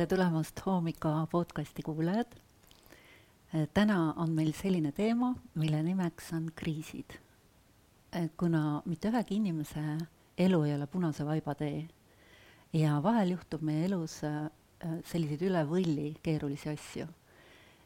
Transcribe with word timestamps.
tere 0.00 0.08
tulemast 0.16 0.60
Hoomika 0.64 1.26
podcasti 1.30 1.82
kuulajad. 1.82 2.26
täna 3.74 4.14
on 4.16 4.30
meil 4.32 4.52
selline 4.52 4.92
teema, 4.92 5.34
mille 5.54 5.82
nimeks 5.82 6.32
on 6.32 6.46
kriisid. 6.56 7.18
kuna 8.36 8.82
mitte 8.86 9.10
ühegi 9.10 9.36
inimese 9.36 9.82
elu 10.38 10.62
ei 10.62 10.74
ole 10.74 10.86
punase 10.86 11.26
vaiba 11.26 11.54
tee 11.54 11.88
ja 12.72 13.02
vahel 13.02 13.34
juhtub 13.34 13.60
meie 13.60 13.84
elus 13.84 14.14
äh, 14.24 14.48
selliseid 15.04 15.44
üle 15.50 15.66
võlli 15.68 16.14
keerulisi 16.22 16.72
asju. 16.72 17.06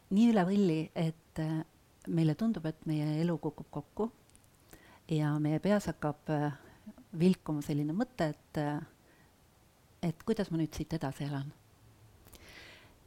nii 0.09 0.29
üle 0.31 0.45
võlli, 0.47 0.79
et 0.95 1.43
äh, 1.43 1.65
meile 2.07 2.35
tundub, 2.35 2.65
et 2.65 2.85
meie 2.85 3.19
elu 3.25 3.37
kukub 3.37 3.67
kokku 3.69 4.11
ja 5.11 5.33
meie 5.39 5.59
peas 5.59 5.91
hakkab 5.91 6.31
äh, 6.31 6.47
vilkuma 7.19 7.61
selline 7.61 7.91
mõte, 7.91 8.31
et, 8.31 8.63
et 10.01 10.23
kuidas 10.23 10.51
ma 10.51 10.63
nüüd 10.63 10.71
siit 10.71 10.95
edasi 10.95 11.27
elan. 11.27 11.51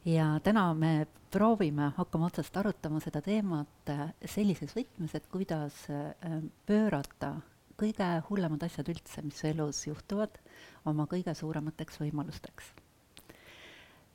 Ja 0.09 0.31
täna 0.43 0.65
me 0.73 1.07
proovime, 1.31 1.91
hakkame 1.97 2.25
otsast 2.29 2.57
arutama 2.57 3.01
seda 3.03 3.21
teemat 3.21 3.93
sellises 4.25 4.73
võtmes, 4.77 5.13
et 5.13 5.27
kuidas 5.29 5.85
pöörata 6.65 7.35
kõige 7.79 8.07
hullemad 8.27 8.63
asjad 8.65 8.89
üldse, 8.91 9.23
mis 9.23 9.39
elus 9.47 9.85
juhtuvad, 9.87 10.39
oma 10.89 11.05
kõige 11.09 11.33
suuremateks 11.35 12.01
võimalusteks. 12.01 12.73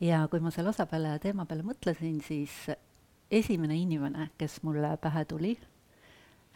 ja 0.01 0.27
kui 0.29 0.41
ma 0.41 0.51
selle 0.51 0.73
osa 0.75 0.87
peale, 0.87 1.19
teema 1.23 1.47
peale 1.47 1.63
mõtlesin, 1.65 2.21
siis 2.23 2.53
esimene 3.31 3.77
inimene, 3.79 4.31
kes 4.39 4.61
mulle 4.63 4.97
pähe 5.01 5.25
tuli, 5.25 5.55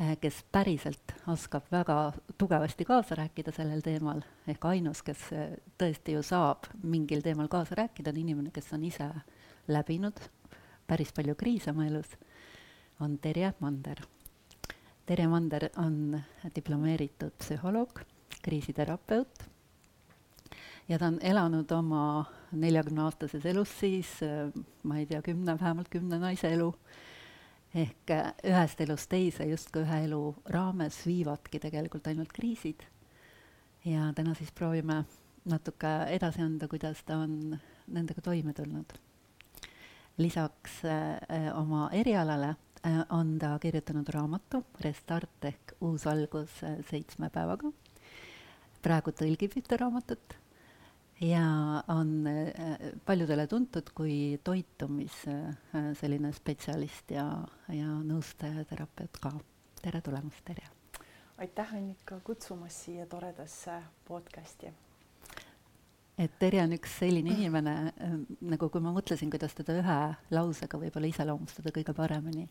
eh, 0.01 0.17
kes 0.21 0.43
päriselt 0.53 1.15
oskab 1.27 1.71
väga 1.73 2.13
tugevasti 2.39 2.85
kaasa 2.85 3.15
rääkida 3.15 3.53
sellel 3.53 3.81
teemal, 3.81 4.23
ehk 4.47 4.65
ainus, 4.65 5.03
kes 5.03 5.31
tõesti 5.79 6.19
ju 6.19 6.23
saab 6.23 6.69
mingil 6.83 7.23
teemal 7.23 7.49
kaasa 7.49 7.75
rääkida, 7.75 8.11
on 8.11 8.21
inimene, 8.25 8.51
kes 8.51 8.73
on 8.73 8.85
ise 8.85 9.09
läbinud. 9.69 10.21
Päris 10.89 11.13
palju 11.13 11.35
kriise 11.37 11.71
oma 11.71 11.87
elus, 11.87 12.15
on 13.01 13.19
Terje 13.19 13.53
Mander. 13.61 14.01
Terje 15.07 15.29
Mander 15.29 15.69
on 15.77 16.21
diplomeeritud 16.55 17.37
psühholoog, 17.39 18.01
kriisiterapeut. 18.43 19.45
Ja 20.89 20.99
ta 20.99 21.11
on 21.13 21.19
elanud 21.21 21.71
oma 21.77 22.25
neljakümneaastases 22.53 23.45
elus 23.47 23.73
siis, 23.81 24.15
ma 24.83 24.99
ei 24.99 25.07
tea, 25.07 25.21
kümne, 25.23 25.59
vähemalt 25.61 25.89
kümne 25.93 26.19
naise 26.21 26.49
elu, 26.55 26.71
ehk 27.77 28.13
ühest 28.49 28.81
elust 28.81 29.11
teise 29.13 29.45
justkui 29.51 29.85
ühe 29.85 30.05
elu 30.07 30.23
raames 30.49 31.03
viivadki 31.07 31.61
tegelikult 31.61 32.09
ainult 32.09 32.33
kriisid. 32.33 32.87
ja 33.85 34.13
täna 34.17 34.35
siis 34.35 34.53
proovime 34.53 35.05
natuke 35.45 35.91
edasi 36.13 36.43
anda, 36.43 36.69
kuidas 36.69 37.05
ta 37.05 37.19
on 37.25 37.59
nendega 37.87 38.21
toime 38.25 38.53
tulnud. 38.53 38.93
Lisaks 40.19 40.83
äh, 40.85 41.53
oma 41.55 41.89
erialale 41.93 42.57
Äh, 42.87 43.05
on 43.09 43.39
ta 43.39 43.59
kirjutanud 43.59 44.09
raamatu 44.15 44.63
Restart 44.81 45.45
ehk 45.45 45.73
uus 45.83 46.07
algus 46.07 46.63
äh, 46.63 46.79
seitsme 46.91 47.31
päevaga. 47.31 47.73
praegu 48.83 49.11
tõlgib 49.11 49.57
ühte 49.59 49.77
raamatut 49.81 50.37
ja 51.27 51.43
on 51.91 52.13
äh, 52.31 52.93
paljudele 53.05 53.49
tuntud 53.51 53.91
kui 53.95 54.39
toitumis 54.45 55.17
selline 55.99 56.33
spetsialist 56.33 57.11
ja, 57.11 57.27
ja 57.75 57.99
nõustaja, 58.07 58.63
terapeut 58.71 59.19
ka. 59.19 59.33
tere 59.83 60.01
tulemast, 60.01 60.45
Terje! 60.45 60.71
aitäh, 61.39 61.75
Annika, 61.75 62.21
kutsumast 62.23 62.87
siia 62.87 63.07
toredasse 63.11 63.83
podcasti 64.07 64.71
et 66.19 66.35
Terje 66.39 66.63
on 66.65 66.75
üks 66.75 66.99
selline 66.99 67.33
inimene, 67.37 67.75
ähm, 68.03 68.23
nagu 68.51 68.69
kui 68.73 68.83
ma 68.83 68.93
mõtlesin, 68.95 69.31
kuidas 69.31 69.55
teda 69.55 69.77
ühe 69.79 69.99
lausega 70.35 70.81
võib-olla 70.81 71.11
iseloomustada 71.11 71.73
kõige 71.75 71.95
paremini, 71.95 72.49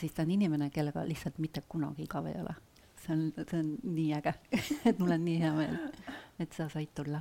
siis 0.00 0.14
ta 0.16 0.24
on 0.24 0.32
inimene, 0.32 0.70
kellega 0.72 1.04
lihtsalt 1.06 1.40
mitte 1.42 1.64
kunagi 1.68 2.06
igav 2.06 2.28
ei 2.30 2.38
ole. 2.40 2.54
see 3.02 3.12
on, 3.16 3.22
see 3.34 3.58
on 3.58 3.70
nii 3.82 4.12
äge 4.14 4.32
et 4.88 4.98
mul 5.02 5.10
on 5.10 5.24
nii 5.24 5.38
hea 5.42 5.52
meel, 5.56 5.76
et 6.40 6.52
sa 6.54 6.68
said 6.70 6.94
tulla. 6.94 7.20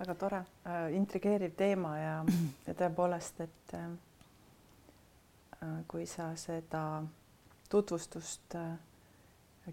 väga 0.00 0.14
tore 0.18 0.42
äh,, 0.66 0.92
intrigeeriv 0.96 1.54
teema 1.56 1.96
ja, 1.98 2.14
ja 2.66 2.74
tõepoolest, 2.74 3.40
et 3.46 3.74
äh, 3.78 3.88
äh, 5.62 5.80
kui 5.88 6.06
sa 6.06 6.32
seda 6.36 6.84
tutvustust 7.70 8.58
äh, 8.58 8.74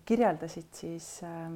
kirjeldasid, 0.05 0.71
siis 0.71 1.23
äh, 1.25 1.51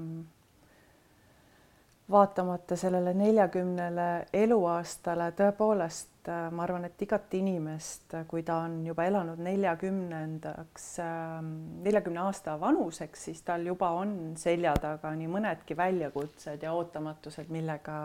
vaatamata 2.11 2.75
sellele 2.75 3.13
neljakümnele 3.13 4.07
eluaastale 4.33 5.31
tõepoolest 5.37 6.29
äh, 6.29 6.47
ma 6.51 6.63
arvan, 6.63 6.85
et 6.87 7.01
igat 7.01 7.33
inimest, 7.37 8.15
kui 8.27 8.43
ta 8.47 8.61
on 8.65 8.79
juba 8.85 9.05
elanud 9.09 9.41
neljakümnendaks, 9.41 10.87
ähm, 11.03 11.51
neljakümne 11.85 12.23
aasta 12.25 12.57
vanuseks, 12.59 13.25
siis 13.29 13.41
tal 13.47 13.65
juba 13.65 13.91
on 13.97 14.33
selja 14.39 14.73
taga 14.81 15.13
nii 15.17 15.29
mõnedki 15.31 15.77
väljakutsed 15.77 16.63
ja 16.63 16.73
ootamatused, 16.77 17.49
millega 17.49 17.99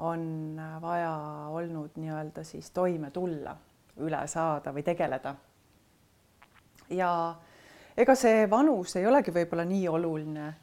on 0.00 0.56
vaja 0.80 1.12
olnud 1.52 1.98
nii-öelda 2.00 2.44
siis 2.44 2.70
toime 2.72 3.10
tulla, 3.10 3.56
üle 4.00 4.24
saada 4.26 4.72
või 4.72 4.82
tegeleda. 4.86 5.34
ja 6.90 7.10
ega 7.96 8.14
see 8.16 8.46
vanus 8.50 8.96
ei 8.96 9.06
olegi 9.06 9.30
võib-olla 9.34 9.64
nii 9.68 9.88
oluline 9.88 10.46
Äh, 10.48 10.59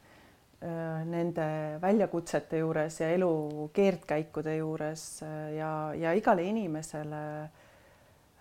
nende 0.60 1.78
väljakutsete 1.78 2.58
juures 2.58 2.96
ja 3.00 3.12
elu 3.14 3.68
keerdkäikude 3.72 4.56
juures 4.56 5.22
äh, 5.22 5.54
ja, 5.54 5.70
ja 5.94 6.12
igale 6.18 6.42
inimesele 6.42 7.20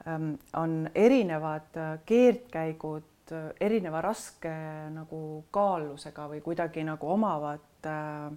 ähm, 0.08 0.34
on 0.58 0.90
erinevad 0.96 1.78
äh, 1.78 2.00
keerdkäigud 2.06 3.04
erineva 3.60 4.02
raske 4.02 4.50
nagu 4.96 5.44
kaalusega 5.52 6.30
või 6.32 6.42
kuidagi 6.42 6.88
nagu 6.88 7.12
omavad 7.12 7.86
äh, 7.86 8.32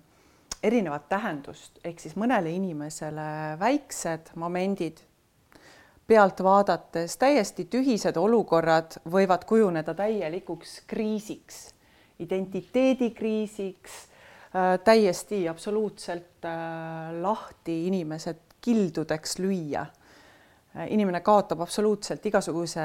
erinevat 0.62 1.08
tähendust, 1.08 1.78
ehk 1.84 2.02
siis 2.02 2.18
mõnele 2.20 2.52
inimesele 2.52 3.56
väiksed 3.60 4.34
momendid 4.36 5.00
pealt 6.10 6.42
vaadates 6.44 7.16
täiesti 7.16 7.64
tühised 7.70 8.16
olukorrad 8.18 8.98
võivad 9.08 9.46
kujuneda 9.48 9.94
täielikuks 9.94 10.82
kriisiks 10.90 11.70
identiteedikriisiks 12.20 13.96
äh,, 14.54 14.78
täiesti 14.84 15.48
absoluutselt 15.48 16.44
äh, 16.44 17.22
lahti 17.22 17.86
inimesed 17.86 18.36
kildudeks 18.60 19.38
lüüa 19.38 19.86
äh,. 20.76 20.86
inimene 20.92 21.20
kaotab 21.26 21.60
absoluutselt 21.64 22.26
igasuguse, 22.26 22.84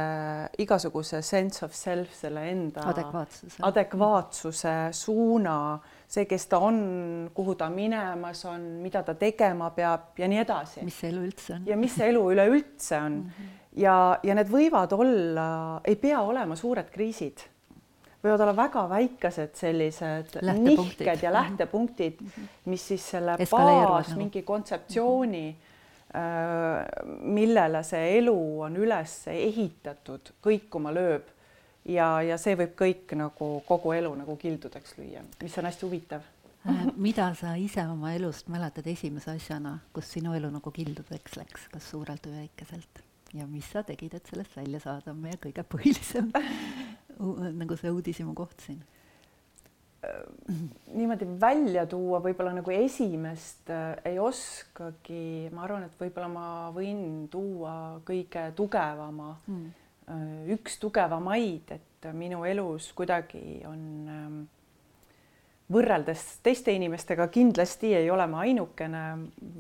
igasuguse 0.57 1.21
sense 1.21 1.65
of 1.65 1.73
self, 1.73 2.13
selle 2.17 2.47
enda 2.49 2.85
adekvaatsuse, 2.89 3.59
adekvaatsuse, 3.69 4.75
suuna, 4.91 5.57
see, 6.07 6.25
kes 6.29 6.47
ta 6.51 6.61
on, 6.65 6.79
kuhu 7.33 7.55
ta 7.59 7.69
minemas 7.69 8.45
on, 8.49 8.69
mida 8.81 9.03
ta 9.03 9.17
tegema 9.19 9.69
peab 9.75 10.17
ja 10.19 10.29
nii 10.31 10.41
edasi. 10.45 10.85
mis 10.85 11.01
see 11.01 11.11
elu 11.13 11.27
üldse 11.27 11.59
on? 11.59 11.67
ja 11.69 11.77
mis 11.77 11.97
see 11.97 12.09
elu 12.13 12.23
üleüldse 12.33 13.01
on 13.01 13.19
mm. 13.19 13.33
-hmm. 13.35 13.57
ja, 13.83 13.97
ja 14.23 14.37
need 14.39 14.49
võivad 14.53 14.95
olla, 14.97 15.49
ei 15.85 15.95
pea 15.95 16.21
olema 16.21 16.55
suured 16.55 16.89
kriisid 16.93 17.49
võivad 18.25 18.43
olla 18.45 18.55
väga 18.57 18.83
väikesed 18.89 19.55
sellised 19.59 20.35
nihked 20.41 21.23
ja 21.23 21.31
lähtepunktid, 21.33 22.19
mhm. 22.21 22.49
mis 22.71 22.87
siis 22.91 23.05
selle 23.15 23.37
baas, 23.51 24.09
nagu. 24.11 24.19
mingi 24.19 24.43
kontseptsiooni 24.47 25.45
äh, 25.51 26.83
millele 27.21 27.83
see 27.87 28.17
elu 28.19 28.37
on 28.67 28.77
üles 28.81 29.17
ehitatud, 29.31 30.35
kõikuma 30.43 30.93
lööb 30.95 31.31
ja, 31.85 32.09
ja 32.25 32.37
see 32.41 32.57
võib 32.57 32.77
kõik 32.79 33.17
nagu 33.19 33.51
kogu 33.67 33.93
elu 33.95 34.13
nagu 34.21 34.37
kildudeks 34.41 34.97
lüüa, 34.99 35.25
mis 35.43 35.57
on 35.61 35.69
hästi 35.69 35.87
huvitav 35.87 36.25
äh, 36.67 36.85
mida 36.97 37.31
sa 37.37 37.55
ise 37.61 37.85
oma 37.89 38.15
elust 38.17 38.49
mäletad 38.51 38.87
esimese 38.89 39.35
asjana, 39.37 39.79
kus 39.93 40.09
sinu 40.17 40.33
elu 40.37 40.49
nagu 40.53 40.73
kildudeks 40.73 41.37
läks, 41.39 41.69
kas 41.73 41.91
suurelt 41.93 42.25
või 42.25 42.45
väikeselt? 42.45 43.05
ja 43.35 43.45
mis 43.49 43.67
sa 43.67 43.83
tegid, 43.83 44.13
et 44.15 44.29
sellest 44.31 44.55
välja 44.55 44.79
saada, 44.79 45.11
on 45.11 45.19
meie 45.19 45.37
kõige 45.41 45.65
põhilisem 45.67 46.31
nagu 47.19 47.77
see 47.79 47.93
uudishimu 47.93 48.35
koht 48.37 48.67
siin? 48.67 48.83
niimoodi 50.93 51.25
välja 51.41 51.85
tuua 51.89 52.19
võib-olla 52.21 52.51
nagu 52.53 52.73
esimest 52.75 53.71
äh, 53.73 53.95
ei 54.05 54.19
oskagi, 54.21 55.49
ma 55.49 55.63
arvan, 55.65 55.87
et 55.87 55.95
võib-olla 55.97 56.27
ma 56.29 56.47
võin 56.75 57.25
tuua 57.31 57.73
kõige 58.05 58.51
tugevama 58.57 59.31
mm., 59.47 59.73
üks 60.53 60.75
tugevamaid, 60.77 61.71
et 61.73 62.05
minu 62.13 62.43
elus 62.45 62.91
kuidagi 62.93 63.63
on 63.65 63.79
ähm, 64.05 64.35
võrreldes 65.73 66.21
teiste 66.45 66.75
inimestega 66.75 67.25
kindlasti 67.33 67.95
ei 67.97 68.09
ole 68.13 68.27
ma 68.29 68.43
ainukene, 68.45 69.01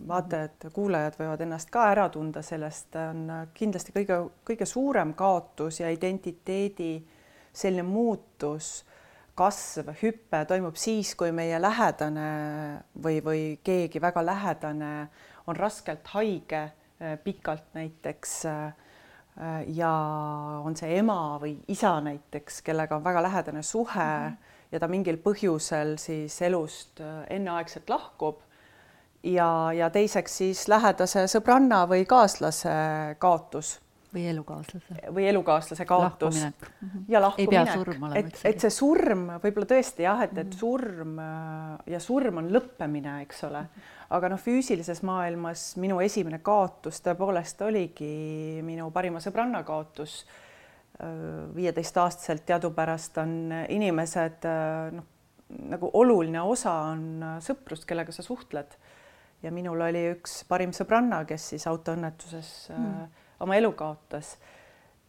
vaatajad, 0.07 0.67
kuulajad 0.75 1.17
võivad 1.17 1.41
ennast 1.47 1.71
ka 1.73 1.87
ära 1.95 2.05
tunda, 2.13 2.43
sellest 2.45 2.93
on 3.01 3.25
kindlasti 3.57 3.95
kõige, 3.95 4.19
kõige 4.45 4.69
suurem 4.69 5.15
kaotus 5.17 5.81
ja 5.81 5.89
identiteedi 5.93 6.93
selline 7.55 7.85
muutus, 7.87 8.83
kasv, 9.35 9.91
hüpe 9.99 10.45
toimub 10.47 10.77
siis, 10.79 11.13
kui 11.19 11.31
meie 11.35 11.59
lähedane 11.59 12.29
või, 13.03 13.19
või 13.23 13.43
keegi 13.63 14.01
väga 14.03 14.23
lähedane 14.25 14.91
on 15.47 15.59
raskelt 15.59 16.07
haige 16.13 16.69
pikalt 17.23 17.73
näiteks 17.75 18.35
ja 19.75 19.91
on 20.63 20.77
see 20.79 20.95
ema 21.01 21.35
või 21.41 21.57
isa 21.67 21.97
näiteks, 22.03 22.61
kellega 22.63 22.95
on 22.95 23.03
väga 23.03 23.23
lähedane 23.25 23.63
suhe 23.63 23.99
mm 23.99 24.27
-hmm. 24.27 24.37
ja 24.71 24.79
ta 24.79 24.87
mingil 24.87 25.17
põhjusel 25.17 25.97
siis 25.97 26.41
elust 26.41 27.01
enneaegselt 27.29 27.89
lahkub 27.89 28.39
ja, 29.23 29.73
ja 29.73 29.89
teiseks 29.89 30.37
siis 30.37 30.67
lähedase 30.67 31.27
sõbranna 31.27 31.85
või 31.89 32.05
kaaslase 32.05 32.69
kaotus 33.19 33.79
või 34.15 34.27
elukaaslase. 34.31 34.95
või 35.13 35.27
elukaaslase 35.29 35.85
kaotus. 35.85 36.39
Mhm. 36.81 37.03
ja 37.07 37.21
lahkuminek, 37.21 38.15
et, 38.15 38.39
et 38.47 38.63
see 38.63 38.71
surm 38.73 39.27
võib-olla 39.43 39.67
tõesti 39.69 40.05
jah, 40.05 40.23
et, 40.25 40.37
et 40.37 40.47
mhm. 40.47 40.59
surm 40.59 41.19
äh, 41.19 41.91
ja 41.95 41.99
surm 42.03 42.41
on 42.41 42.49
lõppemine, 42.53 43.19
eks 43.25 43.43
ole. 43.49 43.65
aga 44.15 44.31
noh, 44.31 44.41
füüsilises 44.41 45.01
maailmas 45.07 45.73
minu 45.81 45.99
esimene 46.03 46.39
kaotus 46.45 47.01
tõepoolest 47.05 47.61
oligi 47.65 48.61
minu 48.63 48.91
parima 48.95 49.21
sõbranna 49.23 49.63
kaotus. 49.67 50.23
Äh, 50.95 51.51
viieteistaastaselt 51.55 52.45
teadupärast 52.47 53.19
on 53.23 53.51
inimesed 53.69 54.47
äh, 54.47 54.95
noh, 54.95 55.11
nagu 55.75 55.91
oluline 55.93 56.41
osa 56.41 56.71
on 56.93 57.23
sõprus, 57.43 57.83
kellega 57.85 58.11
sa 58.15 58.23
suhtled. 58.25 58.79
ja 59.43 59.51
minul 59.53 59.81
oli 59.83 60.07
üks 60.15 60.39
parim 60.49 60.71
sõbranna, 60.73 61.19
kes 61.27 61.51
siis 61.53 61.67
autoõnnetuses 61.69 62.55
mm 62.71 63.21
oma 63.39 63.55
elu 63.55 63.71
kaotas. 63.71 64.37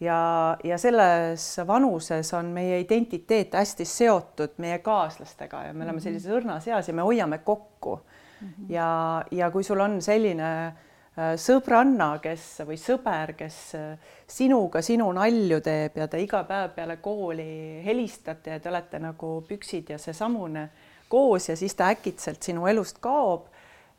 ja, 0.01 0.57
ja 0.65 0.79
selles 0.79 1.61
vanuses 1.67 2.35
on 2.35 2.47
meie 2.53 2.81
identiteet 2.81 3.55
hästi 3.55 3.85
seotud 3.85 4.59
meie 4.61 4.79
kaaslastega 4.85 5.63
ja 5.69 5.73
me 5.73 5.85
oleme 5.85 5.97
mhm. 5.97 6.05
sellises 6.05 6.33
õrnas 6.33 6.69
eas 6.69 6.89
ja 6.89 6.95
me 6.95 7.03
hoiame 7.03 7.39
kokku 7.39 8.01
mm. 8.41 8.49
-hmm. 8.49 8.73
ja, 8.73 9.25
ja 9.31 9.51
kui 9.51 9.65
sul 9.65 9.81
on 9.81 10.03
selline 10.03 10.67
äh, 10.67 11.35
sõbranna, 11.37 12.19
kes 12.23 12.63
või 12.69 12.77
sõber, 12.77 13.33
kes 13.37 13.75
äh, 13.75 13.99
sinuga 14.27 14.83
sinu 14.83 15.09
nalju 15.13 15.61
teeb 15.61 15.97
ja 15.97 16.09
te 16.09 16.21
iga 16.21 16.45
päev 16.45 16.75
peale 16.75 16.97
kooli 16.97 17.83
helistate 17.85 18.51
ja 18.51 18.61
te 18.61 18.69
olete 18.69 18.99
nagu 18.99 19.41
püksid 19.49 19.91
ja 19.91 19.99
seesamune 19.99 20.69
koos 21.09 21.49
ja 21.49 21.57
siis 21.57 21.75
ta 21.75 21.89
äkitselt 21.95 22.43
sinu 22.43 22.67
elust 22.67 22.99
kaob, 23.01 23.47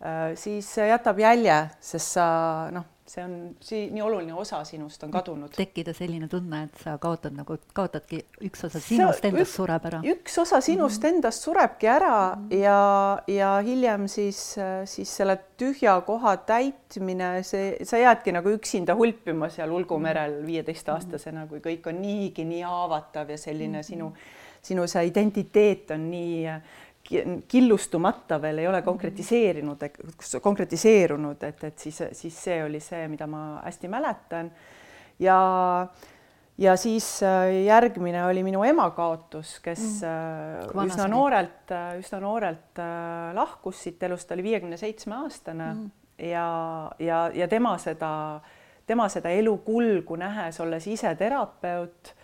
äh, 0.03 0.35
siis 0.35 0.77
jätab 0.77 1.19
jälje, 1.19 1.69
sest 1.79 2.19
sa 2.19 2.27
noh 2.71 2.96
see 3.07 3.23
on 3.23 3.33
see 3.63 3.87
nii 3.93 4.01
oluline 4.03 4.33
osa 4.35 4.59
sinust 4.67 5.03
on 5.03 5.11
kadunud. 5.11 5.51
tekkida 5.55 5.93
selline 5.95 6.27
tunne, 6.31 6.63
et 6.67 6.81
sa 6.83 6.97
kaotad 7.01 7.35
nagu, 7.37 7.57
kaotadki 7.77 8.19
üks 8.47 8.65
osa 8.67 8.81
sinust 8.83 9.23
sa, 9.23 9.31
endast 9.31 9.55
sureb 9.55 9.85
ära. 9.89 10.01
üks 10.13 10.37
osa 10.43 10.61
sinust 10.61 11.01
mm 11.01 11.07
-hmm. 11.07 11.15
endast 11.15 11.47
surebki 11.47 11.87
ära 11.87 12.35
mm 12.35 12.47
-hmm. 12.49 12.55
ja, 12.63 13.21
ja 13.27 13.51
hiljem 13.65 14.07
siis, 14.07 14.55
siis 14.85 15.15
selle 15.17 15.37
tühja 15.57 16.01
koha 16.01 16.37
täitmine, 16.37 17.43
see, 17.43 17.77
sa 17.83 17.97
jäädki 17.97 18.31
nagu 18.31 18.49
üksinda 18.49 18.95
hulpima 18.95 19.49
seal 19.49 19.71
ulgumerel 19.71 20.39
mhm. 20.39 20.47
viieteistaastasena, 20.47 21.47
kui 21.47 21.59
kõik 21.59 21.87
on 21.89 22.01
niigi 22.01 22.45
nii 22.45 22.61
haavatav 22.61 23.29
ja 23.29 23.37
selline 23.37 23.77
mm 23.77 23.81
-hmm. 23.81 23.83
sinu, 23.83 24.13
sinu 24.61 24.87
see 24.87 25.05
identiteet 25.07 25.91
on 25.91 26.11
nii 26.11 26.45
killustumata 27.47 28.41
veel 28.41 28.63
ei 28.63 28.67
ole 28.67 28.81
konkretiseerinud, 28.81 29.83
konkretiseerunud, 30.41 31.43
et, 31.47 31.63
et 31.63 31.79
siis, 31.87 32.01
siis 32.19 32.43
see 32.47 32.59
oli 32.63 32.81
see, 32.83 33.07
mida 33.11 33.27
ma 33.27 33.61
hästi 33.63 33.91
mäletan. 33.91 34.51
ja, 35.19 35.37
ja 36.57 36.75
siis 36.75 37.23
äh, 37.23 37.63
järgmine 37.65 38.25
oli 38.25 38.43
minu 38.43 38.63
ema 38.63 38.89
kaotus, 38.91 39.57
kes 39.63 40.01
mm. 40.01 40.75
Äh, 40.75 40.85
üsna 40.85 41.07
noorelt, 41.07 41.71
äh, 41.71 41.95
üsna 42.01 42.19
noorelt 42.19 42.83
lahkus 43.33 43.83
siit 43.83 44.03
elust, 44.03 44.27
ta 44.27 44.35
oli 44.35 44.43
viiekümne 44.43 44.77
seitsme 44.77 45.15
aastane 45.23 45.73
mm. 45.73 45.89
ja, 46.29 46.47
ja, 46.99 47.25
ja 47.33 47.47
tema 47.47 47.77
seda, 47.81 48.11
tema 48.85 49.09
seda 49.09 49.31
elu 49.31 49.57
kulgu 49.65 50.19
nähes, 50.19 50.59
olles 50.59 50.87
ise 50.87 51.15
terapeut 51.15 52.15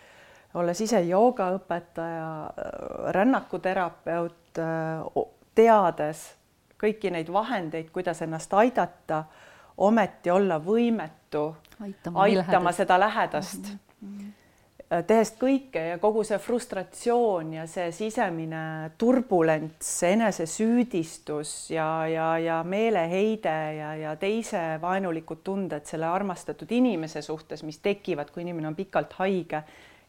olles 0.53 0.81
ise 0.81 1.01
joogaõpetaja, 1.01 2.29
rännakuterapeut, 3.15 4.61
teades 5.55 6.23
kõiki 6.83 7.11
neid 7.13 7.31
vahendeid, 7.31 7.89
kuidas 7.95 8.21
ennast 8.25 8.53
aidata, 8.59 9.23
ometi 9.77 10.31
olla 10.31 10.59
võimetu 10.61 11.49
aitama, 11.81 12.25
aitama 12.27 12.71
seda 12.75 12.99
lähedast 12.99 13.69
mm. 14.01 14.09
-hmm. 14.09 15.05
tehes 15.07 15.31
kõike 15.39 15.85
ja 15.87 15.97
kogu 15.97 16.23
see 16.27 16.37
frustratsioon 16.37 17.53
ja 17.53 17.65
see 17.67 17.91
sisemine 17.91 18.91
turbulents, 18.97 20.03
enesesüüdistus 20.03 21.71
ja, 21.71 22.07
ja, 22.07 22.27
ja 22.37 22.59
meeleheide 22.63 23.55
ja, 23.77 23.95
ja 23.95 24.15
teise 24.15 24.77
vaenulikud 24.81 25.41
tunded 25.43 25.85
selle 25.89 26.05
armastatud 26.05 26.71
inimese 26.71 27.21
suhtes, 27.21 27.63
mis 27.63 27.79
tekivad, 27.79 28.29
kui 28.29 28.43
inimene 28.45 28.67
on 28.67 28.75
pikalt 28.75 29.13
haige 29.13 29.63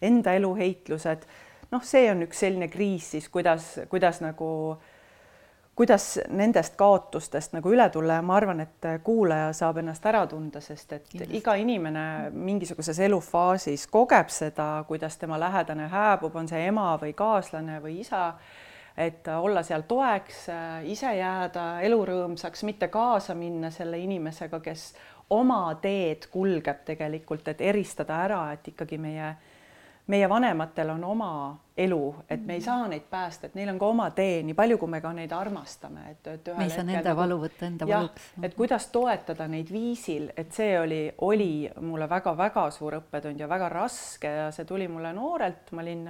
enda 0.05 0.35
eluheitlused, 0.39 1.25
noh, 1.73 1.85
see 1.85 2.11
on 2.13 2.27
üks 2.27 2.45
selline 2.45 2.69
kriis 2.73 3.15
siis, 3.15 3.29
kuidas, 3.33 3.75
kuidas 3.91 4.21
nagu, 4.25 4.49
kuidas 5.75 6.19
nendest 6.31 6.77
kaotustest 6.81 7.57
nagu 7.57 7.73
üle 7.75 7.89
tulla 7.93 8.21
ja 8.21 8.27
ma 8.27 8.37
arvan, 8.39 8.61
et 8.65 8.91
kuulaja 9.07 9.53
saab 9.57 9.81
ennast 9.83 10.07
ära 10.07 10.27
tunda, 10.31 10.63
sest 10.65 10.93
et 10.93 11.09
Kindlasti. 11.09 11.41
iga 11.41 11.57
inimene 11.61 12.05
mingisuguses 12.35 13.01
elufaasis 13.09 13.89
kogeb 13.91 14.31
seda, 14.33 14.69
kuidas 14.89 15.19
tema 15.19 15.41
lähedane 15.41 15.89
hääbub, 15.91 16.37
on 16.37 16.49
see 16.51 16.69
ema 16.69 16.93
või 17.03 17.17
kaaslane 17.17 17.81
või 17.83 17.99
isa 18.05 18.29
et 18.97 19.27
olla 19.29 19.63
seal 19.67 19.83
toeks, 19.89 20.45
ise 20.87 21.17
jääda 21.19 21.81
elurõõmsaks, 21.83 22.63
mitte 22.63 22.89
kaasa 22.89 23.35
minna 23.35 23.71
selle 23.75 23.99
inimesega, 23.99 24.61
kes 24.63 24.93
oma 25.35 25.75
teed 25.83 26.29
kulgeb 26.31 26.85
tegelikult, 26.87 27.49
et 27.49 27.61
eristada 27.61 28.21
ära, 28.27 28.45
et 28.55 28.69
ikkagi 28.75 28.99
meie 29.03 29.33
meie 30.07 30.29
vanematel 30.29 30.91
on 30.91 31.05
oma 31.05 31.31
elu, 31.77 32.15
et 32.29 32.43
me 32.45 32.55
ei 32.55 32.61
mhm. 32.61 32.65
saa 32.65 32.89
neid 32.89 33.07
päästa, 33.11 33.49
et 33.49 33.55
neil 33.59 33.71
on 33.73 33.79
ka 33.81 33.89
oma 33.89 34.11
tee, 34.15 34.43
nii 34.47 34.55
palju, 34.55 34.79
kui 34.79 34.93
me 34.93 35.01
ka 35.03 35.13
neid 35.17 35.33
armastame, 35.35 36.05
et, 36.13 36.29
et 36.31 36.51
me 36.59 36.69
ei 36.69 36.71
saa 36.71 36.85
nende 36.87 37.03
nagu, 37.09 37.19
valu 37.19 37.41
võtta 37.43 37.67
enda 37.67 37.89
valuks. 37.89 38.31
et 38.43 38.55
kuidas 38.55 38.89
toetada 38.95 39.49
neid 39.51 39.73
viisil, 39.73 40.29
et 40.37 40.53
see 40.55 40.77
oli, 40.79 41.03
oli 41.27 41.53
mulle 41.81 42.09
väga-väga 42.11 42.69
suur 42.75 43.01
õppetund 43.01 43.41
ja 43.41 43.51
väga 43.51 43.73
raske 43.73 44.35
ja 44.45 44.49
see 44.55 44.69
tuli 44.69 44.89
mulle 44.93 45.13
noorelt, 45.17 45.73
ma 45.73 45.87
olin 45.87 46.09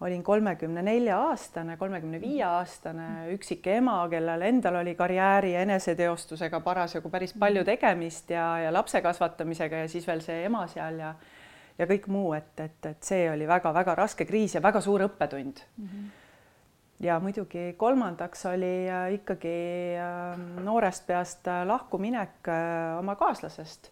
olin 0.00 0.22
kolmekümne 0.24 0.82
nelja 0.82 1.18
aastane, 1.28 1.76
kolmekümne 1.76 2.20
viie 2.20 2.44
aastane 2.44 3.26
üksik 3.34 3.66
ema, 3.68 3.98
kellel 4.08 4.42
endal 4.48 4.80
oli 4.80 4.94
karjääri 4.96 5.52
ja 5.52 5.64
eneseteostusega 5.66 6.60
parasjagu 6.64 7.12
päris 7.12 7.34
palju 7.38 7.60
mhm. 7.60 7.68
tegemist 7.68 8.32
ja, 8.32 8.46
ja 8.64 8.72
lapse 8.72 9.02
kasvatamisega 9.04 9.84
ja 9.84 9.90
siis 9.92 10.08
veel 10.08 10.24
see 10.24 10.44
ema 10.48 10.66
seal 10.72 10.98
ja 11.04 11.14
ja 11.80 11.88
kõik 11.88 12.08
muu, 12.12 12.32
et, 12.36 12.52
et, 12.60 12.78
et 12.92 13.06
see 13.06 13.28
oli 13.32 13.48
väga-väga 13.48 13.96
raske 14.02 14.26
kriis 14.28 14.56
ja 14.56 14.62
väga 14.64 14.82
suur 14.84 15.06
õppetund 15.06 15.62
mm. 15.64 15.86
-hmm. 15.88 16.08
ja 17.06 17.18
muidugi 17.20 17.72
kolmandaks 17.80 18.46
oli 18.52 18.74
äh, 18.88 19.14
ikkagi 19.16 19.56
ähm, 19.96 20.64
noorest 20.64 21.06
peast 21.06 21.48
äh, 21.48 21.64
lahkuminek 21.66 22.48
äh, 22.48 22.98
oma 22.98 23.16
kaaslasest. 23.16 23.90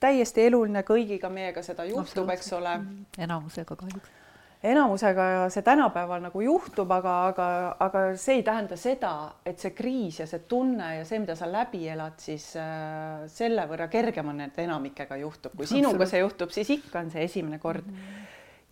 täiesti 0.00 0.46
eluline, 0.46 0.82
kõigiga 0.82 1.28
meiega 1.28 1.62
seda 1.62 1.84
juhtub, 1.84 2.28
eks 2.30 2.52
ole. 2.52 2.78
Mhm. 2.78 3.04
enamusega 3.18 3.76
kahjuks 3.76 4.17
enamusega 4.62 5.24
see 5.54 5.62
tänapäeval 5.62 6.22
nagu 6.22 6.40
juhtub, 6.42 6.90
aga, 6.90 7.14
aga, 7.30 7.48
aga 7.84 8.00
see 8.18 8.40
ei 8.40 8.44
tähenda 8.46 8.78
seda, 8.80 9.12
et 9.46 9.60
see 9.62 9.74
kriis 9.76 10.18
ja 10.22 10.26
see 10.26 10.42
tunne 10.50 10.96
ja 10.96 11.04
see, 11.06 11.20
mida 11.22 11.36
sa 11.38 11.46
läbi 11.50 11.84
elad, 11.88 12.18
siis 12.22 12.50
äh, 12.58 13.28
selle 13.30 13.68
võrra 13.70 13.86
kergem 13.92 14.32
on, 14.32 14.42
et 14.48 14.58
enamikega 14.64 15.20
juhtub. 15.22 15.54
kui 15.56 15.70
sinuga 15.70 16.08
see 16.10 16.24
juhtub, 16.24 16.50
siis 16.54 16.72
ikka 16.74 17.04
on 17.04 17.14
see 17.14 17.28
esimene 17.28 17.60
kord 17.62 17.86
mm. 17.86 17.94
-hmm. 17.94 18.26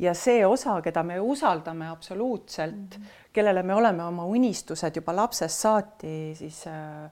ja 0.08 0.14
see 0.14 0.42
osa, 0.46 0.80
keda 0.82 1.02
me 1.02 1.20
usaldame 1.20 1.88
absoluutselt 1.88 2.74
mm, 2.98 3.02
-hmm. 3.02 3.30
kellele 3.32 3.62
me 3.62 3.74
oleme 3.74 4.04
oma 4.04 4.24
unistused 4.24 4.96
juba 4.96 5.16
lapsest 5.16 5.60
saati 5.60 6.34
siis 6.34 6.66
äh, 6.66 7.10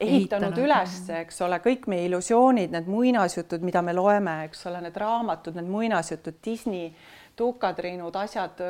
ehitanud 0.00 0.58
üles, 0.58 1.08
eks 1.22 1.40
ole, 1.42 1.58
kõik 1.58 1.86
meie 1.86 2.06
illusioonid, 2.06 2.70
need 2.70 2.86
muinasjutud, 2.86 3.62
mida 3.62 3.82
me 3.82 3.92
loeme, 3.92 4.44
eks 4.44 4.66
ole, 4.66 4.80
need 4.80 4.96
raamatud, 4.96 5.54
need 5.54 5.70
muinasjutud, 5.70 6.34
Disney 6.44 6.92
tukatriinud, 7.40 8.16
asjad, 8.20 8.60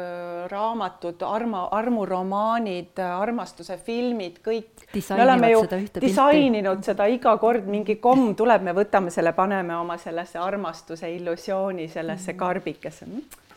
raamatud, 0.50 1.23
arma, 1.27 1.65
armuromaanid, 1.75 3.00
armastuse 3.03 3.77
filmid, 3.83 4.39
kõik. 4.45 4.87
me 4.95 5.25
oleme 5.25 5.50
ju 5.50 5.65
disaininud 6.00 6.79
pilti. 6.79 6.91
seda 6.93 7.09
iga 7.11 7.35
kord, 7.43 7.67
mingi 7.71 7.99
komm 8.03 8.35
tuleb, 8.39 8.62
me 8.69 8.75
võtame 8.77 9.11
selle, 9.11 9.35
paneme 9.35 9.75
oma 9.77 9.99
sellesse 9.99 10.39
armastuse 10.39 11.11
illusiooni 11.17 11.89
sellesse 11.89 12.33
mm 12.33 12.39
karbikesse. 12.41 13.07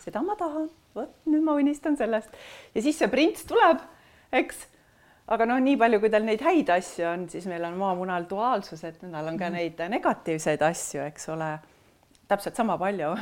seda 0.03 0.21
ma 0.25 0.35
tahan, 0.35 0.67
vot 0.95 1.11
nüüd 1.29 1.43
ma 1.45 1.53
unistan 1.55 1.95
sellest 1.97 2.33
ja 2.75 2.81
siis 2.81 2.97
see 2.99 3.07
prints 3.07 3.45
tuleb, 3.47 3.79
eks 4.33 4.65
aga 5.31 5.47
noh, 5.47 5.61
nii 5.63 5.77
palju, 5.79 6.01
kui 6.03 6.11
tal 6.11 6.25
neid 6.27 6.41
häid 6.43 6.71
asju 6.73 7.07
on, 7.07 7.27
siis 7.31 7.45
meil 7.51 7.63
on 7.67 7.77
maamunal 7.79 8.27
duaalsus, 8.29 8.83
et 8.83 8.99
tal 9.03 9.29
on 9.29 9.37
ka 9.39 9.47
mm. 9.49 9.55
neid 9.55 9.83
negatiivseid 9.93 10.65
asju, 10.67 11.05
eks 11.07 11.29
ole, 11.33 11.53
täpselt 12.27 12.59
sama 12.59 12.77
palju 12.81 13.13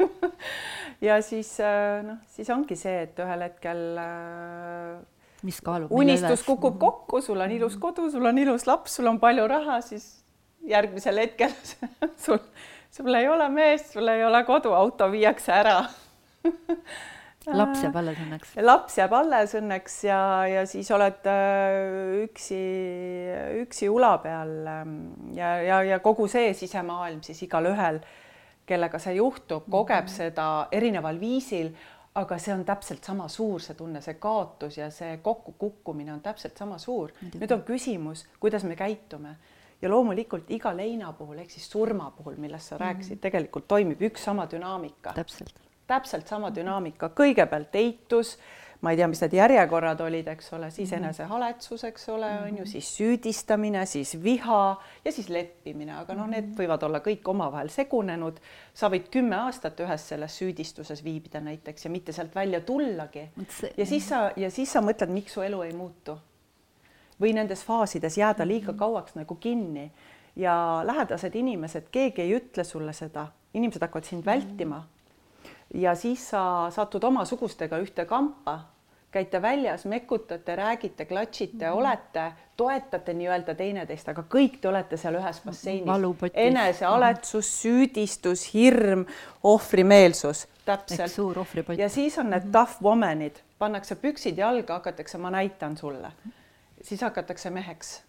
ja 1.04 1.20
siis 1.24 1.54
äh, 1.64 2.02
noh, 2.06 2.20
siis 2.28 2.50
ongi 2.52 2.76
see, 2.78 3.06
et 3.06 3.20
ühel 3.22 3.46
hetkel 3.46 3.84
äh, 4.00 4.98
mis 5.46 5.60
kaalub 5.64 5.92
unistus 5.96 6.44
kukub 6.46 6.78
kokku, 6.80 7.22
sul 7.24 7.40
on 7.40 7.52
ilus 7.54 7.78
kodu, 7.80 8.10
sul 8.12 8.26
on 8.28 8.38
ilus 8.38 8.66
laps, 8.68 8.98
sul 8.98 9.08
on 9.10 9.20
palju 9.22 9.46
raha, 9.50 9.80
siis 9.84 10.10
järgmisel 10.68 11.22
hetkel 11.22 11.54
sul, 12.24 12.42
sul 12.92 13.14
ei 13.16 13.28
ole 13.28 13.48
meest, 13.52 13.94
sul 13.94 14.08
ei 14.12 14.24
ole 14.26 14.44
kodu, 14.48 14.74
auto 14.76 15.10
viiakse 15.12 15.56
ära. 15.62 15.80
Laps 17.48 17.80
jääb 17.80 17.94
alles 17.96 18.18
õnneks. 18.20 18.50
laps 18.60 18.96
jääb 18.98 19.12
alles 19.16 19.54
õnneks 19.56 19.94
ja, 20.04 20.18
ja 20.44 20.64
siis 20.68 20.90
oled 20.92 21.24
äh, 21.30 22.26
üksi, 22.26 22.58
üksi 23.62 23.88
ula 23.88 24.10
peal 24.20 24.52
ähm, 24.68 24.98
ja, 25.32 25.54
ja, 25.64 25.78
ja 25.88 25.98
kogu 26.04 26.28
see 26.28 26.52
sisemaailm 26.54 27.22
siis 27.24 27.40
igalühel, 27.46 28.02
kellega 28.70 28.98
see 29.02 29.16
juhtub, 29.18 29.66
kogeb 29.70 30.04
mm 30.04 30.06
-hmm. 30.06 30.16
seda 30.16 30.68
erineval 30.72 31.20
viisil, 31.20 31.72
aga 32.14 32.38
see 32.38 32.54
on 32.54 32.64
täpselt 32.64 33.04
sama 33.04 33.28
suur, 33.28 33.60
see 33.60 33.74
tunne, 33.74 34.00
see 34.00 34.14
kaotus 34.14 34.78
ja 34.78 34.90
see 34.90 35.16
kokkukukkumine 35.22 36.12
on 36.12 36.20
täpselt 36.20 36.56
sama 36.56 36.78
suur. 36.78 37.10
nüüd 37.34 37.54
on 37.54 37.62
küsimus, 37.62 38.26
kuidas 38.40 38.64
me 38.64 38.76
käitume 38.76 39.36
ja 39.82 39.90
loomulikult 39.90 40.50
iga 40.50 40.76
leina 40.76 41.12
puhul 41.12 41.38
ehk 41.38 41.50
siis 41.50 41.70
surma 41.70 42.10
puhul, 42.10 42.36
millest 42.36 42.66
sa 42.66 42.78
rääkisid 42.78 43.10
mm, 43.10 43.16
-hmm. 43.16 43.22
tegelikult 43.22 43.68
toimib 43.68 44.02
üks 44.02 44.24
sama 44.24 44.46
dünaamika. 44.50 45.12
täpselt 45.14 45.70
täpselt 45.90 46.30
sama 46.30 46.52
dünaamika, 46.54 47.10
kõigepealt 47.18 47.74
eitus, 47.74 48.36
ma 48.80 48.90
ei 48.90 48.96
tea, 48.96 49.08
mis 49.12 49.20
need 49.20 49.34
järjekorrad 49.36 50.00
olid, 50.00 50.28
eks 50.32 50.52
ole, 50.56 50.70
siis 50.72 50.90
mhm. 50.94 51.04
enesehaletsus, 51.04 51.84
eks 51.90 52.08
ole, 52.14 52.30
on 52.46 52.60
ju, 52.62 52.66
siis 52.68 52.88
süüdistamine, 52.96 53.82
siis 53.86 54.14
viha 54.22 54.62
ja 55.04 55.12
siis 55.12 55.28
leppimine, 55.32 55.92
aga 56.00 56.16
noh, 56.16 56.30
need 56.30 56.48
mhm. 56.48 56.56
võivad 56.60 56.86
olla 56.88 57.02
kõik 57.04 57.28
omavahel 57.28 57.68
segunenud. 57.72 58.40
sa 58.74 58.88
võid 58.88 59.10
kümme 59.12 59.36
aastat 59.36 59.80
ühes 59.84 60.06
selles 60.12 60.38
süüdistuses 60.40 61.04
viibida 61.04 61.40
näiteks 61.44 61.84
ja 61.84 61.90
mitte 61.90 62.12
sealt 62.12 62.34
välja 62.34 62.60
tullagi. 62.60 63.28
ja 63.76 63.86
siis 63.86 64.08
sa 64.08 64.30
ja 64.36 64.50
siis 64.50 64.72
sa 64.72 64.80
mõtled, 64.80 65.12
miks 65.12 65.36
su 65.36 65.42
elu 65.44 65.62
ei 65.62 65.72
muutu. 65.72 66.18
või 67.20 67.34
nendes 67.36 67.64
faasides 67.64 68.16
jääda 68.16 68.46
liiga 68.46 68.72
mhm. 68.72 68.78
kauaks 68.78 69.14
nagu 69.14 69.34
kinni 69.34 69.90
ja 70.36 70.80
lähedased 70.84 71.34
inimesed, 71.34 71.90
keegi 71.92 72.22
ei 72.22 72.34
ütle 72.38 72.64
sulle 72.64 72.92
seda, 72.92 73.26
inimesed 73.54 73.82
hakkavad 73.82 74.04
sind 74.04 74.24
vältima 74.24 74.86
ja 75.74 75.94
siis 75.94 76.30
sa 76.30 76.70
satud 76.70 77.04
omasugustega 77.04 77.78
ühte 77.78 78.04
kampa, 78.06 78.58
käite 79.10 79.42
väljas, 79.42 79.84
mekutate, 79.84 80.56
räägite, 80.56 81.04
klatšite 81.04 81.66
mm, 81.66 81.72
-hmm. 81.72 81.76
olete, 81.76 82.32
toetate 82.56 83.14
nii-öelda 83.14 83.54
teineteist, 83.54 84.08
aga 84.08 84.22
kõik 84.34 84.60
te 84.60 84.68
olete 84.68 84.96
seal 84.96 85.14
ühes 85.18 85.40
basseinis. 85.44 85.86
enesealetsus, 86.34 87.62
süüdistus, 87.62 88.54
hirm, 88.54 89.04
ohvrimeelsus, 89.42 90.48
täpselt. 90.64 91.78
ja 91.78 91.88
siis 91.88 92.18
on 92.18 92.30
need 92.30 92.44
mm 92.44 92.48
-hmm. 92.48 92.52
tough 92.52 92.82
woman'id, 92.82 93.42
pannakse 93.58 93.94
püksid 93.94 94.38
jalga, 94.38 94.74
hakatakse, 94.74 95.18
ma 95.18 95.30
näitan 95.30 95.76
sulle, 95.76 96.12
siis 96.82 97.00
hakatakse 97.00 97.50
meheks 97.50 98.02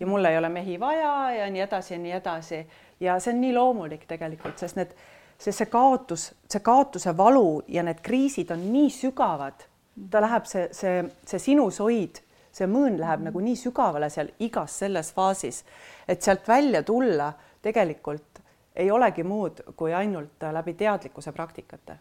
ja 0.00 0.06
mul 0.06 0.24
ei 0.24 0.38
ole 0.38 0.48
mehi 0.48 0.80
vaja 0.80 1.30
ja 1.30 1.50
nii 1.50 1.60
edasi 1.60 1.94
ja 1.94 1.98
nii 1.98 2.12
edasi 2.12 2.66
ja 3.00 3.20
see 3.20 3.34
on 3.34 3.40
nii 3.40 3.54
loomulik 3.54 4.06
tegelikult, 4.06 4.58
sest 4.58 4.76
need 4.76 4.94
sest 5.38 5.62
see 5.62 5.70
kaotus, 5.70 6.32
see 6.50 6.60
kaotuse 6.60 7.16
valu 7.16 7.62
ja 7.68 7.82
need 7.86 8.02
kriisid 8.02 8.50
on 8.50 8.64
nii 8.72 8.90
sügavad, 8.90 9.67
ta 10.10 10.20
läheb, 10.24 10.46
see, 10.46 10.68
see, 10.72 11.04
see 11.26 11.42
sinusoid, 11.42 12.22
see 12.52 12.66
mõõn 12.70 12.98
läheb 13.00 13.24
nagu 13.28 13.40
nii 13.44 13.56
sügavale 13.56 14.10
seal 14.10 14.32
igas 14.44 14.78
selles 14.82 15.12
faasis, 15.14 15.62
et 16.08 16.22
sealt 16.22 16.48
välja 16.48 16.82
tulla 16.82 17.32
tegelikult 17.62 18.42
ei 18.78 18.90
olegi 18.94 19.24
muud 19.26 19.64
kui 19.76 19.94
ainult 19.94 20.44
läbi 20.54 20.74
teadlikkuse 20.78 21.32
praktikate 21.32 21.98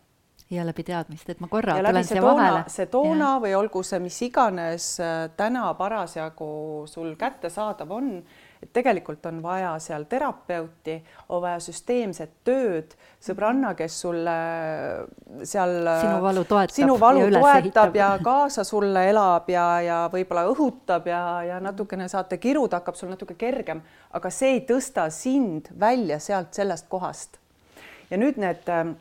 ja 0.50 0.66
läbi 0.66 0.84
teadmist, 0.88 1.30
et 1.30 1.40
ma 1.44 1.50
korra 1.52 1.78
ja 1.78 1.84
tulen 1.84 2.06
siia 2.08 2.24
vahele. 2.24 2.64
see 2.72 2.88
toona 2.92 3.34
ja. 3.34 3.40
või 3.44 3.56
olgu 3.58 3.84
see 3.84 4.00
mis 4.00 4.20
iganes 4.30 4.86
äh, 5.04 5.16
täna 5.38 5.66
parasjagu 5.80 6.86
sul 6.88 7.16
kättesaadav 7.20 7.92
on 7.92 8.14
et 8.64 8.70
tegelikult 8.74 9.26
on 9.30 9.42
vaja 9.44 9.74
seal 9.80 10.08
terapeuti, 10.10 10.98
on 11.30 11.42
vaja 11.42 11.60
süsteemset 11.62 12.32
tööd, 12.48 12.96
sõbranna, 13.24 13.74
kes 13.78 14.00
sulle 14.02 14.36
seal 15.44 15.76
sinu 16.02 16.20
valu 16.24 16.44
toetab, 16.50 16.76
sinu 16.76 16.98
valu 17.00 17.26
ja, 17.28 17.42
toetab 17.42 17.98
ja 17.98 18.10
kaasa 18.24 18.66
sulle 18.68 19.08
elab 19.12 19.50
ja, 19.54 19.66
ja 19.86 20.00
võib-olla 20.14 20.48
õhutab 20.50 21.10
ja, 21.12 21.22
ja 21.46 21.60
natukene 21.64 22.10
saate 22.10 22.40
kiruda, 22.42 22.82
hakkab 22.82 22.98
sul 22.98 23.14
natuke 23.14 23.38
kergem, 23.38 23.84
aga 24.18 24.34
see 24.34 24.58
ei 24.58 24.64
tõsta 24.70 25.10
sind 25.14 25.70
välja 25.80 26.20
sealt 26.24 26.58
sellest 26.58 26.90
kohast. 26.90 27.38
ja 28.10 28.18
nüüd 28.18 28.40
need 28.42 28.70
ähm, 28.72 28.96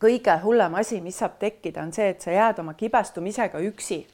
kõige 0.00 0.38
hullem 0.44 0.74
asi, 0.78 1.00
mis 1.00 1.18
saab 1.18 1.38
tekkida, 1.40 1.82
on 1.82 1.92
see, 1.92 2.12
et 2.14 2.22
sa 2.22 2.34
jääd 2.34 2.60
oma 2.62 2.74
kibestumisega 2.78 3.62
üksi 3.66 4.04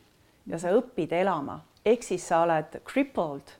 ja 0.48 0.58
sa 0.58 0.72
õpid 0.74 1.12
elama, 1.12 1.60
ehk 1.84 2.04
siis 2.06 2.24
sa 2.28 2.44
oled 2.46 2.80
crippled 2.86 3.59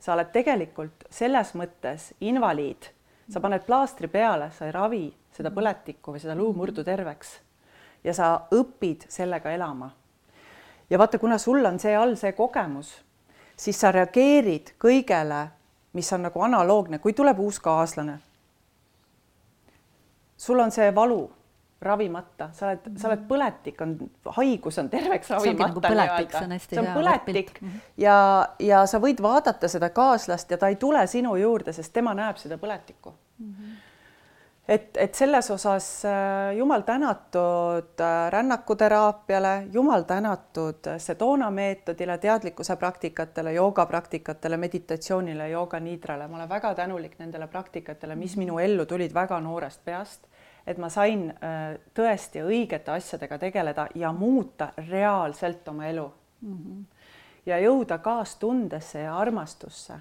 sa 0.00 0.14
oled 0.14 0.32
tegelikult 0.32 1.04
selles 1.12 1.52
mõttes 1.54 2.10
invaliid, 2.20 2.88
sa 3.30 3.40
paned 3.40 3.66
plaastri 3.66 4.08
peale, 4.08 4.50
sa 4.56 4.66
ei 4.66 4.72
ravi 4.74 5.04
seda 5.36 5.52
põletikku 5.54 6.14
või 6.14 6.22
seda 6.22 6.34
luumurdu 6.38 6.84
terveks 6.84 7.36
ja 8.04 8.14
sa 8.16 8.32
õpid 8.56 9.06
sellega 9.08 9.52
elama. 9.52 9.90
ja 10.90 10.98
vaata, 10.98 11.18
kuna 11.18 11.38
sul 11.38 11.64
on 11.64 11.78
see 11.78 11.96
all 11.96 12.16
see 12.16 12.32
kogemus, 12.32 12.94
siis 13.56 13.80
sa 13.80 13.92
reageerid 13.92 14.74
kõigele, 14.80 15.48
mis 15.92 16.12
on 16.12 16.22
nagu 16.22 16.42
analoogne, 16.42 16.98
kui 16.98 17.12
tuleb 17.12 17.38
uus 17.38 17.60
kaaslane. 17.60 18.18
sul 20.36 20.58
on 20.58 20.70
see 20.70 20.94
valu 20.94 21.30
ravimata, 21.80 22.50
sa 22.52 22.68
oled, 22.68 22.88
sa 23.00 23.08
oled 23.08 23.22
põletik, 23.28 23.78
on 23.80 23.94
haigus 24.36 24.78
on 24.82 24.90
terveks 24.92 25.30
nagu 25.32 25.46
ravimata 25.46 25.92
nii-öelda. 25.94 26.58
see 26.60 26.80
on 26.80 26.88
põletik 26.92 27.54
mm 27.60 27.68
-hmm. 27.68 27.92
ja, 27.96 28.48
ja 28.60 28.86
sa 28.86 29.00
võid 29.00 29.22
vaadata 29.22 29.68
seda 29.68 29.88
kaaslast 29.90 30.50
ja 30.50 30.58
ta 30.58 30.68
ei 30.68 30.76
tule 30.76 31.06
sinu 31.06 31.36
juurde, 31.36 31.72
sest 31.72 31.92
tema 31.92 32.14
näeb 32.14 32.36
seda 32.36 32.58
põletikku 32.58 33.14
mm. 33.38 33.54
-hmm. 33.54 33.78
et, 34.68 34.96
et 34.96 35.14
selles 35.14 35.50
osas 35.50 36.04
äh, 36.04 36.56
jumal 36.56 36.82
tänatud 36.82 38.00
äh, 38.00 38.30
rännakuteraapiale, 38.30 39.68
jumal 39.72 40.02
tänatud 40.02 40.98
Sedona 40.98 41.50
meetodile, 41.50 42.18
teadlikkuse 42.18 42.76
praktikatele, 42.76 43.52
joogapraktikatele, 43.52 44.56
meditatsioonile, 44.56 45.48
jooga 45.48 45.80
niidrale, 45.80 46.28
ma 46.28 46.36
olen 46.36 46.48
väga 46.48 46.74
tänulik 46.74 47.18
nendele 47.18 47.46
praktikatele, 47.46 48.16
mis 48.16 48.36
minu 48.36 48.58
ellu 48.58 48.86
tulid 48.86 49.14
väga 49.14 49.40
noorest 49.40 49.80
peast 49.84 50.26
et 50.70 50.78
ma 50.78 50.88
sain 50.92 51.28
äh, 51.30 51.74
tõesti 51.96 52.44
õigete 52.46 52.92
asjadega 52.94 53.38
tegeleda 53.42 53.88
ja 53.98 54.12
muuta 54.14 54.70
reaalselt 54.88 55.68
oma 55.68 55.88
elu 55.90 56.06
mm. 56.40 56.56
-hmm. 56.56 56.84
ja 57.46 57.58
jõuda 57.58 57.98
kaastundesse 57.98 59.00
ja 59.06 59.16
armastusse, 59.18 59.98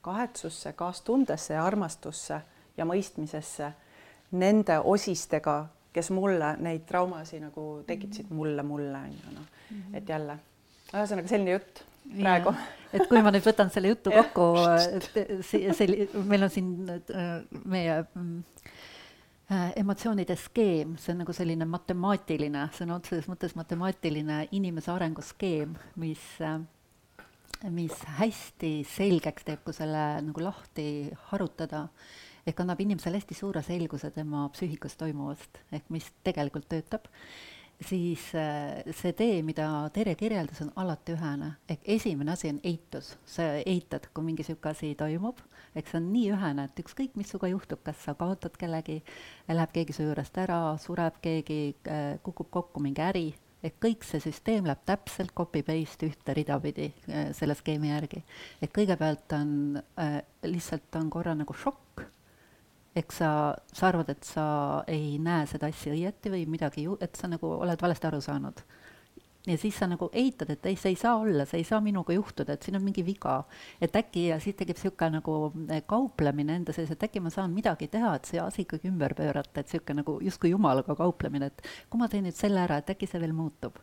kahetsusse, 0.00 0.72
kaastundesse 0.72 1.54
ja 1.54 1.64
armastusse 1.66 2.40
ja 2.76 2.84
mõistmisesse 2.84 3.72
nende 4.32 4.78
osistega, 4.78 5.66
kes 5.92 6.10
mulle 6.10 6.56
neid 6.58 6.86
traumasid 6.88 7.42
nagu 7.42 7.82
tekitasid 7.86 8.26
-hmm. 8.26 8.34
mulle, 8.34 8.62
mulle 8.62 8.98
on 8.98 9.12
ju 9.12 9.34
noh 9.34 9.46
-hmm., 9.46 9.96
et 9.96 10.08
jälle 10.08 10.38
ühesõnaga 10.92 11.28
selline 11.28 11.58
jutt 11.58 11.84
praegu. 12.20 12.54
et 12.94 13.08
kui 13.08 13.22
ma 13.24 13.32
nüüd 13.32 13.44
võtan 13.46 13.70
selle 13.72 13.92
jutu 13.92 14.12
kokku, 14.12 14.48
meil 16.28 16.46
on 16.46 16.50
siin 16.52 16.72
äh, 16.90 17.30
meie 17.64 18.02
mm, 18.02 18.42
emotsioonide 19.76 20.36
skeem, 20.38 20.96
see 21.00 21.12
on 21.14 21.22
nagu 21.22 21.34
selline 21.36 21.66
matemaatiline, 21.68 22.66
sõna 22.76 22.96
otseses 22.98 23.28
mõttes 23.30 23.56
matemaatiline 23.58 24.46
inimese 24.56 24.92
arenguskeem, 24.92 25.74
mis, 26.00 26.22
äh, 26.44 26.60
mis 27.72 27.96
hästi 28.18 28.74
selgeks 28.88 29.48
teeb, 29.48 29.64
kui 29.64 29.76
selle 29.76 30.04
nagu 30.24 30.44
lahti 30.44 30.86
harutada, 31.30 31.86
ehk 32.46 32.62
annab 32.64 32.80
inimesele 32.82 33.20
hästi 33.20 33.38
suure 33.38 33.62
selguse 33.66 34.10
tema 34.14 34.46
psüühikas 34.54 34.96
toimuvast, 35.00 35.60
ehk 35.72 35.90
mis 35.94 36.08
tegelikult 36.26 36.70
töötab 36.72 37.10
siis 37.86 38.24
äh, 38.34 38.82
see 38.96 39.12
tee, 39.16 39.42
mida 39.46 39.66
Tere 39.94 40.14
kirjeldas, 40.18 40.60
on 40.64 40.72
alati 40.80 41.14
ühene, 41.16 41.52
ehk 41.70 41.86
esimene 41.96 42.34
asi 42.34 42.50
on 42.52 42.60
eitus, 42.66 43.12
sa 43.28 43.48
eitad, 43.58 44.08
kui 44.14 44.26
mingi 44.26 44.44
niisugune 44.44 44.72
asi 44.72 44.92
toimub, 44.98 45.40
eks 45.78 45.94
see 45.94 46.00
on 46.00 46.08
nii 46.12 46.32
ühene, 46.36 46.66
et 46.68 46.82
ükskõik, 46.82 47.16
mis 47.18 47.32
sinuga 47.32 47.50
juhtub, 47.52 47.82
kas 47.86 48.00
sa 48.06 48.16
kaotad 48.18 48.56
kellegi, 48.60 49.00
läheb 49.50 49.74
keegi 49.74 49.96
su 49.96 50.06
juurest 50.06 50.38
ära, 50.42 50.60
sureb 50.82 51.20
keegi, 51.24 51.60
äh, 51.88 52.04
kukub 52.26 52.50
kokku 52.54 52.82
mingi 52.84 53.04
äri, 53.04 53.26
et 53.62 53.78
kõik 53.82 54.06
see 54.06 54.22
süsteem 54.22 54.66
läheb 54.68 54.82
täpselt 54.88 55.34
copy-paste 55.38 56.08
ühte 56.10 56.36
rida 56.38 56.58
pidi 56.62 56.90
äh, 57.08 57.30
selle 57.36 57.56
skeemi 57.58 57.92
järgi. 57.92 58.24
et 58.62 58.74
kõigepealt 58.74 59.38
on 59.38 59.78
lihtsalt 60.48 60.98
on 60.98 61.10
korra 61.10 61.36
nagu 61.38 61.54
šokk 61.54 62.08
eks 62.96 63.18
sa, 63.22 63.30
sa 63.72 63.88
arvad, 63.88 64.12
et 64.12 64.24
sa 64.26 64.44
ei 64.90 65.16
näe 65.22 65.46
seda 65.48 65.70
asja 65.72 65.94
õieti 65.94 66.32
või 66.32 66.46
midagi 66.50 66.86
et 67.00 67.16
sa 67.16 67.30
nagu 67.30 67.54
oled 67.64 67.80
valesti 67.80 68.08
aru 68.08 68.20
saanud. 68.20 68.60
ja 69.46 69.56
siis 69.58 69.74
sa 69.78 69.88
nagu 69.90 70.06
eitad, 70.12 70.50
et 70.50 70.66
ei, 70.66 70.76
see 70.76 70.92
ei 70.92 70.96
saa 70.96 71.16
olla, 71.18 71.44
see 71.48 71.58
ei 71.58 71.64
saa 71.66 71.80
minuga 71.80 72.14
juhtuda, 72.14 72.52
et 72.52 72.62
siin 72.62 72.76
on 72.76 72.84
mingi 72.84 73.02
viga. 73.06 73.44
et 73.80 73.96
äkki 73.96 74.26
ja 74.28 74.38
siis 74.40 74.56
tekib 74.56 74.76
niisugune 74.76 75.18
nagu 75.18 75.52
eh, 75.70 75.82
kauplemine 75.86 76.56
enda 76.60 76.72
sees, 76.72 76.90
et 76.90 77.02
äkki 77.02 77.20
ma 77.20 77.30
saan 77.30 77.50
midagi 77.52 77.88
teha, 77.88 78.14
et 78.16 78.28
see 78.28 78.40
asi 78.40 78.62
ikkagi 78.66 78.88
ümber 78.92 79.14
pöörata, 79.14 79.60
et 79.60 79.66
niisugune 79.66 80.02
nagu 80.02 80.18
justkui 80.20 80.52
jumalaga 80.52 80.94
kauplemine, 80.94 81.48
et 81.48 81.66
kui 81.90 81.98
ma 81.98 82.08
teen 82.08 82.28
nüüd 82.28 82.36
selle 82.36 82.60
ära, 82.66 82.78
et 82.78 82.94
äkki 82.94 83.08
see 83.08 83.20
veel 83.20 83.32
muutub 83.32 83.80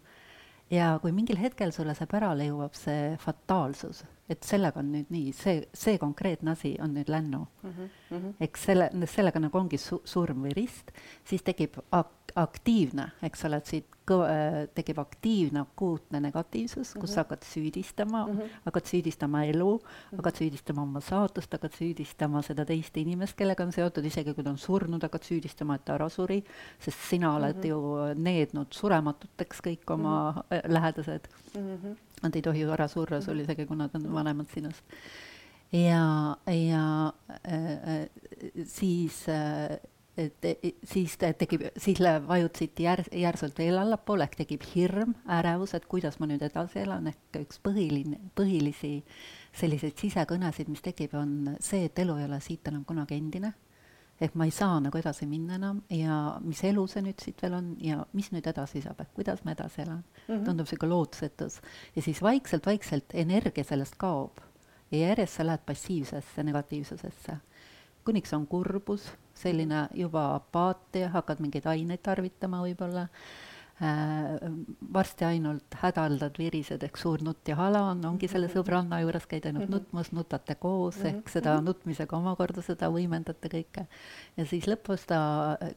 ja 0.70 1.00
kui 1.02 1.12
mingil 1.12 1.40
hetkel 1.42 1.74
sulle 1.74 1.96
see 1.98 2.08
pärale 2.10 2.46
jõuab 2.50 2.78
see 2.78 3.16
fataalsus, 3.24 4.04
et 4.30 4.46
sellega 4.46 4.80
on 4.80 4.92
nüüd 4.94 5.10
nii, 5.14 5.34
see, 5.34 5.64
see 5.74 5.98
konkreetne 6.02 6.54
asi 6.54 6.76
on 6.84 6.94
nüüd 6.94 7.10
lännu 7.10 7.46
mm. 7.64 7.72
-hmm. 8.12 8.34
eks 8.46 8.66
selle, 8.70 8.90
sellega 9.08 9.40
nagu 9.40 9.58
ongi 9.58 9.78
su-, 9.78 10.02
surm 10.06 10.46
või 10.46 10.54
rist, 10.56 10.92
siis 11.26 11.44
tekib 11.44 11.80
ak-, 11.92 12.34
aktiivne, 12.36 13.12
eks 13.22 13.46
ole, 13.46 13.58
et 13.58 13.66
siit 13.66 13.99
tekib 14.76 15.00
aktiivne 15.02 15.62
akuutne 15.62 16.20
negatiivsus, 16.24 16.94
kus 17.00 17.14
sa 17.14 17.24
hakkad 17.24 17.46
süüdistama 17.46 18.26
mm, 18.26 18.38
-hmm. 18.38 18.58
hakkad 18.66 18.90
süüdistama 18.92 19.44
elu 19.46 19.72
mm, 19.78 19.86
-hmm. 19.86 20.18
hakkad 20.18 20.36
süüdistama 20.42 20.82
oma 20.82 21.02
saatust, 21.02 21.54
hakkad 21.54 21.74
süüdistama 21.78 22.42
seda 22.42 22.66
teist 22.66 22.98
inimest, 22.98 23.38
kellega 23.38 23.64
on 23.64 23.72
seotud, 23.72 24.06
isegi 24.06 24.34
kui 24.34 24.44
ta 24.44 24.50
on 24.50 24.58
surnud, 24.58 25.02
hakkad 25.02 25.24
süüdistama, 25.24 25.76
et 25.76 25.86
ta 25.86 25.94
ära 25.94 26.10
suri, 26.10 26.44
sest 26.80 27.10
sina 27.10 27.36
oled 27.36 27.56
mm 27.56 27.62
-hmm. 27.62 27.68
ju 27.68 28.22
neednud 28.24 28.68
surematuteks 28.72 29.62
kõik 29.62 29.94
oma 29.94 30.32
mm 30.32 30.38
-hmm. 30.38 30.74
lähedased 30.74 31.28
mm. 31.56 31.78
-hmm. 31.78 31.96
Nad 32.24 32.36
ei 32.36 32.42
tohi 32.42 32.62
ju 32.62 32.72
ära 32.72 32.88
surra 32.88 33.22
sul 33.22 33.40
isegi, 33.40 33.66
kui 33.66 33.78
nad 33.78 33.90
on 33.94 34.14
vanemad 34.14 34.48
sinust 34.54 34.84
ja, 35.72 36.38
ja 36.48 37.14
äh, 37.46 37.72
äh 37.72 38.10
siis 38.66 39.30
äh, 39.30 39.78
et 40.20 40.46
siis 40.88 41.16
tekib, 41.20 41.64
siis 41.78 42.00
vajutasid 42.28 42.82
jär-, 42.84 43.06
järsult 43.16 43.60
veel 43.60 43.80
allapoole 43.80 44.26
ehk 44.28 44.36
tekib 44.42 44.66
hirm, 44.74 45.16
ärevus, 45.40 45.76
et 45.78 45.88
kuidas 45.90 46.20
ma 46.20 46.28
nüüd 46.30 46.44
edasi 46.46 46.84
elan, 46.84 47.08
ehk 47.12 47.40
üks 47.42 47.62
põhiline, 47.64 48.20
põhilisi 48.38 49.00
selliseid 49.56 49.98
sisekõnesid, 50.00 50.70
mis 50.72 50.84
tekib, 50.86 51.16
on 51.18 51.56
see, 51.64 51.88
et 51.90 52.04
elu 52.04 52.18
ei 52.20 52.28
ole 52.28 52.40
siit 52.44 52.68
enam 52.72 52.86
kunagi 52.88 53.18
endine. 53.18 53.54
ehk 54.20 54.34
ma 54.36 54.44
ei 54.44 54.52
saa 54.52 54.82
nagu 54.84 54.98
edasi 55.00 55.24
minna 55.26 55.56
enam 55.56 55.78
ja 55.96 56.16
mis 56.44 56.60
elu 56.68 56.82
see 56.92 57.02
nüüd 57.06 57.22
siit 57.24 57.40
veel 57.40 57.54
on 57.56 57.70
ja 57.80 58.02
mis 58.12 58.28
nüüd 58.34 58.50
edasi 58.52 58.82
saab, 58.84 59.00
ehk 59.00 59.14
kuidas 59.16 59.46
ma 59.46 59.54
edasi 59.56 59.82
elan 59.82 60.02
mm. 60.04 60.34
-hmm. 60.34 60.44
tundub 60.46 60.68
niisugune 60.68 60.90
lootusetus. 60.90 61.62
ja 61.96 62.02
siis 62.02 62.22
vaikselt-vaikselt 62.22 63.14
energia 63.14 63.64
sellest 63.64 63.96
kaob 63.96 64.42
ja 64.92 64.98
järjest 65.08 65.34
sa 65.34 65.46
lähed 65.46 65.64
passiivsesse 65.66 66.44
negatiivsusesse 66.44 67.38
kuniks 68.10 68.34
on 68.34 68.48
kurbus, 68.48 69.12
selline 69.40 69.86
juba 69.96 70.26
apaatia, 70.38 71.10
hakkad 71.16 71.40
mingeid 71.44 71.68
aineid 71.72 72.04
tarvitama 72.04 72.60
võib-olla 72.66 73.08
varsti 74.94 75.24
ainult 75.24 75.76
hädaldad, 75.80 76.36
virised 76.38 76.82
ehk 76.84 76.98
suur 77.00 77.22
nutt 77.24 77.48
ja 77.48 77.56
hala 77.56 77.86
on, 77.94 78.02
ongi 78.10 78.28
selle 78.28 78.50
mhm. 78.50 78.56
sõbranna 78.58 79.00
juures, 79.04 79.28
käid 79.30 79.48
ainult 79.48 79.70
mhm. 79.70 79.78
nutmas, 79.78 80.12
nutate 80.16 80.58
koos 80.60 81.00
ehk 81.00 81.22
mhm. 81.22 81.32
seda 81.32 81.56
nutmisega 81.64 82.18
omakorda 82.18 82.64
seda 82.66 82.90
võimendate 82.92 83.52
kõike. 83.52 83.86
ja 84.36 84.48
siis 84.50 84.68
lõpus 84.68 85.08
ta, 85.08 85.22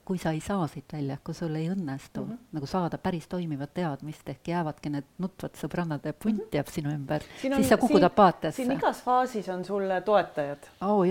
kui 0.09 0.19
sa 0.19 0.35
ei 0.35 0.43
saa 0.43 0.67
siit 0.73 0.91
välja, 0.93 1.21
kui 1.23 1.37
sul 1.39 1.55
ei 1.55 1.71
õnnestu 1.71 2.25
mm 2.25 2.31
-hmm. 2.31 2.53
nagu 2.59 2.67
saada 2.67 2.99
päris 2.99 3.29
toimivat 3.29 3.75
teadmist, 3.75 4.29
ehk 4.29 4.49
jäävadki 4.49 4.91
need 4.91 5.07
nutvad 5.23 5.55
sõbrannad 5.63 6.05
ja 6.05 6.13
punt 6.13 6.55
jääb 6.55 6.69
sinu 6.75 6.91
ümber, 6.91 7.23
siis 7.41 7.69
sa 7.69 7.77
kukud 7.77 8.03
apaatiasse. 8.03 8.63
siin 8.63 8.73
igas 8.73 9.03
faasis 9.03 9.49
on 9.49 9.65
sulle 9.65 10.01
toetajad. 10.01 10.71
oh, 10.81 11.07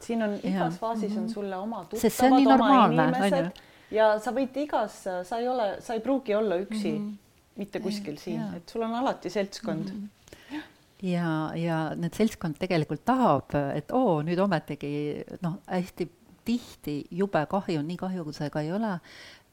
siin 0.00 0.22
on 0.22 0.34
igas 0.42 0.74
ja. 0.74 0.78
faasis 0.80 1.16
on 1.16 1.28
sulle 1.28 1.56
oma 1.56 1.84
tuttavad, 1.84 2.60
oma 2.60 2.86
inimesed 2.86 3.64
ja 3.94 4.10
sa 4.22 4.32
võid 4.34 4.56
igas, 4.64 5.00
sa 5.04 5.38
ei 5.40 5.48
ole, 5.50 5.68
sa 5.84 5.96
ei 5.96 6.02
pruugi 6.04 6.34
olla 6.34 6.58
üksi 6.62 6.92
mm 6.92 6.98
-hmm. 6.98 7.60
mitte 7.62 7.80
kuskil 7.80 8.18
siin, 8.18 8.42
et 8.56 8.68
sul 8.68 8.82
on 8.82 8.94
alati 8.94 9.30
seltskond 9.30 9.92
mm. 9.92 10.08
-hmm. 10.50 10.60
ja, 11.02 11.52
ja 11.54 11.78
need 11.94 12.14
seltskond 12.14 12.58
tegelikult 12.58 13.04
tahab, 13.04 13.54
et 13.74 13.92
oo, 13.92 14.22
nüüd 14.22 14.38
ometigi 14.38 15.24
noh, 15.42 15.58
hästi 15.66 16.10
tihti 16.44 16.98
jube 17.10 17.44
kahju, 17.50 17.82
nii 17.82 17.96
kahju 18.00 18.24
kui 18.26 18.36
see 18.36 18.50
ka 18.52 18.62
ei 18.64 18.72
ole, 18.72 18.98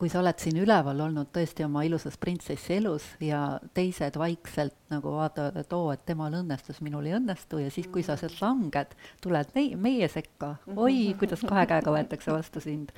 kui 0.01 0.09
sa 0.09 0.19
oled 0.21 0.39
siin 0.41 0.57
üleval 0.57 1.03
olnud 1.05 1.29
tõesti 1.35 1.65
oma 1.65 1.83
ilusas 1.85 2.17
printsessi 2.17 2.79
elus 2.79 3.05
ja 3.21 3.59
teised 3.77 4.17
vaikselt 4.17 4.75
nagu 4.89 5.13
vaatavad, 5.13 5.59
et 5.61 5.73
oo, 5.77 5.91
et 5.93 6.03
temal 6.07 6.33
õnnestus, 6.39 6.81
minul 6.81 7.05
ei 7.05 7.15
õnnestu 7.19 7.61
ja 7.61 7.69
siis, 7.73 7.87
kui 7.93 8.01
sa 8.05 8.17
sealt 8.17 8.39
langed, 8.41 8.95
tuled 9.21 9.53
meie, 9.55 9.77
meie 9.77 10.09
sekka, 10.11 10.55
oi, 10.75 11.13
kuidas 11.21 11.45
kahe 11.45 11.67
käega 11.69 11.93
võetakse 11.93 12.33
vastu 12.33 12.63
sind. 12.63 12.93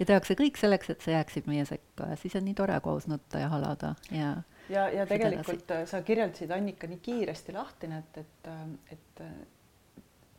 Ja 0.00 0.08
tehakse 0.08 0.36
kõik 0.36 0.56
selleks, 0.60 0.92
et 0.92 1.04
sa 1.04 1.18
jääksid 1.18 1.48
meie 1.48 1.64
sekka. 1.68 2.10
Ja 2.12 2.16
siis 2.20 2.34
on 2.36 2.44
nii 2.44 2.56
tore 2.56 2.76
koos 2.84 3.06
nutta 3.08 3.40
ja 3.40 3.52
halada 3.52 3.94
ja 4.12 4.34
ja, 4.68 4.88
ja 4.90 5.06
tegelikult 5.06 5.66
edasi. 5.66 5.82
Äh, 5.82 5.90
sa 5.90 6.00
kirjeldasid 6.06 6.50
Annika 6.54 6.88
nii 6.90 7.02
kiiresti 7.02 7.54
lahti, 7.56 7.90
et, 7.98 8.18
et, 8.22 8.48
äh, 8.50 8.64
et 8.96 9.22
äh, 9.24 9.36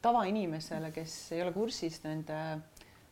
tavainimesele, 0.01 0.91
kes 0.95 1.15
ei 1.35 1.43
ole 1.45 1.53
kursis 1.55 2.01
nende 2.05 2.39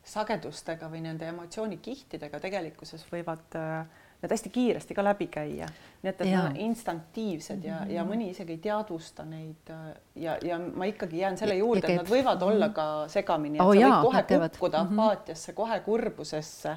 sagedustega 0.06 0.88
või 0.90 1.02
nende 1.02 1.28
emotsioonikihtidega, 1.32 2.40
tegelikkuses 2.40 3.06
võivad 3.10 3.56
äh, 3.58 3.86
need 4.22 4.32
hästi 4.32 4.52
kiiresti 4.54 4.94
ka 4.96 5.04
läbi 5.04 5.26
käia. 5.32 5.68
nii 6.02 6.10
et, 6.10 6.20
et 6.20 6.30
nad 6.30 6.50
on 6.50 6.60
instinktiivsed 6.68 7.64
ja, 7.64 7.80
ja 7.90 8.04
mhm. 8.04 8.12
mõni 8.12 8.30
isegi 8.32 8.56
ei 8.56 8.62
teadvusta 8.68 9.26
neid 9.28 9.72
äh, 9.74 9.88
ja, 10.22 10.36
ja 10.42 10.58
ma 10.58 10.88
ikkagi 10.90 11.18
jään 11.24 11.38
selle 11.38 11.58
juurde, 11.58 11.86
et 11.88 12.02
nad 12.02 12.10
võivad 12.10 12.42
olla 12.46 12.70
ka 12.76 12.86
segamini, 13.12 13.58
et 13.58 13.64
oh, 13.64 13.72
sa 13.72 13.74
võid 13.74 13.82
jaa, 13.82 13.98
kohe 14.04 14.22
kukkuda 14.30 14.84
-hmm. 14.84 15.02
apaatiasse, 15.02 15.52
kohe 15.58 15.80
kurbusesse 15.80 16.76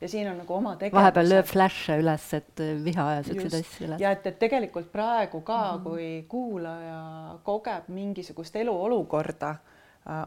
ja 0.00 0.08
siin 0.08 0.28
on 0.30 0.38
nagu 0.38 0.54
oma 0.54 0.74
tegevused. 0.76 1.00
vahepeal 1.00 1.30
lööb 1.32 1.48
flash'e 1.48 1.96
üles, 2.02 2.26
et 2.36 2.60
äh, 2.60 2.74
viha 2.84 3.06
ja 3.18 3.22
siukseid 3.22 3.56
asju 3.60 3.88
üles. 3.88 4.00
ja 4.00 4.12
et, 4.12 4.26
et 4.26 4.38
tegelikult 4.38 4.92
praegu 4.92 5.40
ka 5.40 5.62
mm, 5.62 5.78
-hmm. 5.78 5.82
kui 5.82 6.24
kuulaja 6.28 7.38
kogeb 7.42 7.88
mingisugust 7.88 8.56
eluolukorda 8.56 9.56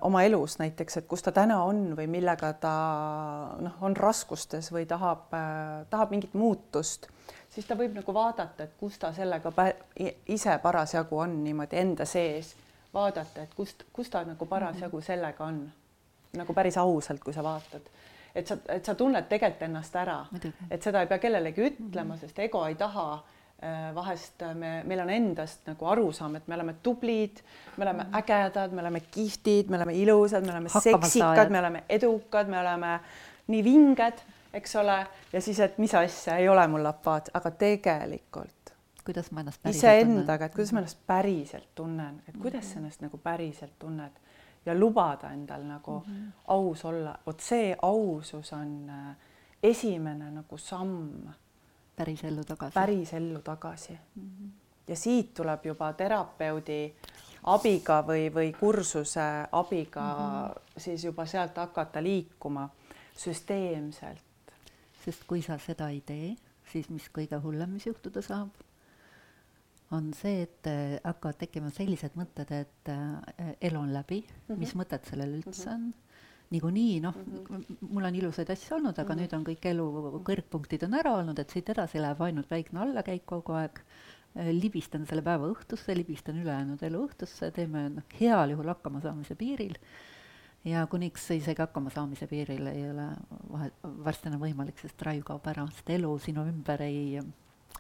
oma 0.02 0.24
elus 0.24 0.58
näiteks, 0.60 0.98
et 0.98 1.08
kus 1.08 1.24
ta 1.24 1.32
täna 1.32 1.62
on 1.64 1.94
või 1.98 2.08
millega 2.12 2.52
ta 2.60 2.74
noh, 3.64 3.78
on 3.82 3.96
raskustes 3.96 4.72
või 4.76 4.86
tahab, 4.90 5.30
äh, 5.34 5.86
tahab 5.90 6.12
mingit 6.12 6.34
muutust, 6.34 7.08
siis 7.50 7.68
ta 7.68 7.78
võib 7.80 7.96
nagu 7.96 8.14
vaadata, 8.14 8.68
et 8.68 8.76
kus 8.80 9.00
ta 9.00 9.14
sellega 9.16 9.54
ise 10.28 10.58
parasjagu 10.64 11.24
on 11.24 11.40
niimoodi 11.44 11.80
enda 11.80 12.06
sees, 12.06 12.54
vaadata, 12.94 13.48
et 13.48 13.56
kust, 13.56 13.86
kus 13.94 14.12
ta 14.12 14.26
nagu 14.28 14.46
parasjagu 14.46 14.98
mhm. 14.98 15.06
sellega 15.06 15.46
on. 15.46 15.66
nagu 16.38 16.54
päris 16.54 16.78
ausalt, 16.78 17.24
kui 17.24 17.34
sa 17.34 17.42
vaatad, 17.44 17.88
et 18.36 18.48
sa, 18.48 18.58
et 18.70 18.86
sa 18.86 18.94
tunned 18.96 19.26
tegelikult 19.30 19.64
ennast 19.66 19.96
ära, 19.96 20.20
et 20.70 20.84
seda 20.84 21.02
ei 21.02 21.08
pea 21.08 21.18
kellelegi 21.18 21.66
ütlema, 21.72 22.14
mhm. 22.14 22.20
sest 22.22 22.40
ego 22.40 22.68
ei 22.68 22.76
taha 22.76 23.12
Äh, 23.14 23.39
vahest 23.96 24.44
me, 24.56 24.84
meil 24.88 25.02
on 25.04 25.10
endast 25.12 25.66
nagu 25.68 25.88
arusaam, 25.92 26.38
et 26.40 26.48
me 26.48 26.56
oleme 26.56 26.78
tublid, 26.84 27.42
me 27.78 27.84
oleme 27.84 28.06
mm. 28.06 28.14
ägedad, 28.22 28.72
me 28.72 28.82
oleme 28.82 29.02
kihvtid, 29.12 29.70
me 29.70 29.78
oleme 29.78 29.96
ilusad, 30.00 30.46
me 30.46 30.54
oleme 30.54 30.70
seksikad, 30.70 31.52
me 31.52 31.60
oleme 31.60 31.84
edukad, 31.90 32.48
me 32.48 32.60
oleme 32.60 32.94
nii 33.52 33.64
vinged, 33.66 34.24
eks 34.54 34.76
ole, 34.80 34.96
ja 35.34 35.42
siis, 35.42 35.60
et 35.60 35.78
mis 35.78 35.96
asja, 35.96 36.38
ei 36.40 36.48
ole 36.50 36.64
mul 36.72 36.88
apaat, 36.88 37.34
aga 37.34 37.52
tegelikult 37.52 38.60
kuidas 39.10 39.32
ma 39.34 39.42
ennast 39.42 39.66
iseendaga, 39.66 40.50
et 40.50 40.56
kuidas 40.56 40.72
ma 40.74 40.84
ennast 40.84 41.00
päriselt 41.08 41.70
tunnen, 41.76 42.22
et 42.30 42.36
kuidas 42.38 42.68
sa 42.72 42.80
ennast 42.80 43.02
nagu 43.02 43.18
päriselt 43.18 43.74
tunned 43.82 44.20
ja 44.66 44.76
lubada 44.78 45.32
endal 45.34 45.64
nagu 45.66 46.00
mm 46.00 46.14
-hmm. 46.14 46.32
aus 46.48 46.86
olla, 46.86 47.20
vot 47.26 47.40
see 47.40 47.76
ausus 47.82 48.54
on 48.54 48.90
äh, 48.90 49.16
esimene 49.64 50.32
nagu 50.32 50.58
samm 50.58 51.28
päris 52.00 52.24
ellu 52.24 52.44
tagasi. 52.48 52.74
päris 52.74 53.14
ellu 53.14 53.42
tagasi 53.46 53.94
mm. 53.94 54.24
-hmm. 54.24 54.52
ja 54.88 54.96
siit 54.96 55.34
tuleb 55.34 55.66
juba 55.66 55.94
terapeudi 55.94 56.82
abiga 57.44 58.02
või, 58.08 58.30
või 58.34 58.54
kursuse 58.60 59.28
abiga 59.52 60.02
mm 60.02 60.24
-hmm. 60.24 60.80
siis 60.86 61.04
juba 61.04 61.26
sealt 61.26 61.58
hakata 61.58 62.04
liikuma 62.04 62.70
süsteemselt. 63.18 64.24
sest 65.06 65.24
kui 65.28 65.42
sa 65.42 65.58
seda 65.58 65.90
ei 65.90 66.02
tee, 66.02 66.36
siis 66.72 66.90
mis 66.90 67.10
kõige 67.18 67.40
hullem, 67.44 67.70
mis 67.70 67.86
juhtuda 67.86 68.22
saab, 68.22 68.50
on 69.92 70.12
see, 70.14 70.42
et 70.42 70.68
äh, 70.68 71.00
hakkavad 71.04 71.38
tekkima 71.40 71.70
sellised 71.74 72.18
mõtted, 72.20 72.52
et 72.52 72.92
äh, 72.94 73.56
elu 73.62 73.80
on 73.80 73.94
läbi 73.94 74.22
mm, 74.22 74.56
-hmm. 74.56 74.60
mis 74.60 74.76
mõtet 74.76 75.10
sellel 75.10 75.34
üldse 75.40 75.70
mm 75.70 75.72
-hmm. 75.72 75.76
on 75.76 75.94
niikuinii 76.50 77.00
noh 77.04 77.16
mm, 77.16 77.42
-hmm. 77.46 77.90
mul 77.90 78.06
on 78.10 78.16
ilusaid 78.16 78.50
asju 78.50 78.76
olnud, 78.76 78.98
aga 78.98 79.14
mm 79.14 79.20
-hmm. 79.20 79.22
nüüd 79.22 79.36
on 79.38 79.44
kõik 79.46 79.66
elu 79.72 80.22
kõrgpunktid 80.30 80.86
on 80.86 80.94
ära 80.94 81.16
olnud, 81.22 81.40
et 81.40 81.50
siit 81.50 81.70
edasi 81.70 82.02
läheb 82.02 82.22
ainult 82.22 82.52
väikne 82.52 82.80
allakäik 82.86 83.26
kogu 83.26 83.54
aeg. 83.54 83.82
Äh, 84.38 84.52
libistan 84.54 85.06
selle 85.06 85.22
päeva 85.22 85.50
õhtusse, 85.50 85.96
libistan 85.98 86.38
ülejäänud 86.38 86.84
elu 86.84 87.08
õhtusse, 87.08 87.52
teeme 87.52 87.90
noh, 87.90 88.04
heal 88.20 88.50
juhul 88.50 88.68
hakkamasaamise 88.68 89.36
piiril. 89.36 89.76
ja 90.66 90.88
kuniks 90.88 91.32
isegi 91.32 91.62
hakkamasaamise 91.62 92.28
piiril 92.28 92.68
ei 92.68 92.90
ole 92.92 93.06
vahe, 93.52 93.72
varsti 93.84 94.28
enam 94.28 94.42
võimalik, 94.42 94.78
sest 94.82 95.02
raju 95.02 95.24
kaob 95.24 95.48
ära, 95.48 95.68
sest 95.72 95.90
elu 95.90 96.18
sinu 96.20 96.44
ümber 96.46 96.82
ei, 96.82 97.22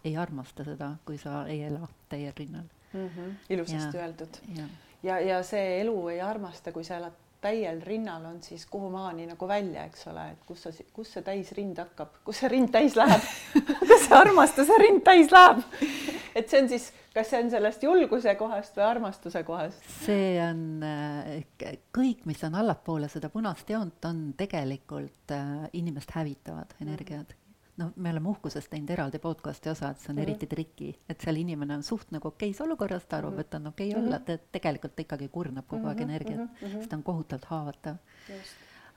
ei 0.03 0.17
armasta 0.17 0.63
seda, 0.63 0.95
kui 1.05 1.17
sa 1.17 1.45
ei 1.47 1.62
ela 1.63 1.88
täiel 2.10 2.34
rinnal 2.38 2.69
mm. 2.93 3.08
-hmm. 3.08 3.34
ilusasti 3.49 3.97
ja, 3.97 4.03
öeldud. 4.03 4.38
ja, 4.55 4.67
ja, 5.03 5.19
ja 5.19 5.43
see 5.43 5.82
elu 5.82 6.08
ei 6.08 6.21
armasta, 6.21 6.71
kui 6.71 6.84
sa 6.84 6.95
elad 6.95 7.13
täiel 7.41 7.82
rinnal 7.86 8.25
on 8.25 8.41
siis 8.43 8.65
kuhumaani 8.65 9.28
nagu 9.30 9.47
välja, 9.47 9.86
eks 9.89 10.08
ole, 10.12 10.25
et 10.34 10.45
kus 10.47 10.65
sa, 10.65 10.73
kus 10.93 11.13
see 11.15 11.25
täisrind 11.25 11.80
hakkab, 11.80 12.21
kus 12.28 12.41
see 12.43 12.52
rind 12.52 12.71
täis 12.73 12.97
läheb 12.99 13.23
kus 13.89 14.08
see 14.08 14.17
armastuse 14.17 14.80
rind 14.84 15.04
täis 15.08 15.32
läheb 15.34 15.63
et 16.36 16.49
see 16.49 16.62
on 16.63 16.69
siis, 16.71 16.88
kas 17.15 17.32
see 17.32 17.41
on 17.43 17.52
sellest 17.52 17.84
julguse 17.84 18.36
kohast 18.39 18.78
või 18.80 18.88
armastuse 18.89 19.43
kohast? 19.47 19.84
see 20.06 20.32
on 20.43 20.63
äh, 20.86 21.75
kõik, 21.95 22.25
mis 22.30 22.43
on 22.47 22.58
allapoole 22.60 23.10
seda 23.12 23.32
punast 23.34 23.69
joont, 23.71 23.99
on 24.10 24.23
tegelikult 24.39 25.36
äh, 25.36 25.69
inimest 25.80 26.15
hävitavad 26.15 26.75
energiad 26.82 27.28
mm. 27.28 27.36
-hmm 27.36 27.48
noh, 27.80 27.92
me 27.96 28.12
oleme 28.13 28.30
uhkusest 28.34 28.70
teinud 28.72 28.92
eraldi 28.94 29.22
podcast'i 29.24 29.72
osa, 29.72 29.92
et 29.94 30.02
see 30.02 30.12
on 30.12 30.15
mm 30.15 30.20
-hmm. 30.20 30.30
eriti 30.30 30.48
triki, 30.48 30.89
et 31.10 31.22
seal 31.22 31.39
inimene 31.42 31.76
on 31.80 31.84
suht 31.84 32.12
nagu 32.15 32.28
okeis 32.28 32.62
olukorras, 32.62 33.06
ta 33.06 33.18
arvab 33.18 33.34
mm, 33.34 33.38
-hmm. 33.38 33.48
et 33.48 33.54
on 33.54 33.68
okei 33.68 33.89
okay 33.89 34.02
olla, 34.02 34.20
mhm. 34.20 34.32
et 34.32 34.52
tegelikult 34.52 34.96
ta 34.96 35.02
ikkagi 35.02 35.28
kurnab 35.28 35.68
kogu 35.68 35.88
aeg 35.88 35.98
mm 35.98 36.04
-hmm. 36.04 36.10
energiat 36.10 36.39
mm, 36.39 36.48
-hmm. 36.62 36.78
sest 36.78 36.89
ta 36.89 36.96
on 36.96 37.04
kohutavalt 37.04 37.46
haavatav. 37.46 37.96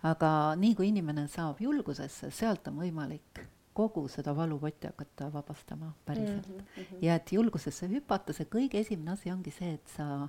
aga 0.02 0.54
nii 0.56 0.74
kui 0.74 0.88
inimene 0.88 1.26
saab 1.28 1.60
julgusesse, 1.60 2.30
sealt 2.30 2.68
on 2.68 2.78
võimalik 2.78 3.46
kogu 3.72 4.08
seda 4.08 4.36
valupotti 4.36 4.86
hakata 4.86 5.32
vabastama 5.32 5.92
päriselt 6.04 6.48
mm. 6.48 6.56
-hmm. 6.76 6.98
ja 7.02 7.14
et 7.14 7.32
julgusesse 7.32 7.88
hüpata, 7.88 8.32
see 8.32 8.46
kõige 8.46 8.80
esimene 8.80 9.10
asi 9.12 9.30
ongi 9.30 9.50
see, 9.50 9.72
et 9.74 9.88
sa 9.96 10.28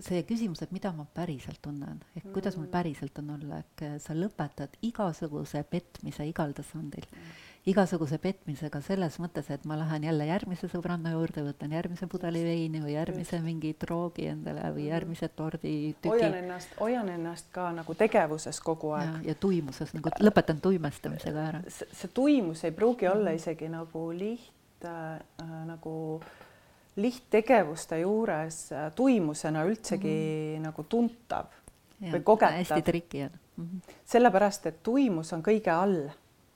see 0.00 0.22
küsimus, 0.28 0.62
et 0.64 0.72
mida 0.72 0.92
ma 0.96 1.04
päriselt 1.14 1.60
tunnen, 1.62 2.00
ehk 2.16 2.24
mm. 2.24 2.32
kuidas 2.32 2.56
mul 2.56 2.66
mm. 2.66 2.72
päriselt 2.72 3.18
on 3.22 3.34
olla, 3.36 3.62
ehk 3.62 4.02
sa 4.02 4.16
lõpetad 4.16 4.78
igasuguse 4.88 5.64
petmise 5.68 6.26
igal 6.28 6.54
tasandil 6.56 7.08
mm 7.10 7.40
igasuguse 7.68 8.18
petmisega 8.18 8.80
selles 8.82 9.18
mõttes, 9.22 9.46
et 9.54 9.64
ma 9.70 9.76
lähen 9.78 10.02
jälle 10.08 10.26
järgmise 10.26 10.66
sõbranna 10.70 11.12
juurde, 11.14 11.44
võtan 11.46 11.74
järgmise 11.76 12.08
pudeli 12.10 12.42
veini 12.42 12.80
või 12.82 12.96
järgmise 12.96 13.38
mingi 13.44 13.70
droogi 13.78 14.26
endale 14.32 14.66
või 14.74 14.88
järgmise 14.88 15.28
tordi 15.30 15.74
tüki. 16.00 16.10
hoian 16.10 16.34
ennast, 16.40 16.74
hoian 16.80 17.12
ennast 17.12 17.52
ka 17.54 17.68
nagu 17.76 17.94
tegevuses 17.94 18.58
kogu 18.60 18.94
aeg. 18.98 19.22
ja 19.28 19.34
tuimuses 19.38 19.94
nagu 19.94 20.10
lõpetan 20.18 20.62
tuimestamisega 20.62 21.46
ära. 21.52 21.62
see 21.70 22.10
tuimus 22.14 22.64
ei 22.64 22.74
pruugi 22.74 23.08
olla 23.08 23.30
mhm. 23.30 23.38
isegi 23.38 23.70
nagu 23.70 24.08
liht 24.10 24.84
äh, 24.84 25.22
nagu 25.66 25.94
lihttegevuste 26.96 27.98
juures 27.98 28.72
äh, 28.72 28.92
tuimusena 28.94 29.64
üldsegi 29.64 30.08
mm 30.08 30.56
-hmm. 30.56 30.62
nagu 30.66 30.82
tuntav 30.82 31.46
ja, 32.00 32.12
või 32.12 32.22
kogetav. 32.22 32.58
hästi 32.58 32.82
triki 32.82 33.22
on 33.22 33.30
mm. 33.56 33.64
-hmm. 33.64 33.94
sellepärast, 34.04 34.66
et 34.66 34.82
tuimus 34.82 35.32
on 35.32 35.42
kõige 35.42 35.70
all 35.70 36.08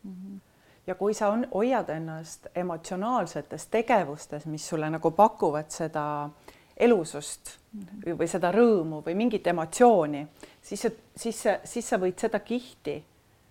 mm. 0.02 0.12
-hmm 0.12 0.40
ja 0.86 0.94
kui 0.94 1.14
sa 1.14 1.28
on, 1.28 1.46
hoiad 1.54 1.88
ennast 1.88 2.46
emotsionaalsetes 2.54 3.66
tegevustes, 3.66 4.46
mis 4.46 4.68
sulle 4.68 4.90
nagu 4.90 5.10
pakuvad 5.10 5.64
seda 5.68 6.30
elusust 6.76 7.58
mm 7.72 7.80
-hmm. 7.80 8.18
või 8.18 8.26
seda 8.26 8.52
rõõmu 8.52 9.02
või 9.06 9.14
mingit 9.14 9.46
emotsiooni, 9.46 10.26
siis, 10.62 10.86
siis, 11.16 11.44
siis 11.64 11.88
sa 11.88 11.96
võid 11.96 12.18
seda 12.18 12.40
kihti 12.40 13.04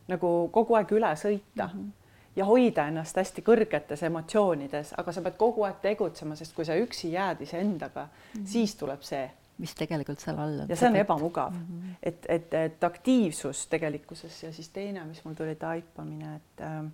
nagu 0.08 0.50
kogu 0.52 0.76
aeg 0.76 0.92
üle 0.92 1.16
sõita 1.16 1.70
mm. 1.74 1.80
-hmm 1.80 2.05
ja 2.36 2.46
hoida 2.46 2.88
ennast 2.90 3.18
hästi 3.18 3.44
kõrgetes 3.46 4.04
emotsioonides, 4.08 4.94
aga 5.00 5.14
sa 5.16 5.24
pead 5.26 5.38
kogu 5.40 5.66
aeg 5.68 5.80
tegutsema, 5.84 6.36
sest 6.36 6.56
kui 6.56 6.68
sa 6.68 6.76
üksi 6.80 7.12
jääd 7.14 7.42
iseendaga 7.46 8.06
mm, 8.06 8.40
-hmm. 8.40 8.48
siis 8.52 8.76
tuleb 8.76 9.02
see, 9.02 9.30
mis 9.58 9.76
tegelikult 9.76 10.20
seal 10.20 10.40
all 10.40 10.60
on. 10.60 10.70
ja 10.70 10.76
see 10.76 10.90
on 10.90 10.96
ebamugav 10.96 11.54
mm, 11.54 11.66
-hmm. 11.68 11.96
et, 12.04 12.26
et, 12.30 12.54
et 12.54 12.84
aktiivsus 12.84 13.68
tegelikkuses 13.68 14.44
ja 14.44 14.54
siis 14.54 14.70
teine, 14.70 15.06
mis 15.06 15.26
mul 15.26 15.34
tuli 15.34 15.56
taipamine, 15.56 16.36
et 16.36 16.62
äh, 16.62 16.86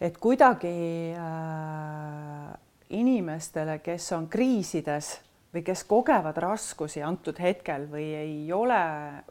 et 0.00 0.18
kuidagi 0.18 1.12
äh, 1.12 2.58
inimestele, 2.90 3.78
kes 3.78 4.12
on 4.12 4.28
kriisides 4.28 5.20
või 5.54 5.62
kes 5.66 5.82
kogevad 5.90 6.36
raskusi 6.38 7.02
antud 7.02 7.38
hetkel 7.42 7.88
või 7.90 8.06
ei 8.14 8.52
ole, 8.54 8.80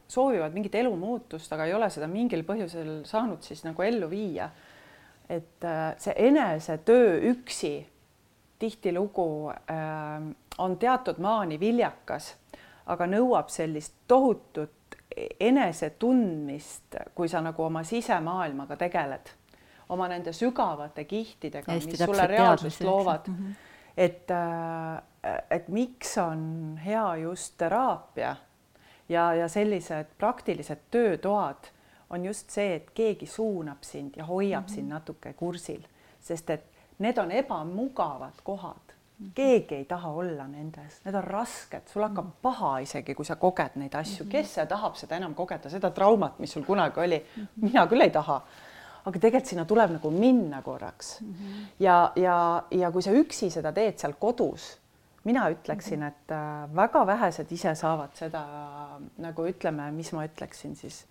soovivad 0.08 0.52
mingit 0.54 0.74
elumuutust, 0.76 1.52
aga 1.52 1.68
ei 1.68 1.74
ole 1.74 1.88
seda 1.90 2.08
mingil 2.10 2.44
põhjusel 2.48 3.00
saanud 3.08 3.44
siis 3.46 3.64
nagu 3.64 3.82
ellu 3.82 4.10
viia. 4.10 4.50
et 5.30 5.64
äh, 5.64 5.94
see 5.98 6.14
enesetöö 6.16 7.20
üksi 7.30 7.86
tihtilugu 8.58 9.50
äh, 9.50 10.34
on 10.58 10.76
teatud 10.76 11.18
maani 11.18 11.60
viljakas, 11.60 12.34
aga 12.86 13.06
nõuab 13.06 13.48
sellist 13.48 13.94
tohutut 14.08 14.96
enese 15.40 15.90
tundmist, 15.98 16.96
kui 17.14 17.28
sa 17.28 17.40
nagu 17.40 17.62
oma 17.64 17.82
sisemaailmaga 17.84 18.76
tegeled 18.76 19.32
oma 19.90 20.06
nende 20.10 20.32
sügavate 20.32 21.04
kihtidega, 21.04 21.74
mis 21.74 21.98
sulle 21.98 22.26
reaalsust 22.30 22.82
loovad 22.86 23.26
mm. 23.26 23.34
-hmm. 23.34 23.54
et, 23.96 24.30
äh, 24.30 25.02
et 25.50 25.68
miks 25.68 26.18
on 26.18 26.80
hea 26.84 27.16
just 27.16 27.54
teraapia 27.58 28.36
ja, 29.08 29.34
ja 29.34 29.48
sellised 29.48 30.14
praktilised 30.18 30.78
töötoad 30.90 31.70
on 32.10 32.24
just 32.24 32.50
see, 32.50 32.74
et 32.74 32.90
keegi 32.94 33.26
suunab 33.26 33.82
sind 33.82 34.16
ja 34.16 34.24
hoiab 34.24 34.62
mm 34.62 34.66
-hmm. 34.66 34.74
sind 34.74 34.88
natuke 34.88 35.32
kursil, 35.32 35.82
sest 36.20 36.50
et 36.50 36.64
need 36.98 37.18
on 37.18 37.30
ebamugavad 37.30 38.40
kohad 38.44 38.94
mhm. 39.18 39.30
keegi 39.34 39.74
ei 39.74 39.84
taha 39.84 40.10
olla 40.10 40.46
nendes, 40.46 41.04
need 41.04 41.14
on 41.14 41.24
rasked, 41.24 41.88
sul 41.88 42.02
hakkab 42.02 42.24
mhm. 42.24 42.34
paha 42.42 42.78
isegi, 42.78 43.14
kui 43.14 43.24
sa 43.24 43.36
koged 43.36 43.70
neid 43.74 43.94
asju, 43.94 44.24
mhm. 44.24 44.30
kes 44.30 44.54
see 44.54 44.66
tahab 44.66 44.94
seda 44.94 45.16
enam 45.16 45.34
kogeda, 45.34 45.70
seda 45.70 45.90
traumat, 45.90 46.38
mis 46.38 46.52
sul 46.52 46.64
kunagi 46.64 47.00
oli. 47.00 47.26
mina 47.56 47.86
küll 47.86 48.00
ei 48.00 48.10
taha 48.10 48.42
aga 49.04 49.18
tegelikult 49.18 49.46
sinna 49.46 49.64
tuleb 49.64 49.90
nagu 49.96 50.10
minna 50.10 50.62
korraks 50.62 51.20
mm. 51.20 51.34
-hmm. 51.34 51.66
ja, 51.78 52.12
ja, 52.16 52.62
ja 52.70 52.90
kui 52.90 53.02
sa 53.02 53.10
üksi 53.10 53.50
seda 53.50 53.72
teed 53.72 53.98
seal 53.98 54.12
kodus, 54.18 54.78
mina 55.24 55.48
ütleksin, 55.52 56.00
mhm. 56.00 56.08
et 56.08 56.32
äh, 56.32 56.76
väga 56.76 57.06
vähesed 57.06 57.52
ise 57.52 57.74
saavad 57.74 58.14
seda 58.14 58.44
nagu 59.20 59.48
ütleme, 59.48 59.90
mis 59.92 60.12
ma 60.16 60.24
ütleksin 60.28 60.76
siis, 60.76 61.04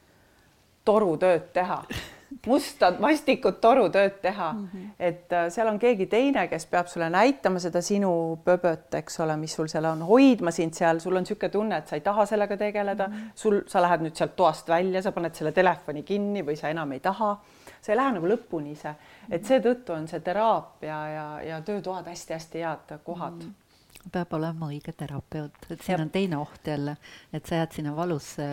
torutööd 0.86 1.52
teha. 1.54 1.84
Musta 2.46 2.92
vastikut 3.02 3.58
torutööd 3.62 4.20
teha. 4.22 4.52
Mm, 4.54 4.70
-hmm. 4.74 4.90
et 5.00 5.34
äh, 5.34 5.48
seal 5.50 5.68
on 5.68 5.80
keegi 5.80 6.06
teine, 6.06 6.48
kes 6.48 6.66
peab 6.66 6.88
sulle 6.88 7.10
näitama 7.10 7.60
seda 7.60 7.82
sinu 7.82 8.40
pöböt, 8.46 8.94
eks 8.94 9.20
ole, 9.20 9.38
mis 9.38 9.54
sul 9.54 9.68
seal 9.68 9.86
on, 9.86 10.02
hoidma 10.06 10.52
sind 10.52 10.74
seal, 10.74 11.00
sul 11.00 11.16
on 11.16 11.26
niisugune 11.26 11.50
tunne, 11.50 11.78
et 11.78 11.88
sa 11.88 11.98
ei 11.98 12.02
taha 12.02 12.26
sellega 12.26 12.58
tegeleda. 12.58 13.08
Mm, 13.08 13.14
-hmm. 13.14 13.32
sul, 13.36 13.62
sa 13.68 13.82
lähed 13.82 14.06
nüüd 14.06 14.16
sealt 14.16 14.36
toast 14.36 14.70
välja, 14.70 15.02
sa 15.02 15.12
paned 15.12 15.36
selle 15.36 15.52
telefoni 15.52 16.04
kinni 16.04 16.46
või 16.46 16.56
sa 16.56 16.70
enam 16.70 16.92
ei 16.92 17.00
taha. 17.00 17.38
Sa 17.82 17.92
ei 17.92 17.98
lähe 17.98 18.12
nagu 18.12 18.28
lõpuni 18.28 18.72
ise, 18.72 18.96
et 19.32 19.46
seetõttu 19.46 19.94
on 19.94 20.08
see 20.08 20.20
teraapia 20.20 21.08
ja, 21.08 21.42
ja 21.42 21.62
töötoad 21.62 22.06
hästi-hästi 22.06 22.60
head 22.60 23.00
kohad. 23.04 23.44
Mm 23.44 23.59
peab 24.12 24.34
olema 24.34 24.70
õige 24.72 24.94
terapeut, 24.98 25.56
et 25.70 25.82
siin 25.82 25.98
ja. 25.98 26.04
on 26.06 26.12
teine 26.14 26.38
oht 26.40 26.68
jälle, 26.68 26.96
et 27.34 27.46
sa 27.46 27.62
jääd 27.62 27.76
sinna 27.76 27.96
valusse 27.96 28.46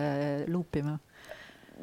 luupima. 0.47 0.97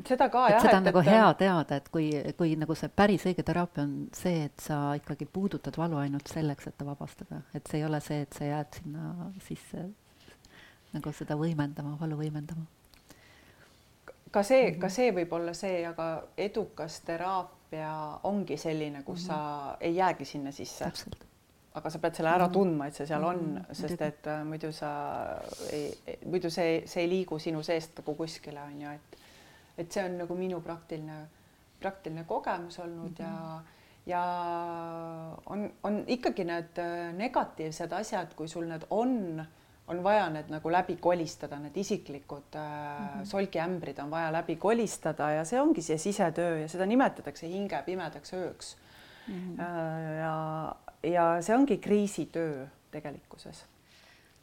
seda 0.06 0.28
ka 0.28 0.46
et 0.48 0.56
jah. 0.56 0.62
seda 0.66 0.76
on 0.76 0.82
et, 0.82 0.88
nagu 0.90 1.02
et, 1.02 1.10
hea 1.10 1.34
teada, 1.40 1.80
et 1.80 1.88
kui, 1.88 2.10
kui 2.38 2.54
nagu 2.60 2.76
see 2.78 2.92
päris 2.92 3.26
õige 3.30 3.46
teraapia 3.46 3.86
on 3.86 3.96
see, 4.12 4.44
et 4.50 4.60
sa 4.60 4.78
ikkagi 5.00 5.26
puudutad 5.26 5.78
valu 5.80 6.00
ainult 6.02 6.28
selleks, 6.28 6.68
et 6.68 6.78
ta 6.78 6.86
vabastada, 6.86 7.42
et 7.54 7.66
see 7.66 7.80
ei 7.80 7.88
ole 7.88 8.00
see, 8.04 8.22
et 8.26 8.38
sa 8.38 8.48
jääd 8.52 8.80
sinna 8.80 9.32
sisse 9.48 9.88
nagu 10.94 11.12
seda 11.12 11.38
võimendama, 11.38 11.96
valu 12.00 12.20
võimendama 12.20 12.68
ka 14.34 14.42
see, 14.42 14.72
ka 14.74 14.88
mhm. 14.88 14.94
see 14.96 15.12
võib 15.14 15.36
olla 15.36 15.54
see, 15.56 15.82
aga 15.86 16.08
edukas 16.48 16.98
teraapia 17.06 17.92
ongi 18.26 18.58
selline, 18.58 19.04
kus 19.06 19.28
mm 19.28 19.30
-hmm. 19.30 19.76
sa 19.76 19.76
ei 19.80 19.96
jäägi 19.96 20.24
sinna 20.24 20.52
sisse. 20.52 20.90
Aga 21.74 21.90
sa 21.90 21.98
pead 21.98 22.14
selle 22.14 22.30
ära 22.30 22.46
mhm. 22.46 22.54
tundma, 22.54 22.86
et 22.86 22.94
see 22.94 23.06
seal 23.06 23.24
on 23.24 23.40
-hmm. 23.44 23.74
sest 23.74 24.02
et 24.02 24.26
äh, 24.26 24.44
muidu 24.46 24.72
sa 24.72 24.90
ei, 25.72 26.18
muidu 26.24 26.50
see, 26.50 26.82
see 26.86 27.02
ei 27.02 27.08
liigu 27.08 27.38
sinu 27.38 27.62
seest 27.62 27.98
nagu 27.98 28.14
kuskile 28.14 28.60
on 28.62 28.80
ju, 28.80 28.90
et 28.90 29.18
et 29.78 29.92
see 29.92 30.04
on 30.04 30.18
nagu 30.18 30.34
minu 30.34 30.60
praktiline, 30.60 31.26
praktiline 31.80 32.24
kogemus 32.24 32.78
olnud 32.78 33.18
mm 33.18 33.24
-hmm. 33.24 33.32
ja 33.56 33.62
ja 34.06 34.22
on, 35.46 35.72
on 35.82 36.04
ikkagi 36.06 36.44
need 36.44 36.78
äh, 36.78 37.12
negatiivsed 37.14 37.92
asjad, 37.92 38.34
kui 38.36 38.48
sul 38.48 38.68
need 38.68 38.86
on 38.90 39.44
on 39.88 40.02
vaja 40.04 40.30
need 40.30 40.48
nagu 40.48 40.70
läbi 40.72 40.96
kolistada, 40.96 41.58
need 41.58 41.76
isiklikud 41.76 42.54
mm 42.54 42.60
-hmm. 42.60 43.24
solgiämbrid 43.24 43.98
on 43.98 44.10
vaja 44.10 44.32
läbi 44.32 44.56
kolistada 44.56 45.30
ja 45.30 45.44
see 45.44 45.60
ongi 45.60 45.82
see 45.82 45.98
sisetöö 45.98 46.58
ja 46.58 46.68
seda 46.68 46.86
nimetatakse 46.86 47.48
hinge 47.48 47.82
pimedaks 47.82 48.32
ööks 48.32 48.76
mm. 48.76 48.93
-hmm. 49.26 49.58
ja, 50.18 50.76
ja 51.02 51.26
see 51.42 51.56
ongi 51.56 51.78
kriisitöö 51.78 52.66
tegelikkuses. 52.90 53.64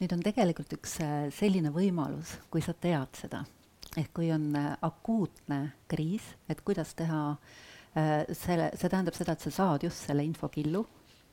nüüd 0.00 0.12
on 0.12 0.22
tegelikult 0.22 0.72
üks 0.72 1.00
äh, 1.00 1.30
selline 1.30 1.70
võimalus, 1.70 2.38
kui 2.50 2.62
sa 2.62 2.72
tead 2.74 3.14
seda, 3.14 3.44
ehk 3.96 4.10
kui 4.14 4.32
on 4.32 4.56
äh, 4.56 4.72
akuutne 4.82 5.72
kriis, 5.88 6.34
et 6.48 6.60
kuidas 6.60 6.94
teha 6.94 7.36
selle, 7.92 8.70
see 8.72 8.88
tähendab 8.88 9.12
seda, 9.12 9.34
et 9.36 9.42
sa 9.44 9.50
saad 9.52 9.82
just 9.84 10.06
selle 10.08 10.24
infokillu 10.24 10.80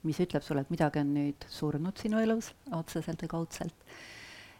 mis 0.08 0.20
ütleb 0.24 0.44
sulle, 0.46 0.64
et 0.64 0.72
midagi 0.72 1.02
on 1.02 1.12
nüüd 1.16 1.46
surnud 1.52 2.00
sinu 2.00 2.22
elus 2.24 2.54
otseselt 2.76 3.26
või 3.26 3.34
kaudselt. 3.36 3.86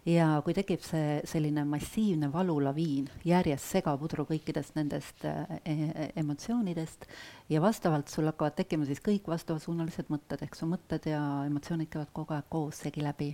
Ja 0.08 0.28
kui 0.46 0.56
tekib 0.56 0.82
see 0.84 1.20
selline 1.28 1.66
massiivne 1.68 2.30
valulaviin, 2.34 3.10
järjest 3.28 3.76
segapudru 3.76 4.26
kõikidest 4.30 4.78
nendest 4.80 5.26
e 5.26 5.34
e 5.60 6.08
emotsioonidest 6.22 7.06
ja 7.50 7.62
vastavalt 7.62 8.08
sul 8.08 8.30
hakkavad 8.30 8.56
tekkima 8.56 8.88
siis 8.88 9.04
kõik 9.04 9.28
vastavasuunalised 9.28 10.10
mõtted, 10.10 10.44
ehk 10.44 10.56
su 10.56 10.70
mõtted 10.70 11.10
ja 11.12 11.22
emotsioonid 11.50 11.92
käivad 11.92 12.14
kogu 12.14 12.34
aeg 12.38 12.50
koos 12.50 12.82
segi 12.86 13.04
läbi 13.04 13.34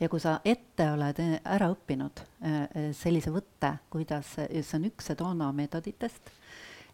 ja 0.00 0.08
kui 0.08 0.20
sa 0.20 0.38
ette 0.44 0.90
oled 0.90 1.20
ära 1.44 1.70
õppinud 1.74 2.24
sellise 2.96 3.32
võtte, 3.34 3.76
kuidas, 3.92 4.36
see 4.40 4.76
on 4.78 4.88
üks 4.88 5.10
Sedona 5.12 5.50
meetoditest, 5.52 6.32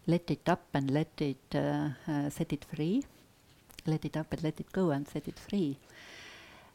let 0.07 0.31
it 0.31 0.49
up 0.51 0.75
and 0.75 0.91
let 0.91 1.21
it 1.21 1.55
uh, 1.55 2.27
set 2.29 2.51
it 2.53 2.67
free 2.67 2.99
let 3.87 4.05
it 4.05 4.17
up 4.17 4.33
and 4.33 4.43
let 4.43 4.59
it 4.59 4.71
go 4.71 4.91
and 4.91 5.07
set 5.07 5.27
it 5.27 5.39
free. 5.39 5.77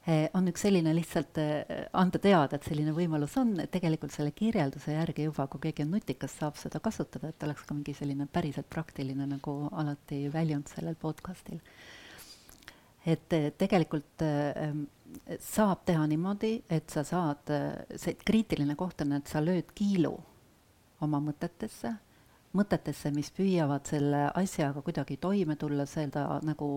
Eh, 0.03 0.25
on 0.35 0.49
üks 0.51 0.65
selline 0.65 0.91
lihtsalt 0.97 1.39
eh, 1.39 1.85
anda 1.95 2.19
teada, 2.19 2.59
et 2.59 2.65
selline 2.67 2.91
võimalus 2.97 3.37
on, 3.39 3.53
tegelikult 3.71 4.11
selle 4.11 4.33
kirjelduse 4.35 4.97
järgi 4.97 5.29
juba, 5.29 5.47
kui 5.47 5.63
keegi 5.63 5.85
on 5.85 5.93
nutikas, 5.95 6.35
saab 6.41 6.59
seda 6.59 6.81
kasutada, 6.83 7.31
et 7.31 7.47
oleks 7.47 7.63
ka 7.69 7.77
mingi 7.77 7.95
selline 7.95 8.27
päriselt 8.27 8.67
praktiline 8.73 9.29
nagu 9.31 9.55
alati 9.71 10.25
väljund 10.33 10.73
sellel 10.75 10.99
podcastil. 10.99 11.61
et 13.07 13.33
eh, 13.39 13.53
tegelikult 13.59 14.27
saab 15.39 15.87
teha 15.87 16.03
niimoodi, 16.11 16.55
et 16.71 16.91
sa 16.91 17.05
saad, 17.07 17.51
see 17.95 18.19
kriitiline 18.27 18.75
koht 18.75 19.07
on, 19.07 19.13
et 19.21 19.31
sa 19.31 19.43
lööd 19.45 19.71
kiilu 19.77 20.17
oma 21.03 21.21
mõtetesse 21.23 21.95
mõtetesse, 22.57 23.11
mis 23.15 23.31
püüavad 23.33 23.87
selle 23.89 24.27
asjaga 24.39 24.83
kuidagi 24.85 25.17
toime 25.21 25.57
tulla, 25.61 25.87
seda 25.89 26.39
nagu 26.45 26.69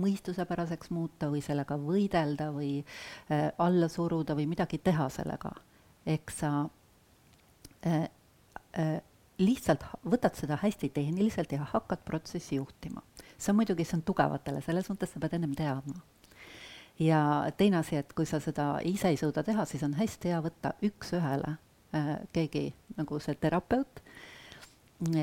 mõistusepäraseks 0.00 0.90
muuta 0.94 1.30
või 1.32 1.42
sellega 1.44 1.78
võidelda 1.80 2.50
või 2.54 2.76
äh, 2.82 3.50
alla 3.62 3.88
suruda 3.88 4.36
või 4.38 4.48
midagi 4.50 4.78
teha 4.78 5.08
sellega. 5.12 5.52
eks 6.06 6.38
sa 6.38 6.50
äh, 7.86 8.08
äh, 8.78 8.96
lihtsalt 9.38 9.84
võtad 10.04 10.36
seda 10.38 10.58
hästi 10.62 10.90
tehniliselt 10.94 11.52
ja 11.52 11.66
hakkad 11.72 12.04
protsessi 12.04 12.56
juhtima. 12.56 13.02
see 13.38 13.52
on 13.52 13.56
muidugi, 13.56 13.84
see 13.84 13.98
on 13.98 14.02
tugevatele, 14.02 14.60
selles 14.62 14.90
mõttes 14.90 15.12
sa 15.12 15.20
pead 15.20 15.34
ennem 15.34 15.54
teadma. 15.54 16.00
ja 16.98 17.52
teine 17.56 17.78
asi, 17.78 17.96
et 17.96 18.12
kui 18.12 18.26
sa 18.26 18.40
seda 18.40 18.80
ise 18.82 19.08
ei 19.08 19.16
suuda 19.16 19.42
teha, 19.42 19.64
siis 19.64 19.82
on 19.82 19.94
hästi 19.94 20.28
hea 20.28 20.40
võtta 20.42 20.74
üks-ühele 20.82 21.56
äh, 21.94 22.18
keegi 22.32 22.74
nagu 22.96 23.18
see 23.18 23.34
terapeut 23.34 24.03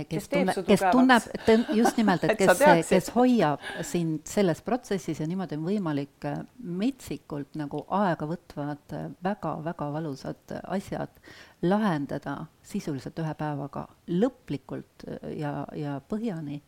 kes 0.10 0.28
tunne, 0.30 0.54
kes 0.68 0.82
tunneb, 0.92 1.28
just 1.74 1.98
nimelt, 1.98 2.24
et 2.28 2.38
kes, 2.42 2.90
kes 2.90 3.10
hoiab 3.16 3.64
sind 3.88 4.28
selles 4.28 4.62
protsessis 4.66 5.22
ja 5.22 5.28
niimoodi 5.30 5.56
on 5.56 5.64
võimalik 5.66 6.28
äh, 6.28 6.42
metsikult 6.60 7.56
nagu 7.60 7.86
aega 8.02 8.28
võtvad 8.28 8.96
väga-väga 9.24 9.88
äh, 9.88 9.94
valusad 9.96 10.56
asjad 10.62 11.22
lahendada 11.64 12.36
sisuliselt 12.68 13.20
ühe 13.24 13.34
päevaga 13.40 13.86
lõplikult 14.12 15.06
äh, 15.08 15.38
ja, 15.40 15.54
ja 15.78 16.00
põhjani 16.04 16.60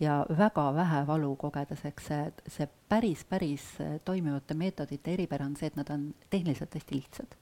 ja 0.00 0.22
väga 0.28 0.70
vähe 0.76 1.02
valu 1.08 1.34
kogedes, 1.40 1.84
eks 1.84 2.08
see, 2.08 2.22
see 2.58 2.68
päris, 2.88 3.26
päris 3.28 3.66
toimivate 4.04 4.56
meetodite 4.56 5.12
eripära 5.12 5.44
on 5.44 5.58
see, 5.60 5.68
et 5.68 5.76
nad 5.76 5.92
on 5.92 6.08
tehniliselt 6.30 6.74
hästi 6.74 6.96
lihtsad. 6.96 7.36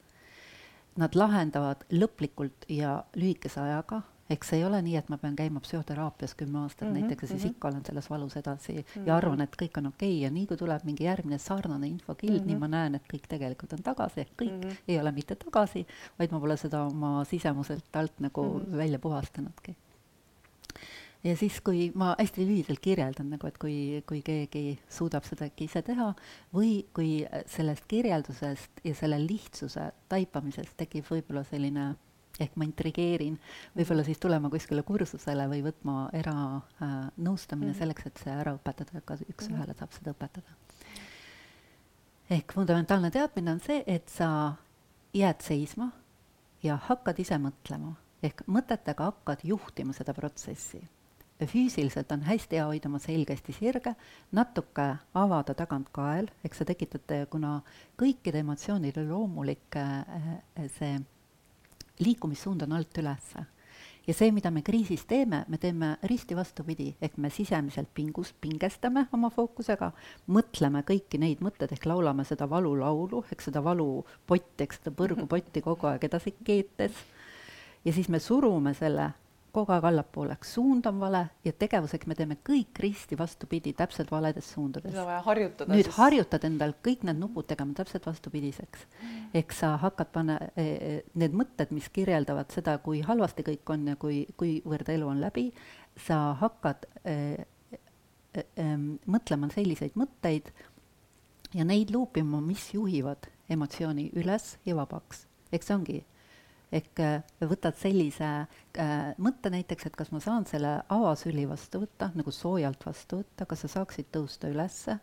Nad 0.98 1.14
lahendavad 1.18 1.86
lõplikult 1.90 2.66
ja 2.70 3.00
lühikese 3.18 3.62
ajaga 3.62 4.02
eks 4.30 4.52
ei 4.56 4.64
ole 4.64 4.80
nii, 4.82 4.96
et 4.96 5.08
ma 5.12 5.18
pean 5.20 5.34
käima 5.36 5.60
psühhoteraapias 5.60 6.34
kümme 6.34 6.62
aastat 6.62 6.88
mm 6.88 6.94
-hmm, 6.94 7.00
näiteks 7.00 7.22
ja 7.22 7.28
siis 7.28 7.42
mm 7.42 7.48
-hmm. 7.48 7.50
ikka 7.50 7.68
olen 7.68 7.84
selles 7.86 8.10
valus 8.10 8.36
edasi 8.36 8.72
mm 8.72 8.78
-hmm. 8.78 9.06
ja 9.06 9.16
arvan, 9.16 9.40
et 9.40 9.56
kõik 9.62 9.78
on 9.78 9.86
okei 9.86 10.10
okay. 10.10 10.22
ja 10.22 10.30
nii 10.30 10.46
kui 10.46 10.56
tuleb 10.56 10.84
mingi 10.84 11.04
järgmine 11.04 11.38
sarnane 11.38 11.86
infokild 11.86 12.32
mm, 12.32 12.38
-hmm. 12.38 12.46
nii 12.46 12.56
ma 12.58 12.68
näen, 12.68 12.94
et 12.94 13.02
kõik 13.12 13.26
tegelikult 13.28 13.72
on 13.72 13.82
tagasi, 13.82 14.20
ehk 14.20 14.30
kõik 14.42 14.52
mm 14.52 14.60
-hmm. 14.60 14.76
ei 14.88 15.00
ole 15.00 15.12
mitte 15.12 15.34
tagasi, 15.34 15.86
vaid 16.18 16.30
ma 16.32 16.40
pole 16.40 16.56
seda 16.56 16.84
oma 16.84 17.24
sisemuselt 17.24 17.96
alt 17.96 18.20
nagu 18.20 18.42
mm 18.42 18.60
-hmm. 18.60 18.76
välja 18.76 18.98
puhastanudki. 18.98 19.76
ja 21.24 21.36
siis, 21.36 21.60
kui 21.60 21.92
ma 21.94 22.16
hästi 22.18 22.46
lühidalt 22.46 22.80
kirjeldan 22.80 23.30
nagu, 23.30 23.46
et 23.46 23.58
kui, 23.58 24.02
kui 24.06 24.22
keegi 24.22 24.78
suudab 24.88 25.24
seda 25.24 25.44
äkki 25.44 25.64
ise 25.64 25.82
teha 25.82 26.14
või 26.54 26.84
kui 26.94 27.26
sellest 27.46 27.84
kirjeldusest 27.88 28.70
ja 28.84 28.94
selle 28.94 29.26
lihtsuse 29.26 29.92
taipamisest 30.08 30.76
tekib 30.76 31.04
võib-olla 31.10 31.44
selline 31.44 31.94
ehk 32.40 32.56
ma 32.58 32.66
intrigeerin, 32.66 33.36
võib-olla 33.76 34.04
siis 34.06 34.18
tulema 34.22 34.50
kuskile 34.50 34.82
kursusele 34.86 35.46
või 35.50 35.62
võtma 35.64 36.08
eranõustamine 36.18 37.72
äh, 37.74 37.78
selleks, 37.78 38.08
et 38.10 38.22
see 38.24 38.34
ära 38.34 38.56
õpetada, 38.56 39.02
ka 39.06 39.18
üks-ühele 39.22 39.76
saab 39.78 39.94
seda 39.94 40.14
õpetada. 40.14 40.56
ehk 42.34 42.56
fundamentaalne 42.56 43.12
teadmine 43.14 43.54
on 43.54 43.62
see, 43.62 43.84
et 43.86 44.08
sa 44.10 44.56
jääd 45.14 45.46
seisma 45.46 45.92
ja 46.64 46.78
hakkad 46.88 47.20
ise 47.22 47.38
mõtlema, 47.38 47.94
ehk 48.24 48.42
mõtetega 48.50 49.12
hakkad 49.12 49.46
juhtima 49.46 49.94
seda 49.94 50.14
protsessi. 50.14 50.82
füüsiliselt 51.44 52.12
on 52.14 52.22
hästi 52.22 52.56
hea 52.56 52.66
hoida 52.66 52.88
oma 52.88 52.98
selg 53.02 53.30
hästi 53.30 53.52
sirge, 53.52 53.94
natuke 54.32 54.96
avada 55.14 55.54
tagant 55.54 55.90
kael, 55.92 56.30
eks 56.44 56.62
sa 56.62 56.64
tekitad, 56.64 57.10
kuna 57.30 57.60
kõikide 58.00 58.40
emotsioonide 58.40 59.02
loomulik 59.06 59.76
äh, 59.76 60.38
see 60.78 60.98
liikumissuund 61.98 62.62
on 62.62 62.72
alt 62.72 62.98
ülesse. 62.98 63.44
ja 64.06 64.14
see, 64.14 64.32
mida 64.36 64.50
me 64.50 64.60
kriisis 64.62 65.06
teeme, 65.08 65.44
me 65.48 65.58
teeme 65.58 65.96
risti 66.02 66.36
vastupidi, 66.36 66.90
ehk 67.02 67.16
me 67.16 67.30
sisemiselt 67.30 67.88
pingus, 67.94 68.34
pingestame 68.40 69.06
oma 69.12 69.30
fookusega, 69.32 69.92
mõtleme 70.28 70.82
kõiki 70.84 71.18
neid 71.18 71.40
mõtteid 71.40 71.72
ehk 71.72 71.86
laulame 71.88 72.24
seda 72.28 72.48
valulaulu, 72.50 73.24
ehk 73.32 73.40
seda 73.40 73.64
valupotti, 73.64 74.66
ehk 74.66 74.76
seda 74.76 74.92
põrgupotti 74.92 75.64
kogu 75.64 75.88
aeg 75.88 76.04
edasi 76.04 76.34
keetes. 76.44 76.92
ja 77.84 77.92
siis 77.92 78.08
me 78.08 78.20
surume 78.20 78.74
selle 78.74 79.12
kogu 79.54 79.72
aeg 79.74 79.86
allapoole, 79.88 80.36
suund 80.44 80.86
on 80.90 80.98
vale 81.00 81.20
ja 81.46 81.52
tegevuseks 81.56 82.08
me 82.10 82.16
teeme 82.18 82.36
kõik 82.46 82.80
risti 82.82 83.18
vastupidi, 83.18 83.72
täpselt 83.76 84.10
valedes 84.12 84.50
suundades. 84.54 84.92
seda 84.92 85.04
on 85.04 85.10
vaja 85.12 85.22
harjutada. 85.28 85.72
nüüd 85.72 85.88
siis... 85.88 85.96
harjutad 85.98 86.46
endal 86.48 86.74
kõik 86.84 87.06
need 87.08 87.20
nupud 87.20 87.46
tegema 87.50 87.76
täpselt 87.78 88.06
vastupidiseks 88.08 88.84
mm.. 88.86 89.24
ehk 89.40 89.56
sa 89.56 89.74
hakkad 89.82 90.12
panna 90.14 90.38
e, 90.50 90.64
e, 90.64 90.92
need 91.20 91.36
mõtted, 91.36 91.74
mis 91.76 91.88
kirjeldavad 91.94 92.52
seda, 92.54 92.76
kui 92.84 93.02
halvasti 93.06 93.46
kõik 93.46 93.74
on 93.74 93.88
ja 93.92 93.98
kui, 94.00 94.24
kuivõrd 94.40 94.90
elu 94.96 95.10
on 95.10 95.22
läbi, 95.22 95.48
sa 96.06 96.20
hakkad 96.40 96.88
e, 97.04 97.16
e, 97.74 97.78
e, 98.42 98.70
mõtlema 99.06 99.50
selliseid 99.54 99.94
mõtteid 99.98 100.50
ja 101.54 101.66
neid 101.66 101.94
luupima, 101.94 102.40
mis 102.42 102.66
juhivad 102.74 103.30
emotsiooni 103.50 104.10
üles 104.18 104.56
ja 104.66 104.76
vabaks. 104.76 105.26
eks 105.52 105.70
see 105.70 105.76
ongi 105.76 106.00
ehk 106.74 107.02
äh, 107.02 107.20
võtad 107.46 107.76
sellise 107.78 108.28
äh, 108.44 109.12
mõtte 109.22 109.50
näiteks, 109.52 109.88
et 109.88 109.98
kas 109.98 110.10
ma 110.14 110.20
saan 110.22 110.46
selle 110.48 110.76
avasüli 110.92 111.46
vastu 111.50 111.84
võtta, 111.84 112.10
nagu 112.18 112.34
soojalt 112.34 112.86
vastu 112.86 113.20
võtta, 113.22 113.46
kas 113.50 113.64
sa 113.64 113.70
saaksid 113.76 114.10
tõusta 114.14 114.50
ülesse, 114.50 114.98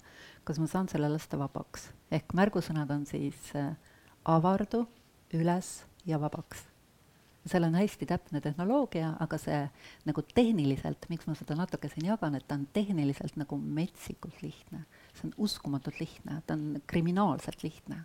kas 0.48 0.60
ma 0.62 0.68
saan 0.72 0.92
selle 0.92 1.12
lasta 1.12 1.40
vabaks. 1.40 1.90
ehk 2.12 2.36
märgusõnad 2.38 2.92
on 2.92 3.06
siis 3.10 3.54
äh, 3.56 3.72
avardu, 4.26 4.86
üles 5.38 5.82
ja 6.06 6.20
vabaks. 6.20 6.68
seal 7.48 7.66
on 7.66 7.76
hästi 7.80 8.06
täpne 8.06 8.42
tehnoloogia, 8.42 9.16
aga 9.20 9.38
see 9.42 9.62
nagu 10.06 10.22
tehniliselt, 10.36 11.08
miks 11.10 11.26
ma 11.26 11.34
seda 11.40 11.56
natuke 11.58 11.90
siin 11.90 12.12
jagan, 12.12 12.36
et 12.36 12.46
ta 12.48 12.60
on 12.60 12.68
tehniliselt 12.74 13.40
nagu 13.40 13.58
metsikult 13.58 14.44
lihtne. 14.44 14.86
see 15.14 15.30
on 15.30 15.38
uskumatult 15.38 16.00
lihtne, 16.04 16.42
ta 16.46 16.60
on 16.60 16.82
kriminaalselt 16.88 17.64
lihtne 17.64 18.04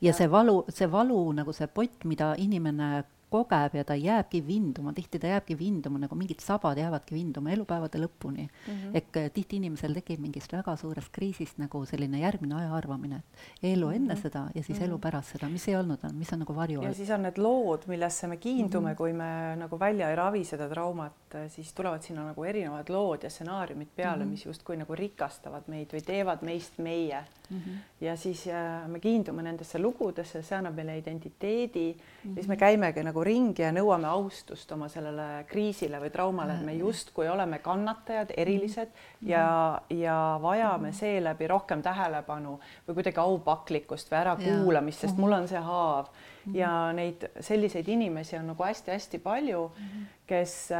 ja 0.00 0.12
see 0.12 0.28
valu, 0.30 0.64
see 0.68 0.86
valu 0.90 1.20
nagu 1.32 1.52
see 1.52 1.66
pott, 1.66 2.04
mida 2.04 2.34
inimene 2.38 3.04
kogeb 3.30 3.74
ja 3.74 3.84
ta 3.84 3.94
jääbki 3.94 4.40
vinduma, 4.46 4.92
tihti 4.92 5.18
ta 5.18 5.26
jääbki 5.26 5.58
vinduma, 5.58 5.98
nagu 5.98 6.16
mingid 6.18 6.40
sabad 6.44 6.78
jäävadki 6.78 7.14
vinduma 7.14 7.50
elupäevade 7.50 8.00
lõpuni 8.00 8.46
mm. 8.48 8.74
-hmm. 8.74 8.96
ehk 9.00 9.16
eh, 9.16 9.30
tihti 9.34 9.56
inimesel 9.56 9.94
tekib 9.94 10.20
mingist 10.20 10.52
väga 10.52 10.76
suurest 10.76 11.12
kriisist 11.12 11.58
nagu 11.58 11.84
selline 11.86 12.20
järgmine 12.20 12.54
aja 12.54 12.74
arvamine, 12.74 13.22
et 13.62 13.72
elu 13.72 13.86
mm 13.86 13.92
-hmm. 13.92 13.96
enne 13.96 14.16
seda 14.16 14.48
ja 14.54 14.62
siis 14.62 14.78
mm 14.78 14.84
-hmm. 14.84 14.88
elu 14.88 14.98
pärast 14.98 15.32
seda, 15.32 15.48
mis 15.48 15.68
ei 15.68 15.76
olnud, 15.76 15.98
mis 16.12 16.32
on 16.32 16.38
nagu 16.38 16.54
varju 16.56 16.80
all. 16.80 16.88
ja 16.88 16.94
siis 16.94 17.10
on 17.10 17.22
need 17.22 17.38
lood, 17.38 17.86
millesse 17.86 18.26
me 18.26 18.36
kiindume 18.36 18.88
mm, 18.88 18.92
-hmm. 18.92 18.96
kui 18.96 19.12
me 19.12 19.56
nagu 19.56 19.78
välja 19.78 20.10
ei 20.10 20.16
ravi 20.16 20.44
seda 20.44 20.68
traumat, 20.68 21.36
siis 21.48 21.72
tulevad 21.72 22.02
sinna 22.02 22.24
nagu 22.24 22.44
erinevad 22.44 22.88
lood 22.88 23.22
ja 23.22 23.30
stsenaariumid 23.30 23.88
peale 23.96 24.16
mm, 24.16 24.22
-hmm. 24.22 24.30
mis 24.30 24.46
justkui 24.46 24.76
nagu 24.76 24.94
rikastavad 24.94 25.62
meid 25.66 25.92
või 25.92 26.04
teevad 26.04 26.42
meist 26.42 26.78
meie 26.78 27.24
mm. 27.50 27.58
-hmm. 27.58 27.78
ja 28.00 28.16
siis 28.16 28.46
äh, 28.46 28.88
me 28.88 29.00
kiindume 29.00 29.42
nendesse 29.42 29.78
lugudesse, 29.78 30.42
see 30.42 30.58
annab 30.58 30.74
meile 30.74 30.98
identiteedi 30.98 31.92
mm, 31.92 32.30
-hmm. 32.30 32.34
siis 32.34 32.48
me 32.48 32.56
käimegi 32.56 33.02
nagu 33.02 33.17
ringi 33.24 33.62
ja 33.62 33.72
nõuame 33.72 34.08
austust 34.10 34.72
oma 34.72 34.88
sellele 34.88 35.44
kriisile 35.48 36.00
või 36.02 36.10
traumale, 36.14 36.54
et 36.58 36.64
me 36.66 36.74
justkui 36.78 37.28
oleme 37.28 37.58
kannatajad, 37.64 38.32
erilised 38.36 38.88
mm 38.88 38.94
-hmm. 38.94 39.30
ja, 39.30 39.80
ja 39.90 40.38
vajame 40.42 40.92
seeläbi 40.92 41.46
rohkem 41.46 41.82
tähelepanu 41.82 42.58
või 42.88 42.94
kuidagi 42.94 43.20
aupaklikkust 43.20 44.10
või 44.12 44.18
ärakuulamist, 44.20 45.00
sest 45.00 45.16
mul 45.16 45.32
on 45.32 45.48
see 45.48 45.60
haav. 45.60 46.06
Ja 46.54 46.92
neid 46.92 47.24
selliseid 47.40 47.88
inimesi 47.88 48.36
on 48.36 48.46
nagu 48.46 48.64
hästi-hästi 48.64 49.18
palju 49.18 49.66
-hmm. 49.74 50.04
kes 50.26 50.72
äh, 50.72 50.78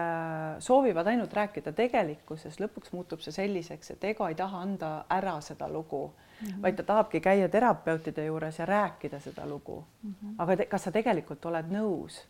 soovivad 0.59 1.07
ainult 1.07 1.33
rääkida 1.33 1.73
tegelikkuses, 1.73 2.61
lõpuks 2.61 2.93
muutub 2.93 3.21
see 3.21 3.33
selliseks, 3.33 3.91
et 3.91 4.05
ego 4.05 4.29
ei 4.29 4.35
taha 4.35 4.61
anda 4.61 5.05
ära 5.11 5.41
seda 5.41 5.69
lugu 5.69 6.07
mm, 6.09 6.49
-hmm. 6.49 6.63
vaid 6.63 6.77
ta 6.77 6.83
tahabki 6.83 7.21
käia 7.21 7.49
terapeutide 7.49 8.25
juures 8.25 8.59
ja 8.59 8.67
rääkida 8.67 9.21
seda 9.21 9.47
lugu 9.47 9.85
mm. 10.03 10.15
-hmm. 10.23 10.35
aga 10.39 10.57
te, 10.57 10.67
kas 10.67 10.85
sa 10.85 10.93
tegelikult 10.93 11.45
oled 11.45 11.67
nõus 11.71 12.23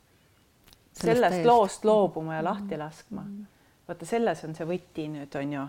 sellest, 0.93 1.21
sellest 1.21 1.45
loost 1.45 1.85
loobuma 1.85 2.35
ja 2.35 2.45
lahti 2.45 2.75
mhm. 2.75 2.79
laskma 2.79 3.21
mm? 3.21 3.29
-hmm. 3.29 3.47
vaata, 3.89 4.07
selles 4.07 4.45
on 4.45 4.55
see 4.55 4.67
võti 4.67 5.09
nüüd 5.09 5.39
on 5.39 5.53
ju 5.53 5.69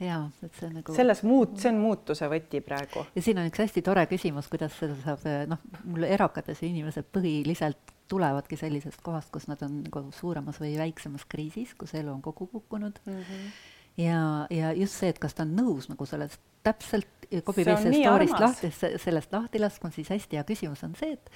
jaa, 0.00 0.22
et 0.42 0.60
see 0.60 0.70
nagu. 0.72 0.94
selles 0.96 1.22
muut-, 1.26 1.56
see 1.60 1.72
on 1.72 1.80
muutuse 1.82 2.28
võti 2.32 2.62
praegu. 2.64 3.04
ja 3.14 3.24
siin 3.24 3.40
on 3.42 3.50
üks 3.50 3.64
hästi 3.64 3.82
tore 3.86 4.06
küsimus, 4.10 4.48
kuidas 4.52 4.76
seda 4.78 4.96
saab, 5.04 5.26
noh, 5.50 5.60
mul 5.84 6.06
erakates 6.08 6.62
inimesed 6.66 7.10
põhiliselt 7.12 7.92
tulevadki 8.12 8.58
sellisest 8.60 9.00
kohast, 9.04 9.30
kus 9.32 9.48
nad 9.48 9.62
on 9.64 9.82
nagu 9.86 10.04
suuremas 10.16 10.58
või 10.60 10.74
väiksemas 10.80 11.24
kriisis, 11.28 11.76
kus 11.78 11.94
elu 11.96 12.12
on 12.12 12.24
kokku 12.24 12.48
kukkunud 12.52 13.00
mm. 13.06 13.20
-hmm 13.20 13.70
ja, 13.96 14.46
ja 14.50 14.72
just 14.72 14.94
see, 15.00 15.08
et 15.08 15.18
kas 15.18 15.34
ta 15.34 15.42
on 15.42 15.56
nõus 15.56 15.88
nagu 15.88 16.06
sellest 16.06 16.40
täpselt 16.62 17.06
copy 17.44 17.64
See 17.64 17.72
on 17.72 17.76
paste 17.78 17.90
nii 17.90 18.02
story'st 18.04 18.40
lahti, 18.40 18.68
sellest 19.00 19.32
lahti 19.32 19.58
laskma, 19.58 19.88
siis 19.90 20.08
hästi 20.12 20.36
hea 20.36 20.44
küsimus 20.44 20.82
on 20.84 20.92
see, 20.98 21.12
et 21.16 21.30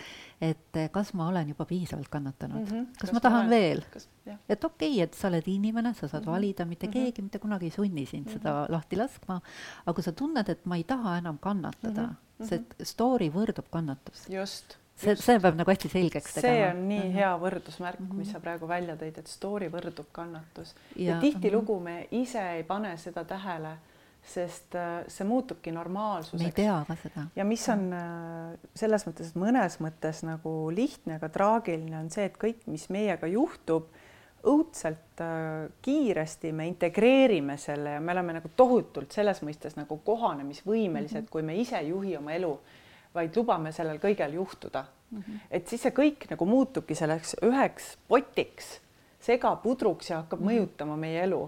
et 0.53 0.79
kas 0.92 1.14
ma 1.16 1.29
olen 1.31 1.49
juba 1.49 1.64
piisavalt 1.64 2.09
kannatanud 2.12 2.59
mm, 2.61 2.66
Mhm. 2.66 2.83
-hmm. 2.85 2.99
kas, 3.01 3.12
ma 3.12 3.21
tahan 3.21 3.51
veel? 3.51 3.81
kas, 3.90 4.09
jah. 4.27 4.37
et 4.49 4.64
okei 4.64 4.90
okay,, 4.92 5.03
et 5.03 5.14
sa 5.14 5.29
oled 5.29 5.49
inimene, 5.49 5.95
sa 5.95 6.09
saad 6.09 6.23
Mhm. 6.27 6.31
valida, 6.33 6.64
mitte 6.64 6.87
Mhm. 6.87 6.92
keegi 6.92 7.23
mitte 7.23 7.38
kunagi 7.38 7.64
ei 7.66 7.71
sunni 7.71 8.07
sind 8.07 8.29
seda 8.29 8.66
lahti 8.69 8.97
laskma, 8.97 9.40
aga 9.87 9.95
kui 9.95 10.03
sa 10.03 10.12
tunned, 10.12 10.49
et 10.49 10.66
ma 10.66 10.77
ei 10.77 10.85
taha 10.85 11.19
enam 11.19 11.38
kannatada 11.38 12.03
Mhm, 12.38 12.49
see 12.49 12.64
story 12.83 13.31
võrdub 13.31 13.64
kannatus. 13.71 14.29
just. 14.29 14.77
See, 14.97 15.17
see 15.17 15.39
peab 15.41 15.57
nagu 15.59 15.71
hästi 15.71 15.89
selgeks 15.93 16.33
see 16.35 16.43
tegema. 16.43 16.71
on 16.71 16.89
nii 16.89 16.99
Mhm. 17.05 17.13
hea 17.19 17.33
võrdusmärk, 17.39 18.01
mis 18.01 18.27
Mhm. 18.29 18.33
sa 18.33 18.41
praegu 18.41 18.67
välja 18.69 18.97
tõid, 18.97 19.19
et 19.19 19.29
story 19.29 19.69
võrdub 19.69 20.07
kannatus 20.13 20.75
ja, 20.75 21.03
Ja- 21.03 21.11
ja 21.11 21.17
mhm. 21.17 21.21
tihtilugu 21.21 21.81
me 21.81 22.07
ise 22.11 22.41
ei 22.57 22.63
pane 22.65 22.97
seda 22.97 23.25
tähele, 23.25 23.77
sest 24.27 24.75
äh, 24.75 25.05
see 25.09 25.25
muutubki 25.27 25.71
me 25.71 25.75
ei 25.75 25.77
normaalsuseks. 25.77 26.55
tea 26.55 26.85
ka 26.89 26.97
seda. 26.97 27.27
ja 27.37 27.45
mis 27.45 27.69
on 27.69 27.93
äh, 27.93 28.57
selles 28.75 29.07
mõttes, 29.07 29.35
mõnes 29.37 29.79
mõttes 29.79 30.23
nagu 30.27 30.71
lihtne, 30.75 31.15
aga 31.15 31.29
traagiline 31.29 31.97
on 31.99 32.11
see, 32.11 32.25
et 32.25 32.37
kõik, 32.39 32.67
mis 32.67 32.89
meiega 32.91 33.27
juhtub, 33.27 33.87
õudselt 34.47 35.21
äh, 35.21 35.69
kiiresti 35.83 36.53
me 36.53 36.67
integreerime 36.69 37.57
selle 37.59 37.91
ja 37.97 38.01
me 38.01 38.13
oleme 38.13 38.33
nagu 38.33 38.49
tohutult 38.57 39.13
selles 39.13 39.41
mõistes 39.43 39.77
nagu 39.77 39.97
kohanemisvõimelised 40.05 41.21
mm, 41.21 41.25
-hmm. 41.27 41.31
kui 41.31 41.43
me 41.43 41.57
ise 41.57 41.77
ei 41.79 41.89
juhi 41.89 42.17
oma 42.17 42.33
elu, 42.33 42.59
vaid 43.17 43.37
lubame 43.37 43.73
sellel 43.73 43.99
kõigel 44.03 44.37
juhtuda 44.39 44.85
mm. 45.11 45.19
-hmm. 45.19 45.45
et 45.51 45.69
siis 45.69 45.83
see 45.83 45.95
kõik 45.97 46.29
nagu 46.31 46.47
muutubki 46.47 46.95
selleks 46.95 47.37
üheks 47.43 47.97
potiks, 48.09 48.81
segapudruks 49.21 50.11
ja 50.11 50.23
hakkab 50.23 50.41
mm 50.41 50.47
-hmm. 50.47 50.53
mõjutama 50.53 50.97
meie 50.97 51.23
elu 51.23 51.47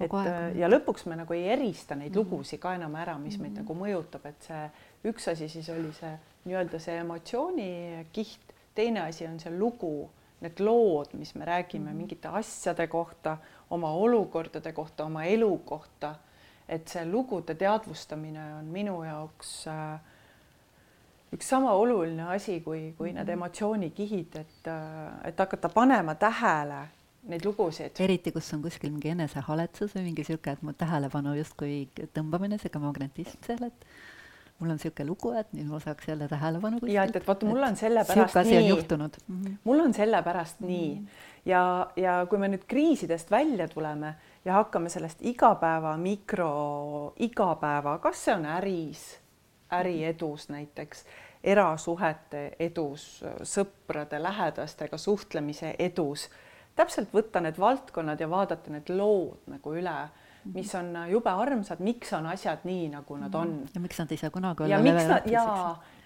et 0.00 0.12
aeg. 0.12 0.26
äh, 0.26 0.58
ja 0.60 0.68
lõpuks 0.68 1.06
me 1.08 1.16
nagu 1.16 1.34
ei 1.34 1.48
erista 1.54 1.96
neid 1.96 2.12
Mhm. 2.12 2.18
lugusid 2.18 2.60
ka 2.60 2.74
enam 2.74 2.94
ära, 2.96 3.18
mis 3.18 3.38
meid 3.38 3.56
nagu 3.56 3.74
mõjutab, 3.74 4.26
et 4.26 4.42
see 4.42 4.70
üks 5.04 5.28
asi 5.32 5.48
siis 5.48 5.68
oli 5.68 5.92
see 5.92 6.12
nii-öelda 6.46 6.78
see 6.80 6.98
emotsioonikiht, 7.00 8.54
teine 8.74 9.00
asi 9.00 9.26
on 9.26 9.40
see 9.40 9.52
lugu, 9.58 10.10
need 10.40 10.60
lood, 10.60 11.14
mis 11.14 11.34
me 11.34 11.44
räägime 11.44 11.94
mingite 11.94 12.28
asjade 12.28 12.86
kohta, 12.86 13.38
oma 13.70 13.90
olukordade 13.90 14.72
kohta, 14.72 15.04
oma 15.04 15.24
elu 15.24 15.58
kohta. 15.64 16.16
et 16.68 16.88
see 16.88 17.04
lugude 17.06 17.54
teadvustamine 17.54 18.54
on 18.58 18.64
minu 18.64 19.04
jaoks 19.04 19.68
äh, 19.68 20.00
üks 21.34 21.48
sama 21.48 21.72
oluline 21.74 22.28
asi 22.34 22.60
kui, 22.64 22.92
kui 22.98 23.12
need 23.16 23.28
emotsioonikihid, 23.28 24.36
et, 24.42 24.70
et 25.26 25.42
hakata 25.42 25.70
panema 25.74 26.14
tähele 26.14 26.84
neid 27.26 27.46
lugusid. 27.46 27.98
eriti, 28.00 28.32
kus 28.32 28.52
on 28.54 28.62
kuskil 28.62 28.92
mingi 28.94 29.10
enesehaletsus 29.14 29.96
või 29.96 30.10
mingi 30.10 30.26
sihuke, 30.26 30.54
et 30.56 30.62
mu 30.62 30.74
tähelepanu 30.78 31.34
justkui 31.40 31.88
tõmbamine, 32.14 32.60
sihuke 32.62 32.82
magnetism 32.82 33.42
seal, 33.46 33.66
et 33.66 33.88
mul 34.60 34.72
on 34.72 34.80
sihuke 34.80 35.04
lugu, 35.04 35.32
et 35.36 35.50
nüüd 35.56 35.68
ma 35.68 35.80
saaks 35.82 36.08
jälle 36.08 36.28
tähelepanu 36.30 36.80
kuskilt. 36.80 36.94
ja 36.94 37.04
et, 37.08 37.18
et 37.18 37.26
vaata, 37.26 37.48
mul 37.50 37.66
on 37.66 37.76
sellepärast 37.76 38.38
nii, 38.46 38.68
juhtunud 38.68 39.18
mm. 39.26 39.42
-hmm. 39.42 39.58
mul 39.64 39.82
on 39.84 39.94
sellepärast 39.94 40.62
nii 40.64 40.90
ja, 41.46 41.90
ja 41.96 42.16
kui 42.30 42.38
me 42.38 42.48
nüüd 42.48 42.64
kriisidest 42.68 43.30
välja 43.30 43.68
tuleme 43.68 44.14
ja 44.44 44.52
hakkame 44.60 44.88
sellest 44.88 45.18
igapäeva 45.20 45.96
mikro, 45.96 47.12
igapäeva, 47.16 47.98
kas 47.98 48.24
see 48.24 48.34
on 48.34 48.46
äris, 48.46 49.04
äriedus 49.72 50.48
näiteks, 50.48 51.04
erasuhete 51.44 52.56
edus, 52.60 53.24
sõprade, 53.42 54.22
lähedastega 54.22 54.98
suhtlemise 54.98 55.74
edus, 55.78 56.28
täpselt 56.76 57.12
võtta 57.14 57.40
need 57.40 57.58
valdkonnad 57.58 58.20
ja 58.20 58.30
vaadata 58.30 58.70
need 58.70 58.90
lood 58.94 59.46
nagu 59.50 59.74
üle, 59.74 59.96
mis 60.54 60.74
on 60.78 60.92
jube 61.10 61.30
armsad, 61.30 61.80
miks 61.82 62.12
on 62.14 62.26
asjad 62.30 62.62
nii, 62.64 62.88
nagu 62.92 63.18
nad 63.18 63.34
on. 63.34 63.58
Ja 63.74 63.82
miks 63.82 63.98
nad 63.98 64.12
ei 64.14 64.20
saa 64.20 64.30
kunagi 64.30 64.70
ja 64.70 64.78
olla 64.78 65.06
nad 65.08 65.30
ja 65.30 65.46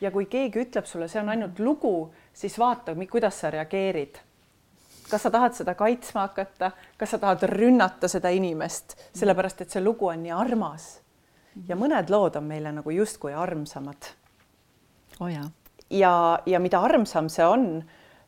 ja 0.01 0.11
kui 0.11 0.27
keegi 0.27 0.65
ütleb 0.65 0.89
sulle, 0.89 1.09
see 1.09 1.21
on 1.21 1.29
ainult 1.29 1.59
lugu, 1.61 1.95
siis 2.33 2.57
vaata, 2.59 2.95
kuidas 3.11 3.41
sa 3.41 3.51
reageerid. 3.51 4.21
kas 5.11 5.23
sa 5.27 5.31
tahad 5.31 5.57
seda 5.59 5.75
kaitsma 5.75 6.29
hakata, 6.29 6.71
kas 6.97 7.11
sa 7.11 7.19
tahad 7.19 7.43
rünnata 7.51 8.09
seda 8.09 8.31
inimest, 8.31 8.95
sellepärast 9.13 9.61
et 9.61 9.71
see 9.71 9.83
lugu 9.83 10.07
on 10.07 10.23
nii 10.23 10.33
armas. 10.33 11.01
Ja 11.69 11.77
mõned 11.77 12.11
lood 12.11 12.37
on 12.37 12.45
meile 12.45 12.73
nagu 12.73 12.91
justkui 12.91 13.35
armsamad 13.35 14.13
oo 15.21 15.29
jaa, 15.29 15.49
ja, 15.91 16.13
ja 16.47 16.61
mida 16.61 16.81
armsam 16.81 17.29
see 17.33 17.47
on, 17.47 17.67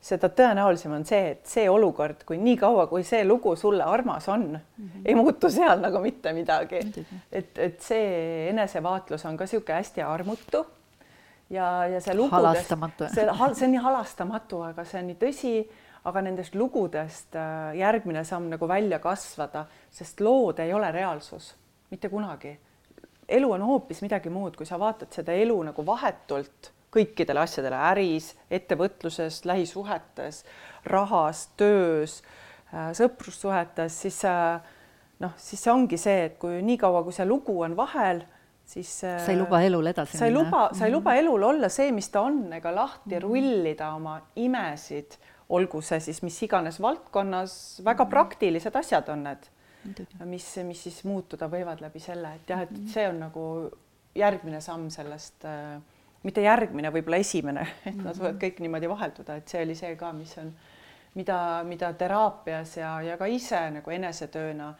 seda 0.02 0.28
tõenäolisem 0.34 0.94
on 0.96 1.04
see, 1.06 1.34
et 1.36 1.46
see 1.46 1.68
olukord, 1.70 2.24
kui 2.26 2.38
nii 2.42 2.56
kaua, 2.60 2.88
kui 2.90 3.04
see 3.06 3.22
lugu 3.26 3.54
sulle 3.56 3.84
armas 3.86 4.28
on 4.28 4.48
mm, 4.50 4.60
-hmm. 4.78 5.02
ei 5.04 5.14
muutu 5.14 5.50
seal 5.50 5.80
nagu 5.80 6.00
mitte 6.02 6.32
midagi. 6.32 6.80
Et, 7.32 7.58
et 7.58 7.80
see 7.80 8.48
enesevaatlus 8.50 9.24
on 9.24 9.36
ka 9.36 9.44
niisugune 9.44 9.78
hästi 9.78 10.02
armutu 10.02 10.66
ja, 11.50 11.86
ja 11.86 12.00
see 12.00 12.28
Halastamatu. 12.30 13.04
see, 13.14 13.28
see 13.54 13.66
on 13.66 13.72
nii 13.72 13.80
halastamatu, 13.82 14.62
aga 14.62 14.84
see 14.84 15.00
on 15.00 15.06
nii 15.06 15.18
tõsi, 15.20 15.54
aga 16.04 16.22
nendest 16.22 16.54
lugudest 16.54 17.36
äh, 17.36 17.76
järgmine 17.78 18.24
samm 18.24 18.50
nagu 18.50 18.68
välja 18.68 18.98
kasvada, 18.98 19.66
sest 19.90 20.20
lood 20.20 20.58
ei 20.58 20.72
ole 20.74 20.90
reaalsus 20.92 21.54
mitte 21.90 22.08
kunagi. 22.08 22.58
Elu 23.28 23.50
on 23.52 23.62
hoopis 23.66 24.02
midagi 24.02 24.30
muud, 24.32 24.56
kui 24.56 24.66
sa 24.66 24.78
vaatad 24.80 25.12
seda 25.14 25.34
elu 25.38 25.56
nagu 25.70 25.86
vahetult 25.86 26.72
kõikidele 26.92 27.40
asjadele, 27.40 27.78
äris, 27.92 28.32
ettevõtluses, 28.52 29.42
lähisuhetes, 29.48 30.42
rahas, 30.92 31.46
töös, 31.56 32.18
sõprussuhetes, 32.98 33.96
siis 34.04 34.20
noh, 35.22 35.32
siis 35.40 35.62
see 35.62 35.72
ongi 35.72 35.98
see, 36.00 36.28
et 36.28 36.38
kui 36.40 36.60
niikaua, 36.66 37.02
kui 37.06 37.16
see 37.16 37.26
lugu 37.28 37.56
on 37.64 37.76
vahel, 37.78 38.22
siis 38.68 38.90
sa 39.02 39.30
ei 39.32 39.38
luba 39.38 39.62
elul 39.64 39.88
edasi 39.90 40.18
sa 40.18 40.28
ei 40.28 40.34
minna. 40.34 40.44
luba, 40.44 40.62
sa 40.76 40.88
ei 40.88 40.94
luba 40.94 41.16
elul 41.18 41.48
olla 41.48 41.70
see, 41.72 41.92
mis 41.96 42.08
ta 42.12 42.24
on, 42.28 42.44
ega 42.58 42.72
lahti 42.74 43.20
rullida 43.22 43.92
oma 43.96 44.18
imesid, 44.40 45.16
olgu 45.52 45.82
see 45.84 46.00
siis 46.00 46.22
mis 46.24 46.38
iganes 46.46 46.80
valdkonnas, 46.80 47.54
väga 47.84 48.06
praktilised 48.10 48.76
asjad 48.78 49.08
on 49.12 49.26
need. 49.28 49.48
Mis, 50.24 50.48
mis 50.66 50.82
siis 50.86 51.02
muutuda 51.08 51.48
võivad 51.50 51.80
läbi 51.82 52.00
selle, 52.02 52.36
et 52.38 52.52
jah, 52.52 52.62
et 52.66 52.76
see 52.92 53.08
on 53.08 53.18
nagu 53.24 53.46
järgmine 54.14 54.60
samm 54.60 54.90
sellest 54.92 55.46
äh, 55.48 55.80
mitte 56.26 56.44
järgmine, 56.44 56.92
võib-olla 56.94 57.20
esimene, 57.22 57.66
et 57.90 57.98
nad 57.98 58.16
võivad 58.18 58.40
kõik 58.42 58.62
niimoodi 58.62 58.90
vahelduda, 58.90 59.38
et 59.38 59.52
see 59.52 59.64
oli 59.66 59.76
see 59.78 59.94
ka, 60.00 60.12
mis 60.16 60.34
on, 60.42 60.52
mida, 61.18 61.38
mida 61.68 61.92
teraapias 61.98 62.76
ja, 62.78 62.96
ja 63.04 63.18
ka 63.20 63.28
ise 63.30 63.62
nagu 63.78 63.94
enesetööna 63.94 64.72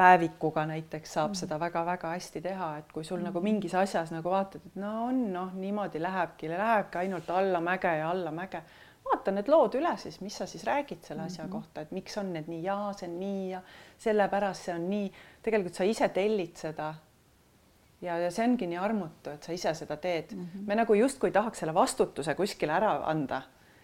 päevikuga 0.00 0.64
näiteks 0.70 1.16
saab 1.16 1.34
seda 1.36 1.58
väga-väga 1.60 2.14
hästi 2.14 2.40
teha, 2.44 2.70
et 2.80 2.92
kui 2.94 3.04
sul 3.04 3.20
nagu 3.24 3.42
mingis 3.44 3.74
asjas 3.76 4.12
nagu 4.14 4.30
vaatad, 4.32 4.62
et 4.64 4.78
no 4.80 4.92
on 5.08 5.26
noh, 5.34 5.50
niimoodi 5.56 6.00
lähebki, 6.00 6.48
lähebki 6.52 7.02
ainult 7.02 7.28
allamäge 7.34 7.96
ja 7.98 8.08
allamäge, 8.12 8.62
vaata 9.04 9.32
need 9.34 9.48
lood 9.48 9.74
üle 9.74 9.96
siis, 9.98 10.20
mis 10.20 10.36
sa 10.36 10.46
siis 10.46 10.64
räägid 10.64 11.04
selle 11.06 11.22
asja 11.22 11.48
kohta, 11.48 11.80
et 11.80 11.92
miks 11.92 12.18
on 12.20 12.32
need 12.32 12.48
nii 12.48 12.62
ja 12.64 12.78
see 12.96 13.08
on 13.08 13.20
nii 13.20 13.46
ja 13.50 13.62
sellepärast 13.98 14.68
see 14.68 14.74
on 14.74 14.90
nii, 14.90 15.12
tegelikult 15.42 15.74
sa 15.74 15.84
ise 15.84 16.08
tellid 16.14 16.56
seda 16.56 16.94
ja, 18.00 18.18
ja 18.18 18.30
see 18.32 18.44
ongi 18.46 18.68
nii 18.70 18.80
armutu, 18.80 19.34
et 19.34 19.46
sa 19.46 19.54
ise 19.56 19.72
seda 19.76 19.96
teed 20.00 20.34
mm. 20.34 20.44
-hmm. 20.44 20.66
me 20.66 20.74
nagu 20.82 20.94
justkui 20.94 21.30
tahaks 21.30 21.58
selle 21.58 21.74
vastutuse 21.74 22.34
kuskile 22.34 22.72
ära 22.72 22.92
anda, 23.10 23.42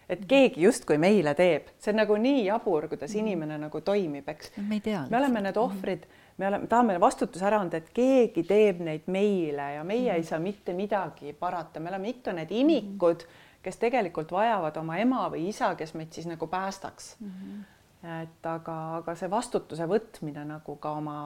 et 0.09 0.25
keegi 0.27 0.61
justkui 0.63 0.97
meile 0.97 1.33
teeb, 1.35 1.73
see 1.79 1.91
on 1.93 2.01
nagu 2.01 2.17
nii 2.17 2.45
jabur, 2.45 2.87
kuidas 2.87 3.11
mm 3.11 3.15
-hmm. 3.15 3.27
inimene 3.27 3.57
nagu 3.57 3.81
toimib, 3.81 4.29
eks. 4.29 4.51
me 4.57 4.75
ei 4.75 4.81
tea. 4.81 5.05
me 5.09 5.17
oleme 5.17 5.41
need 5.41 5.57
ohvrid, 5.57 6.07
me 6.37 6.47
oleme, 6.47 6.67
tahame 6.67 6.99
vastutuse 6.99 7.45
ära 7.45 7.59
anda, 7.59 7.77
et 7.77 7.89
keegi 7.93 8.43
teeb 8.43 8.79
neid 8.79 9.07
meile 9.07 9.73
ja 9.73 9.83
meie 9.83 10.01
mm 10.01 10.07
-hmm. 10.07 10.15
ei 10.15 10.23
saa 10.23 10.39
mitte 10.39 10.73
midagi 10.73 11.33
parata, 11.33 11.79
me 11.79 11.89
oleme 11.89 12.09
ikka 12.09 12.33
need 12.33 12.51
imikud, 12.51 13.23
kes 13.67 13.79
tegelikult 13.83 14.31
vajavad 14.31 14.79
oma 14.79 14.97
ema 15.03 15.27
või 15.33 15.49
isa, 15.51 15.73
kes 15.75 15.93
meid 15.99 16.15
siis 16.15 16.29
nagu 16.29 16.47
päästaks 16.47 17.15
mm. 17.19 17.31
-hmm. 17.37 18.17
et 18.23 18.51
aga, 18.55 18.79
aga 19.01 19.15
see 19.19 19.29
vastutuse 19.31 19.87
võtmine 19.91 20.47
nagu 20.47 20.75
ka 20.79 20.95
oma 21.01 21.19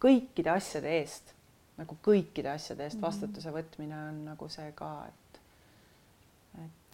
kõikide 0.00 0.52
asjade 0.52 0.98
eest 1.00 1.34
nagu 1.80 1.96
kõikide 2.04 2.52
asjade 2.52 2.84
eest 2.86 3.00
vastutuse 3.00 3.52
võtmine 3.54 3.96
on 4.10 4.24
nagu 4.28 4.48
see 4.52 4.72
ka, 4.76 4.90
et 5.08 5.19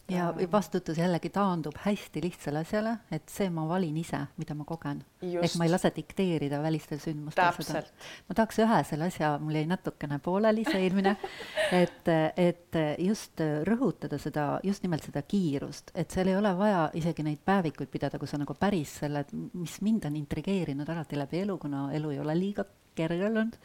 ja 0.08 0.34
vastutus 0.52 0.98
jällegi 0.98 1.30
taandub 1.34 1.74
hästi 1.82 2.20
lihtsale 2.22 2.62
asjale, 2.62 2.92
et 3.10 3.28
see 3.30 3.48
ma 3.50 3.66
valin 3.68 3.96
ise, 3.98 4.20
mida 4.38 4.54
ma 4.54 4.64
kogen. 4.64 5.02
ehk 5.22 5.56
ma 5.58 5.66
ei 5.66 5.72
lase 5.72 5.90
dikteerida 5.96 6.60
välistel 6.62 7.00
sündmustel 7.02 7.58
seda. 7.66 7.82
ma 8.28 8.36
tahaks 8.38 8.60
ühe 8.62 8.78
selle 8.86 9.08
asja, 9.10 9.32
mul 9.42 9.58
jäi 9.58 9.66
natukene 9.66 10.18
pooleli 10.22 10.64
see 10.68 10.84
eelmine, 10.86 11.16
et, 11.82 12.12
et 12.36 12.80
just 13.02 13.42
rõhutada 13.66 14.20
seda, 14.22 14.46
just 14.62 14.86
nimelt 14.86 15.06
seda 15.08 15.22
kiirust, 15.26 15.90
et 15.94 16.14
seal 16.14 16.30
ei 16.30 16.38
ole 16.38 16.54
vaja 16.58 16.88
isegi 16.94 17.26
neid 17.26 17.42
päevikuid 17.44 17.90
pidada, 17.90 18.22
kui 18.22 18.30
sa 18.30 18.38
nagu 18.38 18.54
päris 18.54 18.98
selle, 19.02 19.26
mis 19.58 19.80
mind 19.82 20.06
on 20.06 20.22
intrigeerinud 20.22 20.88
alati 20.94 21.18
läbi 21.18 21.42
elu, 21.42 21.58
kuna 21.58 21.88
elu 21.98 22.14
ei 22.14 22.22
ole 22.22 22.38
liiga 22.38 22.66
kerge 22.96 23.26
olnud 23.26 23.58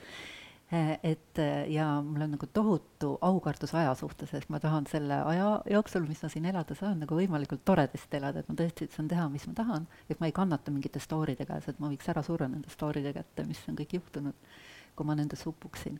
et 0.71 1.39
eh, 1.39 1.65
ja 1.73 1.85
mul 2.01 2.21
on 2.23 2.31
nagu 2.31 2.47
tohutu 2.53 3.17
aukartus 3.21 3.73
aja 3.75 3.91
suhtes, 3.95 4.31
et 4.33 4.47
ma 4.49 4.59
tahan 4.59 4.85
selle 4.87 5.17
aja 5.27 5.49
jooksul, 5.69 6.05
mis 6.07 6.21
ma 6.23 6.29
siin 6.31 6.47
elada 6.47 6.75
saan, 6.79 7.01
nagu 7.03 7.17
võimalikult 7.17 7.65
toredasti 7.67 8.19
elada, 8.21 8.39
et 8.39 8.51
ma 8.51 8.55
tõesti 8.55 8.87
saan 8.93 9.09
teha, 9.11 9.27
mis 9.33 9.47
ma 9.49 9.57
tahan, 9.57 9.87
et 10.09 10.21
ma 10.23 10.29
ei 10.29 10.35
kannata 10.35 10.71
mingite 10.71 11.03
story 11.03 11.35
de 11.39 11.47
käes, 11.49 11.67
et 11.67 11.81
ma 11.83 11.91
võiks 11.91 12.07
ära 12.13 12.23
surra 12.23 12.47
nende 12.47 12.71
story 12.71 13.03
de 13.03 13.11
kätte, 13.19 13.43
mis 13.49 13.59
on 13.67 13.75
kõik 13.81 13.97
juhtunud, 13.99 14.55
kui 14.95 15.11
ma 15.11 15.17
nendes 15.19 15.43
upuksin 15.49 15.99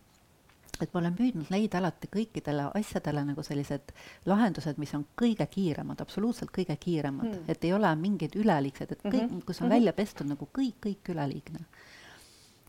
et 0.82 0.94
ma 0.96 1.02
olen 1.02 1.14
püüdnud 1.14 1.50
leida 1.54 1.78
alati 1.78 2.08
kõikidele 2.10 2.70
asjadele 2.80 3.22
nagu 3.28 3.44
sellised 3.46 3.92
lahendused, 4.26 4.80
mis 4.82 4.94
on 4.98 5.04
kõige 5.20 5.46
kiiremad, 5.52 6.02
absoluutselt 6.02 6.50
kõige 6.56 6.74
kiiremad 6.80 7.28
mm., 7.28 7.52
et 7.52 7.68
ei 7.68 7.74
ole 7.76 7.92
mingeid 8.00 8.34
üleliigsed, 8.40 8.96
et 8.96 9.04
kõik 9.04 9.28
mm, 9.28 9.28
-hmm. 9.28 9.46
kus 9.46 9.60
on 9.60 9.68
mm 9.68 9.70
-hmm. 9.70 9.76
välja 9.76 9.94
pestud 9.94 10.32
nagu 10.32 10.48
kõik, 10.58 10.80
kõik 10.88 11.12
üleliigne 11.14 11.68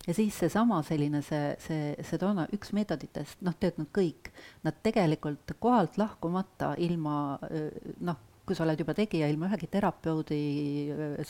ja 0.07 0.15
siis 0.15 0.39
seesama 0.39 0.81
selline 0.87 1.23
see, 1.27 1.55
see, 1.63 1.95
see 2.03 2.21
toona 2.21 2.47
üks 2.55 2.73
meetoditest, 2.77 3.41
noh, 3.47 3.55
töötanud 3.61 3.91
kõik, 3.95 4.33
nad 4.67 4.79
tegelikult 4.85 5.55
kohalt 5.63 5.99
lahkumata 6.01 6.73
ilma 6.83 7.17
noh, 8.03 8.21
kui 8.43 8.59
sa 8.59 8.65
oled 8.65 8.81
juba 8.83 8.95
tegija 8.99 9.29
ilma 9.31 9.47
ühegi 9.51 9.69
terapeudi 9.71 10.41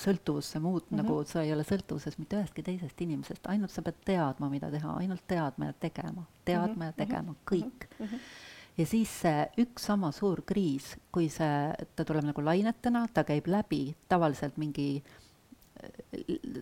sõltuvusse 0.00 0.60
muud 0.62 0.86
mm, 0.86 0.94
-hmm. 0.94 1.02
nagu 1.02 1.18
sa 1.28 1.42
ei 1.44 1.52
ole 1.52 1.66
sõltuvuses 1.68 2.16
mitte 2.18 2.38
ühestki 2.40 2.64
teisest 2.64 3.04
inimesest, 3.04 3.50
ainult 3.52 3.74
sa 3.74 3.84
pead 3.84 4.00
teadma, 4.04 4.48
mida 4.48 4.70
teha, 4.72 4.96
ainult 5.02 5.26
teadma 5.28 5.68
ja 5.68 5.76
tegema, 5.86 6.24
teadma 6.44 6.72
mm 6.72 6.80
-hmm. 6.80 6.86
ja 6.86 6.92
tegema, 7.04 7.36
kõik 7.44 7.88
mm. 7.98 8.06
-hmm 8.06 8.48
ja 8.78 8.86
siis 8.86 9.10
see 9.20 9.48
üks 9.58 9.84
sama 9.84 10.08
suur 10.12 10.40
kriis, 10.46 10.96
kui 11.12 11.28
see, 11.28 11.74
ta 11.96 12.04
tuleb 12.04 12.24
nagu 12.24 12.40
lainetena, 12.40 13.06
ta 13.14 13.24
käib 13.24 13.46
läbi 13.46 13.94
tavaliselt 14.08 14.56
mingi 14.56 15.02
äh, 15.04 15.21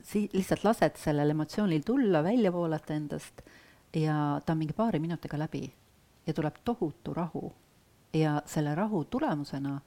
si-, 0.03 0.29
lihtsalt 0.33 0.65
lased 0.65 1.01
sellel 1.01 1.35
emotsioonil 1.35 1.83
tulla, 1.87 2.23
välja 2.25 2.53
voolata 2.53 2.95
endast 2.95 3.43
ja 3.95 4.41
ta 4.47 4.53
on 4.53 4.59
mingi 4.59 4.77
paari 4.77 5.01
minutiga 5.01 5.39
läbi 5.39 5.65
ja 6.27 6.35
tuleb 6.35 6.63
tohutu 6.65 7.15
rahu. 7.15 7.53
ja 8.13 8.43
selle 8.47 8.75
rahu 8.75 9.05
tulemusena 9.05 9.81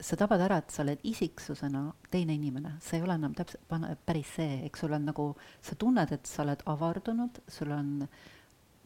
sa 0.00 0.16
tabad 0.16 0.40
ära, 0.40 0.56
et 0.58 0.70
sa 0.70 0.82
oled 0.82 0.98
isiksusena 1.04 1.82
teine 2.10 2.34
inimene, 2.34 2.76
see 2.80 2.98
ei 2.98 3.04
ole 3.04 3.14
enam 3.14 3.34
täpselt 3.36 4.00
päris 4.06 4.30
see, 4.36 4.62
eks 4.66 4.80
sul 4.80 4.92
on 4.96 5.04
nagu, 5.06 5.26
sa 5.62 5.76
tunned, 5.78 6.12
et 6.12 6.26
sa 6.26 6.42
oled 6.42 6.62
avardunud, 6.66 7.42
sul 7.48 7.70
on 7.76 8.08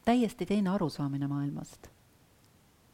täiesti 0.04 0.46
teine 0.46 0.74
arusaamine 0.74 1.26
maailmast. 1.30 1.88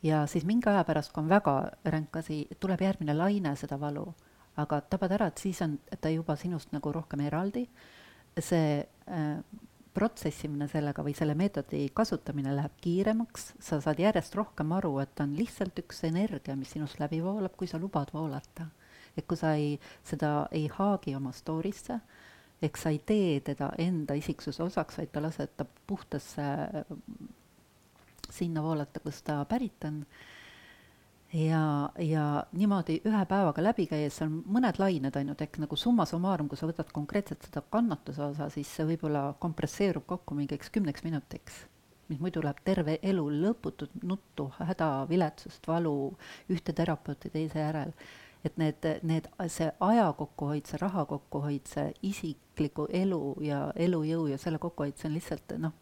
ja 0.03 0.27
siis 0.27 0.45
mingi 0.45 0.69
aja 0.69 0.85
pärast, 0.85 1.13
kui 1.13 1.23
on 1.23 1.29
väga 1.29 1.57
ränk 1.85 2.17
asi, 2.17 2.47
tuleb 2.61 2.81
järgmine 2.81 3.15
laine 3.15 3.57
seda 3.57 3.81
valu 3.81 4.13
aga 4.61 4.81
tabad 4.85 5.13
ära, 5.17 5.29
et 5.31 5.41
siis 5.41 5.61
on 5.65 5.79
ta 6.01 6.11
juba 6.13 6.37
sinust 6.37 6.73
nagu 6.75 6.93
rohkem 6.93 7.23
eraldi, 7.25 7.65
see 8.39 8.81
äh, 8.83 9.39
protsessimine 9.93 10.69
sellega 10.73 11.05
või 11.05 11.15
selle 11.17 11.35
meetodi 11.37 11.85
kasutamine 11.95 12.55
läheb 12.57 12.75
kiiremaks, 12.85 13.53
sa 13.61 13.81
saad 13.85 14.01
järjest 14.01 14.35
rohkem 14.39 14.73
aru, 14.77 14.95
et 15.03 15.21
on 15.21 15.35
lihtsalt 15.37 15.79
üks 15.85 16.03
energia, 16.09 16.57
mis 16.57 16.73
sinust 16.73 17.01
läbi 17.01 17.21
voolab, 17.25 17.57
kui 17.57 17.69
sa 17.69 17.81
lubad 17.81 18.13
voolata. 18.15 18.69
et 19.17 19.27
kui 19.29 19.37
sa 19.37 19.53
ei, 19.61 19.77
seda 20.09 20.47
ei 20.57 20.71
haagi 20.73 21.13
oma 21.15 21.35
story'sse, 21.37 21.99
ehk 22.63 22.79
sa 22.81 22.89
ei 22.89 22.99
tee 23.05 23.41
teda 23.45 23.73
enda 23.79 24.15
isiksuse 24.17 24.63
osaks, 24.63 24.97
vaid 24.99 25.11
ta 25.13 25.21
lased 25.21 25.53
ta 25.57 25.67
puhtasse 25.87 26.47
sinna 28.31 28.63
voolata, 28.63 29.01
kust 29.01 29.25
ta 29.27 29.45
pärit 29.45 29.85
on 29.85 30.07
ja, 31.33 31.91
ja 31.99 32.45
niimoodi 32.53 32.99
ühe 33.09 33.25
päevaga 33.29 33.65
läbi 33.65 33.87
käies, 33.91 34.19
seal 34.21 34.31
mõned 34.31 34.79
lained 34.81 35.17
ainult, 35.17 35.43
ehk 35.45 35.59
nagu 35.63 35.77
summa 35.81 36.07
summarum, 36.09 36.49
kui 36.49 36.61
sa 36.61 36.69
võtad 36.69 36.93
konkreetselt 36.95 37.47
seda 37.49 37.63
kannatuse 37.73 38.25
osa, 38.27 38.49
siis 38.53 38.71
see 38.77 38.87
võib-olla 38.93 39.31
kompresseerub 39.43 40.07
kokku 40.07 40.37
mingiks 40.39 40.73
kümneks 40.73 41.05
minutiks. 41.09 41.67
mis 42.09 42.21
muidu 42.21 42.43
läheb 42.45 42.59
terve 42.65 42.99
elu 43.03 43.23
lõputut 43.31 44.03
nuttu, 44.03 44.51
häda, 44.59 45.07
viletsust, 45.09 45.67
valu, 45.69 46.13
ühte 46.51 46.73
terapeuti 46.73 47.31
teise 47.31 47.59
järel. 47.59 47.95
et 48.45 48.57
need, 48.59 48.87
need, 49.03 49.29
see 49.47 49.71
aja 49.81 50.13
kokkuhoid, 50.19 50.67
see 50.67 50.79
raha 50.81 51.05
kokkuhoid, 51.07 51.67
see 51.67 51.93
isikliku 52.03 52.89
elu 52.91 53.37
ja 53.41 53.73
elujõu 53.77 54.27
ja 54.27 54.39
selle 54.39 54.59
kokkuhoid, 54.59 54.97
see 54.99 55.09
on 55.09 55.15
lihtsalt 55.15 55.55
noh, 55.63 55.73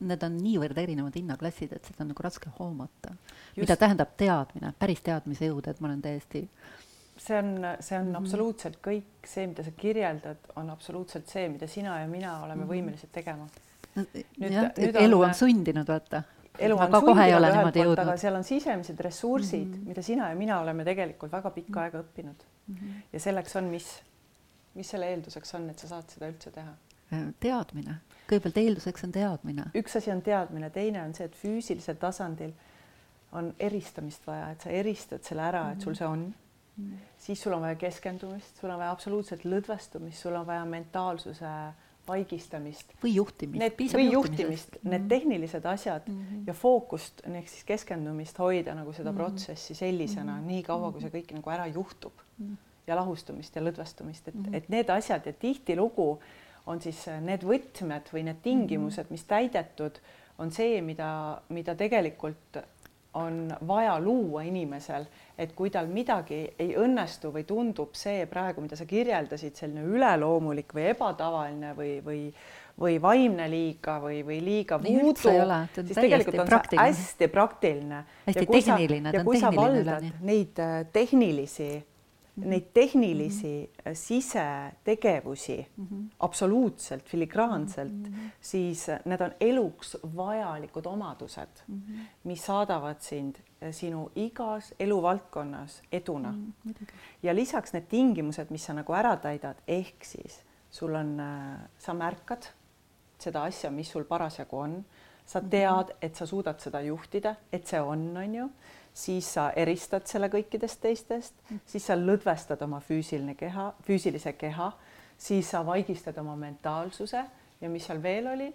need 0.00 0.22
on 0.22 0.36
niivõrd 0.42 0.78
erinevad 0.78 1.14
hinnaklassid, 1.14 1.72
et 1.72 1.84
seda 1.84 2.04
on 2.04 2.12
nagu 2.12 2.22
raske 2.22 2.50
hoomata. 2.58 3.14
mida 3.56 3.76
tähendab 3.76 4.16
teadmine, 4.16 4.72
päris 4.78 5.00
teadmise 5.00 5.48
jõud, 5.48 5.68
et 5.68 5.80
ma 5.80 5.88
olen 5.88 6.02
täiesti 6.02 6.48
see 7.18 7.38
on, 7.38 7.76
see 7.80 7.98
on 7.98 8.04
mm 8.04 8.12
-hmm. 8.12 8.16
absoluutselt 8.16 8.78
kõik 8.86 9.26
see, 9.26 9.46
mida 9.46 9.64
sa 9.64 9.70
kirjeldad, 9.70 10.50
on 10.56 10.70
absoluutselt 10.70 11.28
see, 11.28 11.48
mida 11.48 11.66
sina 11.66 12.00
ja 12.00 12.08
mina 12.08 12.42
oleme 12.42 12.64
mm 12.64 12.70
-hmm. 12.70 12.72
võimelised 12.72 13.12
tegema. 13.12 13.46
nüüd, 13.96 14.78
nüüd 14.78 14.96
elu 14.96 15.20
on, 15.20 15.34
sundinud, 15.34 15.88
vaata. 15.88 16.22
elu 16.58 16.76
on 16.78 16.90
sundinud 17.00 17.42
ühelt 17.50 17.74
poolt, 17.74 17.98
aga 17.98 18.16
seal 18.16 18.34
on 18.34 18.44
sisemised 18.44 19.00
ressursid 19.00 19.66
mm, 19.66 19.74
-hmm. 19.74 19.88
mida 19.88 20.02
sina 20.02 20.28
ja 20.28 20.36
mina 20.36 20.60
oleme 20.60 20.84
tegelikult 20.84 21.32
väga 21.32 21.50
pikka 21.50 21.80
-hmm. 21.80 21.82
aega 21.82 22.00
õppinud 22.00 22.44
mm. 22.66 22.74
-hmm. 22.74 23.02
ja 23.12 23.20
selleks 23.20 23.56
on 23.56 23.64
mis, 23.64 24.02
mis 24.74 24.90
selle 24.90 25.10
eelduseks 25.10 25.54
on, 25.54 25.70
et 25.70 25.78
sa 25.78 25.88
saad 25.88 26.10
seda 26.10 26.28
üldse 26.28 26.50
teha? 26.50 26.74
teadmine 27.40 27.94
kõigepealt 28.28 28.60
eelduseks 28.60 29.06
on 29.06 29.12
teadmine. 29.14 29.68
üks 29.78 29.96
asi 29.96 30.12
on 30.12 30.22
teadmine, 30.22 30.70
teine 30.70 31.02
on 31.02 31.14
see, 31.16 31.28
et 31.28 31.36
füüsilisel 31.38 31.98
tasandil 32.00 32.52
on 33.36 33.50
eristamist 33.60 34.24
vaja, 34.26 34.52
et 34.52 34.64
sa 34.64 34.72
eristad 34.72 35.24
selle 35.26 35.44
ära, 35.44 35.66
et 35.72 35.84
sul 35.84 35.96
see 35.96 36.06
on 36.06 36.22
mm. 36.28 36.84
-hmm. 36.84 37.10
siis 37.18 37.42
sul 37.42 37.52
on 37.52 37.64
vaja 37.64 37.74
keskendumist, 37.74 38.56
sul 38.60 38.70
on 38.70 38.78
vaja 38.78 38.90
absoluutselt 38.90 39.44
lõdvestumist, 39.44 40.22
sul 40.22 40.34
on 40.34 40.46
vaja 40.46 40.64
mentaalsuse 40.64 41.52
vaigistamist. 42.08 42.94
või 43.04 43.14
juhtimist. 43.14 43.94
Või 43.94 44.12
juhtimist, 44.12 44.78
need 44.82 45.08
tehnilised 45.08 45.64
asjad 45.64 46.08
mm 46.08 46.24
-hmm. 46.24 46.46
ja 46.46 46.54
fookust 46.54 47.20
ehk 47.26 47.48
siis 47.48 47.64
keskendumist 47.64 48.38
hoida 48.38 48.74
nagu 48.74 48.92
seda 48.92 49.12
mm 49.12 49.16
-hmm. 49.16 49.20
protsessi 49.20 49.74
sellisena 49.74 50.32
mm 50.32 50.42
-hmm. 50.42 50.46
nii 50.46 50.62
kaua, 50.62 50.92
kui 50.92 51.00
see 51.00 51.10
kõik 51.10 51.34
nagu 51.34 51.50
ära 51.50 51.66
juhtub 51.66 52.12
mm. 52.38 52.46
-hmm. 52.46 52.56
ja 52.86 52.96
lahustumist 52.96 53.56
ja 53.56 53.62
lõdvestumist, 53.62 54.28
et 54.28 54.34
mm, 54.34 54.44
-hmm. 54.44 54.54
et 54.54 54.68
need 54.68 54.88
asjad 54.90 55.26
ja 55.26 55.32
tihtilugu 55.32 56.12
äh, 56.12 56.26
on 56.68 56.80
siis 56.84 57.04
äh, 57.08 57.20
need 57.24 57.44
võtmed 57.48 58.10
või 58.12 58.24
need 58.28 58.42
tingimused, 58.44 59.06
mhm. 59.08 59.16
mis 59.16 59.28
täidetud, 59.28 60.00
on 60.38 60.52
see, 60.54 60.82
mida, 60.84 61.10
mida 61.50 61.74
tegelikult 61.78 62.60
on 63.18 63.48
vaja 63.66 63.96
luua 63.98 64.44
inimesel, 64.46 65.06
et 65.40 65.54
kui 65.56 65.72
tal 65.74 65.88
midagi 65.90 66.42
ei 66.60 66.74
õnnestu 66.78 67.32
või 67.34 67.42
tundub 67.48 67.96
see 67.98 68.26
praegu, 68.30 68.62
mida 68.62 68.76
sa 68.78 68.86
kirjeldasid, 68.86 69.56
selline 69.58 69.82
üleloomulik 69.88 70.74
või 70.76 70.90
ebatavaline 70.92 71.74
või, 71.78 71.92
või 72.04 72.22
või 72.78 72.98
vaimne 73.02 73.48
liiga 73.50 73.96
või, 73.98 74.20
või 74.26 74.38
liiga 74.44 74.78
vuudu, 74.78 75.16
siis 75.74 75.96
tegelikult 75.98 76.38
on 76.38 76.46
praktiline. 76.46 76.92
see 76.92 77.02
hästi 77.02 77.28
praktiline. 77.32 78.02
hästi 78.26 78.46
tehniline. 78.46 79.12
ja 79.14 79.24
kui 79.26 79.40
sa 79.40 79.50
valdad 79.54 80.06
neid 80.22 80.60
äh, 80.62 80.84
tehnilisi. 80.92 81.70
Neid 82.44 82.66
tehnilisi 82.74 83.70
mm 83.70 83.82
-hmm. 83.84 83.94
sisetegevusi 83.94 85.66
mm 85.76 85.86
-hmm. 85.86 86.14
absoluutselt 86.20 87.04
filigraanselt 87.04 87.92
mm, 87.92 88.04
-hmm. 88.04 88.30
siis 88.40 88.86
need 89.04 89.20
on 89.20 89.32
eluks 89.40 89.96
vajalikud 90.16 90.86
omadused 90.86 91.48
mm, 91.68 91.82
-hmm. 91.88 91.98
mis 92.24 92.46
saadavad 92.46 92.96
sind 93.00 93.36
äh, 93.36 93.72
sinu 93.74 94.10
igas 94.16 94.74
eluvaldkonnas 94.80 95.82
eduna 95.92 96.32
mm. 96.32 96.52
-hmm. 96.66 96.86
ja 97.22 97.34
lisaks 97.34 97.72
need 97.72 97.84
tingimused, 97.88 98.46
mis 98.50 98.64
sa 98.64 98.72
nagu 98.72 98.92
ära 98.92 99.16
täidad, 99.16 99.56
ehk 99.68 100.04
siis 100.04 100.44
sul 100.70 100.94
on, 100.94 101.20
äh, 101.20 101.58
sa 101.78 101.94
märkad 101.94 102.44
seda 103.18 103.42
asja, 103.42 103.70
mis 103.70 103.90
sul 103.90 104.04
parasjagu 104.04 104.58
on, 104.58 104.84
sa 105.28 105.40
mhm. 105.40 105.50
tead, 105.50 105.94
et 106.02 106.16
sa 106.16 106.26
suudad 106.26 106.60
seda 106.60 106.80
juhtida, 106.80 107.34
et 107.52 107.66
see 107.66 107.80
on, 107.80 108.16
on 108.16 108.34
ju 108.34 108.50
siis 108.98 109.28
sa 109.34 109.50
eristad 109.56 110.06
selle 110.10 110.30
kõikidest 110.32 110.80
teistest, 110.82 111.34
siis 111.66 111.84
sa 111.86 111.96
lõdvestad 111.98 112.62
oma 112.66 112.80
füüsiline 112.82 113.36
keha, 113.38 113.70
füüsilise 113.86 114.32
keha, 114.38 114.72
siis 115.18 115.50
sa 115.54 115.62
vaigistad 115.66 116.18
oma 116.18 116.34
mentaalsuse 116.38 117.22
ja 117.60 117.70
mis 117.70 117.86
seal 117.86 118.02
veel 118.02 118.32
oli? 118.34 118.48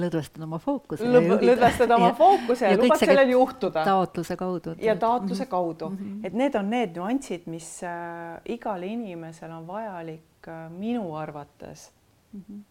lõdvestad 0.00 0.42
oma 0.46 0.58
fookuse. 0.62 1.06
lõdvestad 1.42 1.90
oma 1.96 2.12
fookuse 2.14 2.68
ja, 2.68 2.74
ja 2.76 2.78
lubad 2.78 3.00
sellel 3.02 3.32
juhtuda. 3.34 3.84
taotluse 3.84 4.36
kaudu. 4.38 4.74
ja 4.78 4.94
taotluse 4.96 5.46
kaudu 5.50 5.88
mm, 5.88 5.96
-hmm. 5.96 6.26
et 6.26 6.36
need 6.38 6.54
on 6.54 6.70
need 6.70 6.94
nüansid, 6.98 7.46
mis 7.50 7.70
äh, 7.82 8.38
igale 8.54 8.86
inimesele 8.86 9.54
on 9.54 9.66
vajalik 9.66 10.48
äh, 10.48 10.70
minu 10.70 11.16
arvates 11.16 11.90
mm 12.32 12.44
-hmm. 12.44 12.62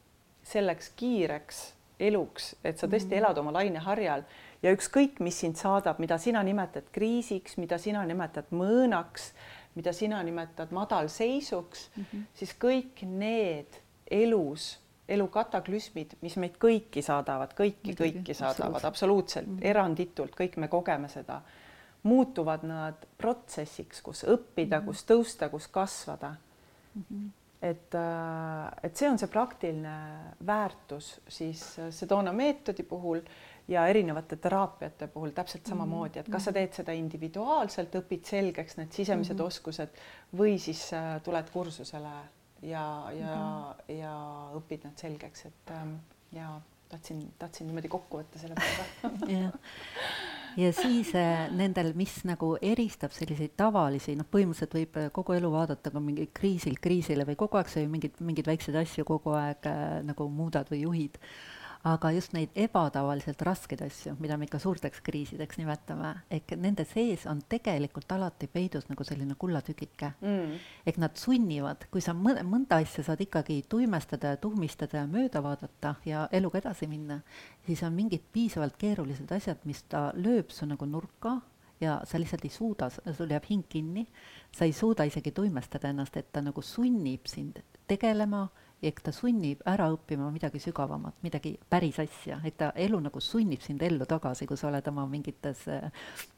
selleks 0.43 0.91
kiireks 0.95 1.73
eluks, 1.99 2.55
et 2.63 2.77
sa 2.77 2.87
tõesti 2.87 3.05
mm 3.05 3.11
-hmm. 3.11 3.17
elad 3.17 3.37
oma 3.37 3.53
laineharjal 3.53 4.23
ja 4.63 4.73
ükskõik, 4.75 5.21
mis 5.23 5.39
sind 5.39 5.59
saadab, 5.59 5.99
mida 6.03 6.17
sina 6.21 6.43
nimetad 6.43 6.89
kriisiks, 6.95 7.57
mida 7.61 7.79
sina 7.81 8.03
nimetad 8.07 8.51
mõõnaks, 8.55 9.31
mida 9.77 9.93
sina 9.95 10.21
nimetad 10.25 10.73
madalseisuks 10.75 11.89
mm, 11.95 12.03
-hmm. 12.03 12.27
siis 12.33 12.53
kõik 12.59 13.05
need 13.05 13.79
elus, 14.11 14.79
elu 15.07 15.27
kataklüsmid, 15.27 16.17
mis 16.21 16.35
meid 16.37 16.57
kõiki 16.61 17.01
saadavad, 17.05 17.53
kõiki, 17.57 17.95
kõiki 17.97 18.33
saadavad 18.33 18.85
absoluutselt 18.85 19.47
mm 19.47 19.57
-hmm. 19.57 19.65
eranditult, 19.71 20.35
kõik 20.35 20.57
me 20.57 20.67
kogeme 20.67 21.09
seda, 21.09 21.41
muutuvad 22.03 22.63
nad 22.63 23.05
protsessiks, 23.17 24.01
kus 24.01 24.23
õppida 24.23 24.79
mm, 24.79 24.81
-hmm. 24.81 24.85
kus 24.85 25.05
tõusta, 25.05 25.49
kus 25.49 25.67
kasvada 25.67 26.35
mm. 26.95 27.03
-hmm 27.11 27.29
et, 27.61 27.95
äh, 27.95 28.71
et 28.83 28.95
see 28.95 29.09
on 29.09 29.17
see 29.19 29.27
praktiline 29.27 29.95
väärtus 30.45 31.21
siis 31.27 31.63
Sedona 31.91 32.31
meetodi 32.33 32.83
puhul 32.83 33.19
ja 33.69 33.85
erinevate 33.87 34.35
teraapiate 34.41 35.07
puhul 35.07 35.33
täpselt 35.35 35.63
mhm. 35.63 35.69
samamoodi, 35.69 36.23
et 36.23 36.29
kas 36.31 36.47
sa 36.47 36.51
mhm. 36.51 36.57
teed 36.57 36.81
seda 36.81 36.95
individuaalselt, 36.97 37.99
õpid 38.01 38.25
selgeks 38.33 38.79
need 38.79 38.91
sisemised 38.95 39.35
mm 39.35 39.39
-hmm. 39.39 39.47
oskused 39.47 40.01
või 40.41 40.57
siis 40.59 40.87
äh, 40.93 41.21
tuled 41.23 41.53
kursusele 41.53 42.15
ja, 42.61 42.85
ja 43.13 43.35
mm, 43.35 43.43
-hmm. 43.43 43.93
ja 43.99 44.15
õpid 44.57 44.87
need 44.87 44.97
selgeks, 44.97 45.45
et 45.45 45.71
ähm, 45.75 45.93
ja 46.31 46.61
tahtsin, 46.89 47.21
tahtsin 47.39 47.67
niimoodi 47.67 47.87
kokku 47.87 48.17
võtta 48.17 48.39
selle 48.39 48.55
peale 48.55 49.51
ja 50.63 50.73
siis 50.73 51.13
äh, 51.15 51.51
nendel, 51.51 51.93
mis 51.93 52.23
nagu 52.25 52.57
eristab 52.61 53.11
selliseid 53.11 53.53
tavalisi, 53.57 54.15
noh, 54.15 54.25
põhimõtteliselt 54.25 54.73
võib 54.73 54.97
äh, 54.97 55.11
kogu 55.11 55.37
elu 55.37 55.51
vaadata 55.51 55.91
ka 55.91 55.99
mingi 55.99 56.29
kriisilt 56.33 56.81
kriisile 56.81 57.25
või 57.25 57.37
kogu 57.37 57.61
aeg 57.61 57.69
sa 57.69 57.79
ju 57.79 57.89
mingeid, 57.89 58.17
mingeid 58.19 58.49
väikseid 58.49 58.81
asju 58.81 59.05
kogu 59.05 59.37
aeg 59.37 59.71
nagu 60.09 60.29
muudad 60.29 60.69
või 60.73 60.81
juhid 60.87 61.21
aga 61.87 62.11
just 62.11 62.33
neid 62.35 62.51
ebatavaliselt 62.59 63.41
raskeid 63.47 63.81
asju, 63.85 64.15
mida 64.19 64.35
me 64.37 64.47
ikka 64.49 64.59
suurteks 64.59 64.99
kriisideks 65.03 65.59
nimetame, 65.61 66.11
ehk 66.31 66.55
nende 66.59 66.83
sees 66.87 67.23
on 67.31 67.39
tegelikult 67.49 68.11
alati 68.11 68.49
peidus 68.51 68.89
nagu 68.89 69.05
selline 69.07 69.37
kullatükike 69.39 70.11
mm.. 70.19 70.57
ehk 70.89 70.99
nad 70.99 71.15
sunnivad, 71.19 71.87
kui 71.91 72.03
sa 72.03 72.15
mõnda, 72.17 72.43
mõnda 72.43 72.81
asja 72.83 73.05
saad 73.07 73.23
ikkagi 73.23 73.61
tuimestada 73.71 74.35
ja 74.35 74.41
tuhmistada 74.41 75.03
ja 75.03 75.05
mööda 75.07 75.43
vaadata 75.45 75.95
ja 76.05 76.27
eluga 76.35 76.59
edasi 76.59 76.89
minna, 76.91 77.21
siis 77.67 77.83
on 77.87 77.95
mingid 77.95 78.27
piisavalt 78.33 78.75
keerulised 78.79 79.31
asjad, 79.31 79.63
mis 79.63 79.85
ta 79.87 80.09
lööb 80.19 80.51
su 80.51 80.67
nagu 80.67 80.85
nurka 80.89 81.37
ja 81.79 82.01
sa 82.03 82.19
lihtsalt 82.19 82.43
ei 82.43 82.51
suuda, 82.51 82.89
sul 82.91 83.31
jääb 83.31 83.45
hing 83.47 83.63
kinni, 83.71 84.03
sa 84.51 84.67
ei 84.67 84.73
suuda 84.75 85.07
isegi 85.07 85.31
tuimestada 85.31 85.93
ennast, 85.93 86.17
et 86.19 86.27
ta 86.33 86.43
nagu 86.43 86.61
sunnib 86.61 87.29
sind 87.31 87.63
tegelema 87.87 88.49
ehk 88.81 89.01
ta 89.03 89.11
sunnib 89.15 89.61
ära 89.67 89.89
õppima 89.91 90.29
midagi 90.31 90.61
sügavamat, 90.63 91.17
midagi 91.25 91.53
päris 91.71 91.99
asja, 91.99 92.39
et 92.47 92.55
ta 92.59 92.71
elu 92.79 93.01
nagu 93.03 93.21
sunnib 93.23 93.63
sind 93.65 93.83
ellu 93.83 94.07
tagasi, 94.07 94.47
kui 94.47 94.59
sa 94.59 94.69
oled 94.69 94.87
oma 94.91 95.05
mingites 95.09 95.65
äh, 95.71 95.89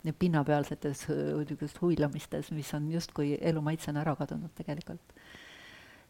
pinnapealsetes 0.10 1.06
äh, 1.12 1.22
niisugustes 1.38 1.78
huilamistes, 1.84 2.52
mis 2.56 2.74
on 2.78 2.90
justkui 2.94 3.36
elu 3.38 3.62
maitsena 3.62 4.02
ära 4.02 4.16
kadunud 4.18 4.54
tegelikult. 4.58 5.16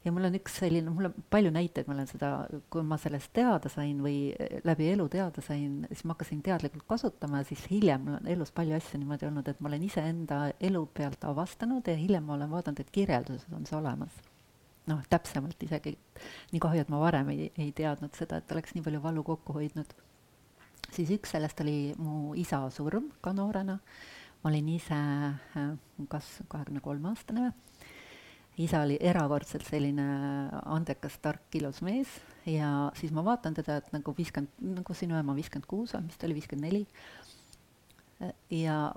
ja 0.05 0.11
mul 0.15 0.25
on 0.25 0.39
üks 0.39 0.55
selline, 0.63 0.89
mul 0.89 1.11
on 1.11 1.27
palju 1.29 1.51
näiteid, 1.53 1.86
ma 1.86 1.93
olen 1.93 2.07
seda, 2.09 2.32
kui 2.73 2.82
ma 2.88 2.97
sellest 2.97 3.29
teada 3.36 3.69
sain 3.69 3.99
või 4.01 4.32
äh, 4.32 4.57
läbi 4.63 4.88
elu 4.95 5.11
teada 5.11 5.43
sain, 5.43 5.84
siis 5.91 6.07
ma 6.07 6.15
hakkasin 6.15 6.41
teadlikult 6.47 6.88
kasutama 6.95 7.43
ja 7.43 7.51
siis 7.51 7.67
hiljem 7.73 8.07
mul 8.07 8.21
on 8.21 8.36
elus 8.38 8.55
palju 8.55 8.79
asju 8.79 9.03
niimoodi 9.03 9.27
olnud, 9.27 9.51
et 9.51 9.59
ma 9.59 9.73
olen 9.73 9.88
iseenda 9.91 10.43
elu 10.71 10.88
pealt 10.95 11.27
avastanud 11.27 11.91
ja 11.91 11.99
hiljem 11.99 12.23
ma 12.23 12.39
olen 12.39 12.55
vaadanud, 12.55 12.79
et 12.79 12.99
kirjelduses 13.01 13.51
on 13.51 13.67
see 13.67 13.82
olemas 13.84 14.30
noh, 14.89 15.01
täpsemalt 15.09 15.61
isegi, 15.63 15.93
nii 16.51 16.61
kahju, 16.61 16.86
et 16.86 16.89
ma 16.93 17.01
varem 17.01 17.29
ei, 17.34 17.51
ei 17.57 17.71
teadnud 17.75 18.15
seda, 18.17 18.41
et 18.41 18.55
oleks 18.55 18.75
nii 18.75 18.86
palju 18.86 19.03
valu 19.03 19.23
kokku 19.27 19.57
hoidnud. 19.59 19.93
siis 20.91 21.11
üks 21.15 21.32
sellest 21.36 21.61
oli 21.63 21.93
mu 21.97 22.34
isa 22.36 22.63
surm 22.69 23.11
ka 23.21 23.34
noorena, 23.34 23.79
ma 24.41 24.49
olin 24.49 24.69
ise 24.73 24.97
äh, 24.97 25.73
kas 26.09 26.41
kahekümne 26.49 26.82
kolme 26.82 27.11
aastane 27.13 27.47
või, 27.47 27.53
isa 28.61 28.82
oli 28.84 28.97
erakordselt 28.99 29.65
selline 29.65 30.05
andekas, 30.65 31.17
tark, 31.23 31.47
ilus 31.55 31.79
mees. 31.86 32.09
Ja 32.45 32.91
siis 32.99 33.13
ma 33.15 33.23
vaatan 33.25 33.55
teda, 33.57 33.77
et 33.79 33.91
nagu 33.93 34.13
viiskümmend, 34.17 34.51
nagu 34.82 34.95
sinu 34.97 35.15
ema 35.17 35.36
viiskümmend 35.38 35.69
kuus 35.69 35.95
on, 35.95 36.09
mis 36.09 36.17
ta 36.19 36.27
oli, 36.27 36.36
viiskümmend 36.39 36.67
neli, 36.67 36.82
ja 38.53 38.93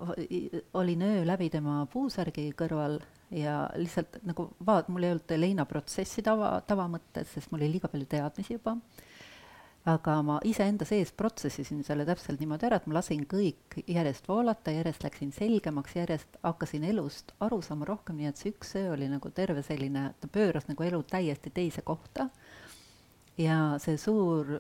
olin 0.75 1.03
öö 1.03 1.27
läbi 1.27 1.51
tema 1.51 1.87
puusärgi 1.93 2.51
kõrval 2.59 2.99
ja 3.35 3.65
lihtsalt 3.79 4.21
nagu 4.27 4.49
vaat-, 4.67 4.89
mul 4.93 5.07
ei 5.07 5.15
olnud 5.15 5.35
leinaprotsessi 5.39 6.23
tava, 6.25 6.57
tavamõttes, 6.69 7.35
sest 7.35 7.51
mul 7.53 7.63
oli 7.63 7.75
liiga 7.77 7.91
palju 7.91 8.07
teadmisi 8.11 8.57
juba, 8.57 8.77
aga 9.91 10.15
ma 10.25 10.39
iseenda 10.49 10.87
sees 10.89 11.11
protsessisin 11.13 11.83
selle 11.85 12.07
täpselt 12.09 12.41
niimoodi 12.41 12.69
ära, 12.69 12.79
et 12.81 12.87
ma 12.89 12.99
lasin 12.99 13.27
kõik 13.29 13.79
järjest 13.85 14.29
voolata, 14.31 14.73
järjest 14.73 15.05
läksin 15.05 15.33
selgemaks, 15.37 15.97
järjest 15.99 16.39
hakkasin 16.45 16.87
elust 16.89 17.35
aru 17.45 17.61
saama 17.65 17.89
rohkem, 17.91 18.21
nii 18.21 18.31
et 18.31 18.41
see 18.41 18.55
üks 18.55 18.73
öö 18.81 18.95
oli 18.95 19.11
nagu 19.13 19.33
terve 19.35 19.65
selline, 19.67 20.07
ta 20.21 20.31
pööras 20.33 20.71
nagu 20.71 20.87
elu 20.87 21.03
täiesti 21.11 21.53
teise 21.53 21.85
kohta. 21.85 22.31
Ja 23.37 23.75
see 23.83 23.99
suur 23.99 24.55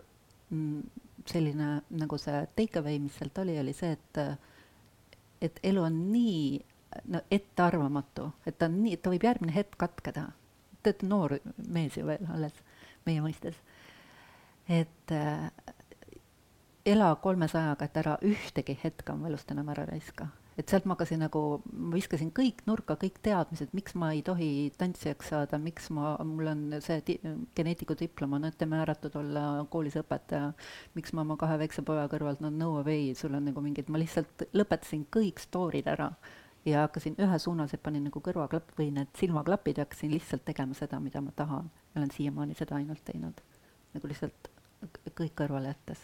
mm, 0.50 0.82
selline 1.30 1.70
nagu 1.94 2.18
see 2.20 2.42
take 2.58 2.82
away, 2.82 2.98
mis 3.00 3.16
sealt 3.16 3.38
oli, 3.44 3.56
oli 3.60 3.72
see, 3.76 3.94
et 3.94 4.22
et 5.44 5.58
elu 5.66 5.82
on 5.84 5.96
nii 6.12 6.73
no 7.04 7.20
ettearvamatu, 7.30 8.30
et 8.46 8.58
ta 8.58 8.68
on 8.70 8.80
nii, 8.82 8.96
ta 8.96 9.12
võib 9.12 9.24
järgmine 9.24 9.54
hetk 9.54 9.76
katkeda. 9.80 10.28
Te 10.82 10.92
olete 10.92 11.08
noor 11.08 11.38
mees 11.72 11.96
ju 11.96 12.04
veel 12.06 12.26
alles 12.32 12.56
meie 13.06 13.22
mõistes. 13.24 13.56
et 14.68 15.12
äh, 15.12 15.50
ela 16.86 17.14
kolmesajaga, 17.22 17.84
et 17.84 18.00
ära 18.00 18.14
ühtegi 18.24 18.76
hetke 18.82 19.12
oma 19.12 19.28
elust 19.30 19.50
enam 19.52 19.68
ära 19.72 19.86
raiska. 19.88 20.28
et 20.54 20.70
sealt 20.70 20.84
ma 20.86 20.94
hakkasin 20.94 21.18
nagu, 21.18 21.40
ma 21.72 21.96
viskasin 21.96 22.28
kõik 22.30 22.60
nurka, 22.68 22.94
kõik 22.94 23.16
teadmised, 23.26 23.72
miks 23.74 23.96
ma 23.98 24.12
ei 24.14 24.20
tohi 24.22 24.70
tantsijaks 24.78 25.32
saada, 25.32 25.58
miks 25.58 25.88
ma, 25.90 26.12
mul 26.22 26.46
on 26.52 26.60
see 26.84 27.00
di-, 27.08 27.16
geneetiku 27.58 27.96
diplom 27.98 28.36
on 28.38 28.46
ette 28.46 28.68
määratud 28.70 29.16
olla 29.18 29.64
koolis 29.72 29.96
õpetaja, 29.98 30.52
miks 30.94 31.10
ma 31.10 31.24
oma 31.26 31.34
kahe 31.40 31.58
väikse 31.58 31.82
poja 31.82 32.06
kõrvalt, 32.12 32.44
no 32.44 32.52
no 32.54 32.70
way, 32.86 33.16
sul 33.18 33.34
on 33.34 33.50
nagu 33.50 33.64
mingid, 33.64 33.90
ma 33.90 33.98
lihtsalt 33.98 34.46
lõpetasin 34.54 35.08
kõik 35.10 35.42
story'd 35.42 35.90
ära 35.90 36.12
ja 36.64 36.80
hakkasin 36.80 37.16
ühesuunaliselt, 37.20 37.82
panin 37.82 38.06
nagu 38.08 38.20
kõrvaklapp 38.24 38.72
või 38.78 38.90
need 38.94 39.10
silmaklapid 39.18 39.78
ja 39.78 39.84
hakkasin 39.86 40.12
lihtsalt 40.14 40.44
tegema 40.44 40.74
seda, 40.74 41.00
mida 41.00 41.20
ma 41.20 41.32
tahan. 41.36 41.70
ja 41.94 42.00
olen 42.00 42.10
siiamaani 42.10 42.54
seda 42.54 42.76
ainult 42.76 43.04
teinud. 43.04 43.40
nagu 43.94 44.08
lihtsalt 44.08 44.50
kõik 45.20 45.34
kõrvale 45.36 45.74
jättes. 45.74 46.00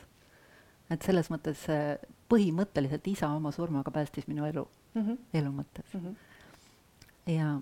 et 0.90 1.02
selles 1.02 1.30
mõttes 1.30 1.66
põhimõtteliselt 2.28 3.06
isa 3.06 3.28
oma 3.28 3.52
surmaga 3.52 3.90
päästis 3.90 4.26
minu 4.26 4.44
elu 4.44 4.68
mm, 4.94 5.02
-hmm. 5.02 5.18
elu 5.34 5.52
mõttes 5.52 5.94
mm. 5.94 6.00
-hmm. 6.00 6.16
ja 7.36 7.60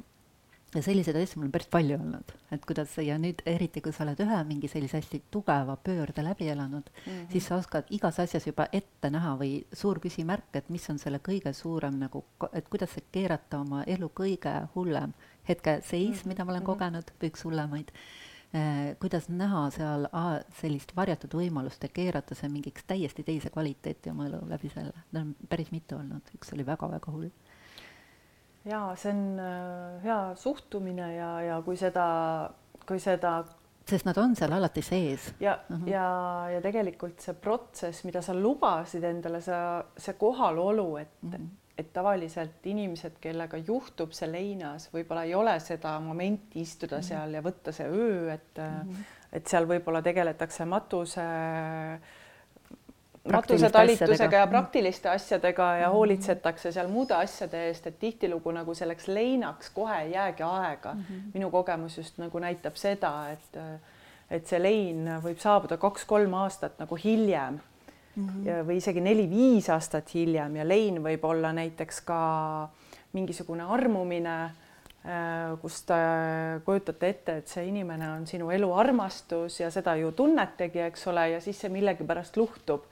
ja 0.75 0.83
selliseid 0.85 1.17
asju 1.17 1.41
mul 1.41 1.53
päris 1.53 1.69
palju 1.73 1.97
olnud, 1.97 2.33
et 2.53 2.65
kuidas 2.69 2.93
ja 3.01 3.17
nüüd 3.21 3.41
eriti, 3.49 3.81
kui 3.85 3.95
sa 3.97 4.05
oled 4.05 4.21
ühe 4.21 4.39
mingi 4.49 4.69
sellise 4.69 4.99
hästi 4.99 5.23
tugeva 5.33 5.79
pöörde 5.81 6.25
läbi 6.25 6.51
elanud 6.53 6.91
mm, 6.91 7.13
-hmm. 7.13 7.31
siis 7.33 7.47
sa 7.49 7.57
oskad 7.57 7.89
igas 7.91 8.21
asjas 8.21 8.47
juba 8.47 8.69
ette 8.73 9.11
näha 9.11 9.37
või 9.41 9.65
suur 9.73 10.01
küsimärk, 10.01 10.53
et 10.53 10.69
mis 10.69 10.91
on 10.91 10.99
selle 10.99 11.21
kõige 11.29 11.53
suurem 11.53 11.99
nagu, 11.99 12.25
et 12.53 12.69
kuidas 12.69 12.99
keerata 13.13 13.61
oma 13.61 13.83
elu 13.87 14.11
kõige 14.15 14.55
hullem 14.75 15.13
hetkeseis 15.49 16.09
mm, 16.09 16.15
-hmm. 16.15 16.29
mida 16.29 16.45
ma 16.45 16.53
olen 16.53 16.63
mm 16.63 16.67
-hmm. 16.67 16.79
kogenud, 16.79 17.11
või 17.21 17.31
üks 17.31 17.45
hullemaid 17.45 17.89
eh,, 18.53 18.97
kuidas 19.01 19.29
näha 19.29 19.71
seal 19.71 20.09
ah, 20.13 20.41
sellist 20.61 20.97
varjatud 20.97 21.35
võimalust 21.35 21.83
ja 21.83 21.89
keerata 21.89 22.35
see 22.35 22.49
mingiks 22.49 22.85
täiesti 22.85 23.23
teise 23.23 23.51
kvaliteeti 23.51 24.11
oma 24.11 24.27
elu 24.27 24.49
läbi 24.49 24.69
selle, 24.69 24.93
neid 25.13 25.23
on 25.25 25.37
päris 25.49 25.71
mitu 25.73 25.97
olnud, 25.97 26.23
üks 26.35 26.53
oli 26.53 26.67
väga-väga 26.67 27.13
hull 27.13 27.31
ja 28.65 28.81
see 28.97 29.13
on 29.13 29.39
äh, 29.41 30.03
hea 30.03 30.35
suhtumine 30.37 31.15
ja, 31.15 31.31
ja 31.43 31.63
kui 31.63 31.77
seda, 31.77 32.09
kui 32.87 33.01
seda 33.03 33.43
sest 33.89 34.05
nad 34.05 34.19
on 34.21 34.35
seal 34.37 34.53
alati 34.53 34.83
sees. 34.85 35.33
ja 35.41 35.55
uh, 35.55 35.77
mhm. 35.77 35.85
-huh. 35.85 35.91
ja, 35.91 36.51
ja 36.55 36.61
tegelikult 36.61 37.21
see 37.21 37.35
protsess, 37.35 38.05
mida 38.05 38.23
sa 38.23 38.35
lubasid 38.35 39.05
endale, 39.05 39.41
sa, 39.41 39.85
see 39.97 40.15
kohalolu, 40.15 40.97
et 40.97 41.23
mhm. 41.23 41.35
-huh. 41.35 41.49
et 41.79 41.93
tavaliselt 41.93 42.67
inimesed, 42.67 43.13
kellega 43.21 43.57
juhtub 43.57 44.13
see 44.13 44.33
leinas, 44.33 44.91
võib-olla 44.93 45.25
ei 45.25 45.35
ole 45.35 45.61
seda 45.61 46.01
momenti 46.01 46.61
istuda 46.61 46.97
mhm. 46.97 47.05
-huh. 47.05 47.09
seal 47.09 47.35
ja 47.35 47.43
võtta 47.43 47.73
see 47.73 47.89
öö, 47.89 48.33
et 48.35 48.59
uh, 48.59 48.65
-huh. 48.65 49.05
et 49.33 49.47
seal 49.47 49.67
võib-olla 49.67 50.03
tegeletakse 50.03 50.65
matuse 50.65 51.21
äh, 51.21 52.01
matusetalitusega 53.33 54.37
ja 54.37 54.47
praktiliste 54.47 55.09
asjadega 55.09 55.69
ja 55.83 55.91
hoolitsetakse 55.93 56.73
seal 56.73 56.89
muude 56.89 57.15
asjade 57.15 57.67
eest, 57.69 57.87
et 57.87 57.99
tihtilugu 57.99 58.53
nagu 58.57 58.75
selleks 58.75 59.09
leinaks 59.09 59.71
kohe 59.75 60.03
ei 60.03 60.13
jäägi 60.13 60.43
aega 60.43 60.95
mm. 60.95 61.01
-hmm. 61.01 61.31
minu 61.35 61.51
kogemus 61.51 61.99
just 61.99 62.19
nagu 62.19 62.39
näitab 62.39 62.77
seda, 62.77 63.31
et 63.33 63.59
et 64.31 64.47
see 64.47 64.63
lein 64.63 65.09
võib 65.25 65.41
saabuda 65.41 65.77
kaks-kolm 65.77 66.35
aastat 66.35 66.79
nagu 66.79 66.97
hiljem 66.97 67.61
mm 68.17 68.29
-hmm. 68.29 68.47
ja, 68.47 68.63
või 68.65 68.77
isegi 68.77 69.01
neli-viis 69.01 69.71
aastat 69.71 70.15
hiljem 70.15 70.57
ja 70.57 70.69
lein 70.69 71.03
võib 71.03 71.25
olla 71.25 71.53
näiteks 71.53 72.01
ka 72.01 72.21
mingisugune 73.13 73.63
armumine, 73.63 74.37
äh, 74.45 75.61
kus 75.61 75.83
te 75.83 75.99
kujutate 76.65 77.09
ette, 77.09 77.37
et 77.37 77.49
see 77.49 77.67
inimene 77.69 78.11
on 78.11 78.27
sinu 78.27 78.51
elu 78.51 78.73
armastus 78.73 79.61
ja 79.61 79.71
seda 79.71 79.97
ju 79.97 80.13
tunnetegi, 80.13 80.81
eks 80.81 81.07
ole, 81.07 81.31
ja 81.31 81.41
siis 81.41 81.61
see 81.61 81.73
millegipärast 81.73 82.37
luhtub. 82.37 82.85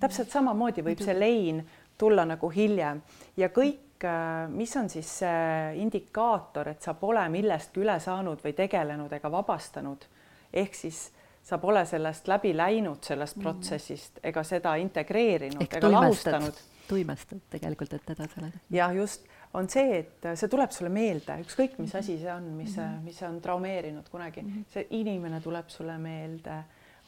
Täpselt 0.00 0.30
samamoodi 0.30 0.82
võib 0.82 1.00
see 1.04 1.18
lein 1.18 1.64
tulla 1.98 2.24
nagu 2.24 2.50
hiljem 2.50 3.02
ja 3.36 3.48
kõik, 3.48 4.04
äh, 4.04 4.48
mis 4.50 4.76
on 4.76 4.88
siis 4.90 5.10
see 5.22 5.74
indikaator, 5.82 6.68
et 6.74 6.82
sa 6.82 6.94
pole 6.98 7.24
millestki 7.28 7.84
üle 7.84 7.98
saanud 8.00 8.42
või 8.44 8.54
tegelenud 8.56 9.12
ega 9.12 9.30
vabastanud, 9.30 10.06
ehk 10.52 10.74
siis 10.74 11.06
sa 11.44 11.58
pole 11.58 11.84
sellest 11.86 12.28
läbi 12.28 12.54
läinud, 12.56 13.02
sellest 13.04 13.36
mhm. 13.36 13.44
protsessist 13.44 14.20
ega 14.24 14.44
seda 14.46 14.76
integreerinud 14.80 15.62
Ehk 15.62 15.78
ega 15.78 15.90
lahustanud. 15.92 16.60
tuimestad 16.88 17.40
tegelikult, 17.50 17.92
et 17.92 18.10
edasi 18.16 18.40
elada. 18.40 18.62
jah, 18.70 18.94
just, 18.96 19.26
on 19.54 19.68
see, 19.70 20.00
et 20.00 20.30
see 20.34 20.50
tuleb 20.50 20.72
sulle 20.74 20.90
meelde, 20.92 21.36
ükskõik 21.44 21.76
mis 21.78 21.94
asi 21.94 22.16
see 22.18 22.32
on, 22.32 22.48
mis 22.56 22.76
mm, 22.76 22.82
-hmm. 22.82 23.04
mis 23.04 23.22
on 23.22 23.40
traumeerinud 23.40 24.08
kunagi 24.10 24.42
mm, 24.42 24.48
-hmm. 24.48 24.72
see 24.72 24.86
inimene 24.90 25.40
tuleb 25.40 25.68
sulle 25.68 25.98
meelde 25.98 26.64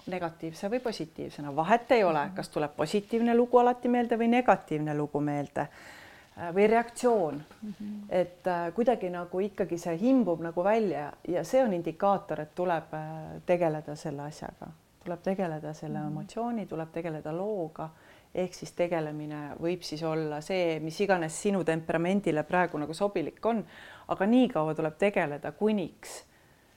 negatiivse 0.06 0.70
või 0.70 0.80
positiivsena, 0.80 1.52
vahet 1.56 1.92
ei 1.92 2.04
ole, 2.04 2.30
kas 2.34 2.48
tuleb 2.48 2.76
positiivne 2.76 3.34
lugu 3.36 3.58
alati 3.58 3.88
meelde 3.88 4.18
või 4.18 4.28
negatiivne 4.32 4.94
lugu 4.96 5.20
meelde 5.20 5.66
äh, 5.66 6.50
või 6.54 6.66
reaktsioon 6.70 7.34
mm. 7.34 7.74
-hmm. 7.80 8.00
et 8.08 8.46
äh, 8.46 8.72
kuidagi 8.74 9.10
nagu 9.10 9.40
ikkagi 9.40 9.78
see 9.78 9.98
imbub 10.10 10.42
nagu 10.44 10.64
välja 10.64 11.12
ja 11.28 11.44
see 11.44 11.62
on 11.64 11.72
indikaator, 11.72 12.40
et 12.40 12.54
tuleb 12.54 12.94
äh, 12.94 13.06
tegeleda 13.46 13.96
selle 13.96 14.22
asjaga, 14.22 14.70
tuleb 15.04 15.22
tegeleda 15.22 15.74
selle 15.74 15.98
mm 15.98 16.04
-hmm. 16.04 16.10
emotsiooni, 16.10 16.66
tuleb 16.66 16.92
tegeleda 16.92 17.36
looga 17.36 17.90
ehk 18.34 18.54
siis 18.54 18.72
tegelemine 18.72 19.56
võib 19.62 19.82
siis 19.86 20.02
olla 20.02 20.40
see, 20.44 20.78
mis 20.80 21.00
iganes 21.00 21.42
sinu 21.42 21.64
temperamendile 21.64 22.42
praegu 22.42 22.78
nagu 22.78 22.94
sobilik 22.94 23.46
on, 23.46 23.64
aga 24.08 24.26
niikaua 24.26 24.74
tuleb 24.74 24.98
tegeleda, 24.98 25.52
kuniks 25.52 26.24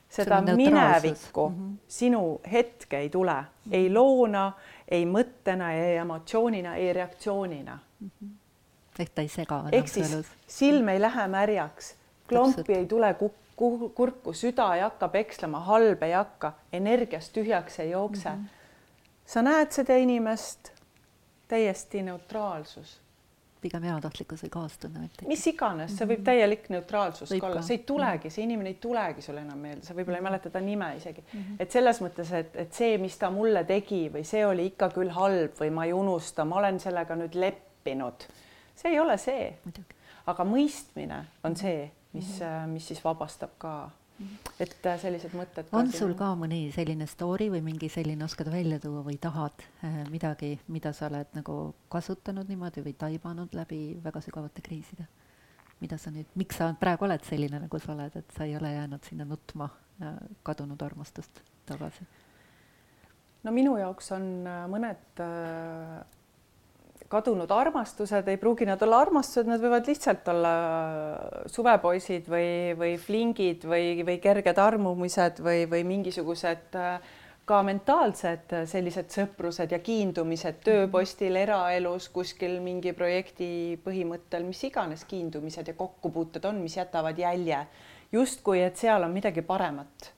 seda 0.09 0.41
minevikku 0.41 1.49
mm 1.49 1.55
-hmm. 1.55 1.77
sinu 1.87 2.41
hetke 2.51 2.97
ei 2.97 3.09
tule 3.09 3.33
mm, 3.33 3.41
-hmm. 3.41 3.75
ei 3.75 3.93
loona, 3.93 4.51
ei 4.87 5.05
mõttena, 5.05 5.71
ei 5.71 5.97
emotsioonina, 5.97 6.75
ei 6.75 6.93
reaktsioonina 6.93 7.79
mm. 7.99 8.11
-hmm. 8.23 8.29
ehk 8.99 9.11
ta 9.15 9.21
ei 9.21 9.27
sega. 9.27 9.63
ehk 9.71 9.87
siis 9.87 10.17
silm 10.47 10.87
ei 10.89 11.01
lähe 11.01 11.27
märjaks, 11.27 11.95
klompi 12.27 12.73
ei 12.73 12.85
tule 12.85 13.13
kukku, 13.13 13.89
kurku, 13.89 14.33
süda 14.33 14.75
ei 14.75 14.81
hakka 14.81 15.07
pekslema, 15.07 15.59
halb 15.59 16.03
ei 16.03 16.11
hakka, 16.11 16.53
energiast 16.73 17.33
tühjaks 17.37 17.79
ei 17.79 17.91
jookse 17.91 18.29
mm. 18.29 18.35
-hmm. 18.35 18.49
sa 19.25 19.41
näed 19.41 19.71
seda 19.71 19.95
inimest, 19.95 20.71
täiesti 21.47 22.01
neutraalsus 22.03 23.01
pigem 23.61 23.83
heatahtlikkus 23.83 24.43
või 24.45 24.51
kaastunne. 24.53 25.09
mis 25.27 25.45
iganes, 25.51 25.93
see 25.97 26.07
võib 26.07 26.21
mhm. 26.21 26.27
täielik 26.29 26.69
neutraalsus 26.73 27.33
võib 27.33 27.43
ka 27.43 27.49
olla, 27.51 27.63
see 27.65 27.77
ei 27.79 27.83
tulegi, 27.91 28.31
see 28.33 28.45
inimene 28.45 28.73
ei 28.73 28.79
tulegi 28.81 29.23
sulle 29.25 29.43
enam 29.45 29.59
meelde, 29.59 29.85
sa 29.85 29.95
võib-olla 29.97 30.19
ei 30.19 30.23
mhm. 30.23 30.29
mäleta 30.29 30.53
ta 30.53 30.63
nime 30.63 30.89
isegi 30.97 31.23
mm. 31.25 31.39
-hmm. 31.39 31.59
et 31.59 31.77
selles 31.77 32.01
mõttes, 32.05 32.33
et, 32.39 32.55
et 32.65 32.73
see, 32.73 32.97
mis 33.01 33.17
ta 33.19 33.31
mulle 33.33 33.63
tegi 33.67 34.01
või 34.13 34.25
see 34.27 34.45
oli 34.45 34.69
ikka 34.71 34.91
küll 34.95 35.13
halb 35.15 35.59
või 35.59 35.71
ma 35.75 35.85
ei 35.85 35.93
unusta, 35.93 36.45
ma 36.45 36.61
olen 36.63 36.79
sellega 36.79 37.15
nüüd 37.19 37.35
leppinud. 37.35 38.27
see 38.75 38.91
ei 38.91 38.99
ole 38.99 39.17
see. 39.17 39.53
aga 40.29 40.43
mõistmine 40.45 41.23
on 41.43 41.55
see, 41.55 41.91
mis 42.13 42.39
mm, 42.39 42.45
-hmm. 42.45 42.67
mis 42.75 42.87
siis 42.87 43.03
vabastab 43.03 43.57
ka 43.57 43.89
et 44.59 44.85
äh, 44.85 44.97
sellised 44.99 45.33
mõtted. 45.37 45.69
on 45.75 45.91
sul 45.93 46.13
ka 46.19 46.31
mõni 46.39 46.67
selline 46.75 47.07
story 47.07 47.49
või 47.53 47.61
mingi 47.65 47.89
selline, 47.91 48.23
oskad 48.25 48.49
välja 48.51 48.79
tuua 48.83 49.03
või 49.05 49.17
tahad 49.21 49.63
äh, 49.85 50.01
midagi, 50.11 50.57
mida 50.67 50.91
sa 50.95 51.07
oled 51.07 51.31
nagu 51.37 51.57
kasutanud 51.91 52.49
niimoodi 52.51 52.83
või 52.85 52.95
taibanud 52.99 53.55
läbi 53.55 53.81
väga 54.03 54.23
sügavate 54.25 54.65
kriiside? 54.65 55.07
mida 55.79 55.95
sa 55.95 56.11
nüüd, 56.11 56.27
miks 56.35 56.57
sa 56.59 56.73
praegu 56.75 57.05
oled 57.07 57.23
selline, 57.23 57.61
nagu 57.63 57.79
sa 57.79 57.93
oled, 57.93 58.15
et 58.19 58.33
sa 58.35 58.43
ei 58.43 58.57
ole 58.57 58.73
jäänud 58.73 59.05
sinna 59.07 59.27
nutma 59.27 59.69
äh, 60.03 60.17
kadunud 60.43 60.81
armastust 60.83 61.39
tagasi? 61.69 62.07
no 63.43 63.55
minu 63.55 63.77
jaoks 63.79 64.11
on 64.17 64.25
mõned 64.71 65.21
kadunud 67.09 67.51
armastused, 67.51 68.27
ei 68.29 68.37
pruugi 68.37 68.67
nad 68.69 68.81
olla 68.85 68.99
armastused, 69.01 69.47
nad 69.49 69.61
võivad 69.63 69.87
lihtsalt 69.89 70.27
olla 70.29 70.51
suvepoisid 71.49 72.29
või, 72.29 72.51
või 72.77 72.97
flingid 73.01 73.65
või, 73.65 74.03
või 74.05 74.19
kerged 74.21 74.61
armumised 74.61 75.41
või, 75.41 75.63
või 75.71 75.81
mingisugused 75.89 76.77
äh, 76.77 76.99
ka 77.49 77.63
mentaalsed 77.65 78.53
sellised 78.69 79.09
sõprused 79.13 79.71
ja 79.73 79.79
kiindumised 79.81 80.59
tööpostil, 80.65 81.39
eraelus, 81.39 82.09
kuskil 82.13 82.59
mingi 82.61 82.93
projekti 82.93 83.49
põhimõttel, 83.85 84.45
mis 84.45 84.61
iganes 84.67 85.05
kiindumised 85.09 85.71
ja 85.71 85.73
kokkupuuted 85.77 86.45
on, 86.45 86.61
mis 86.61 86.77
jätavad 86.77 87.17
jälje, 87.17 87.63
justkui 88.13 88.61
et 88.61 88.77
seal 88.77 89.05
on 89.05 89.15
midagi 89.15 89.41
paremat. 89.45 90.11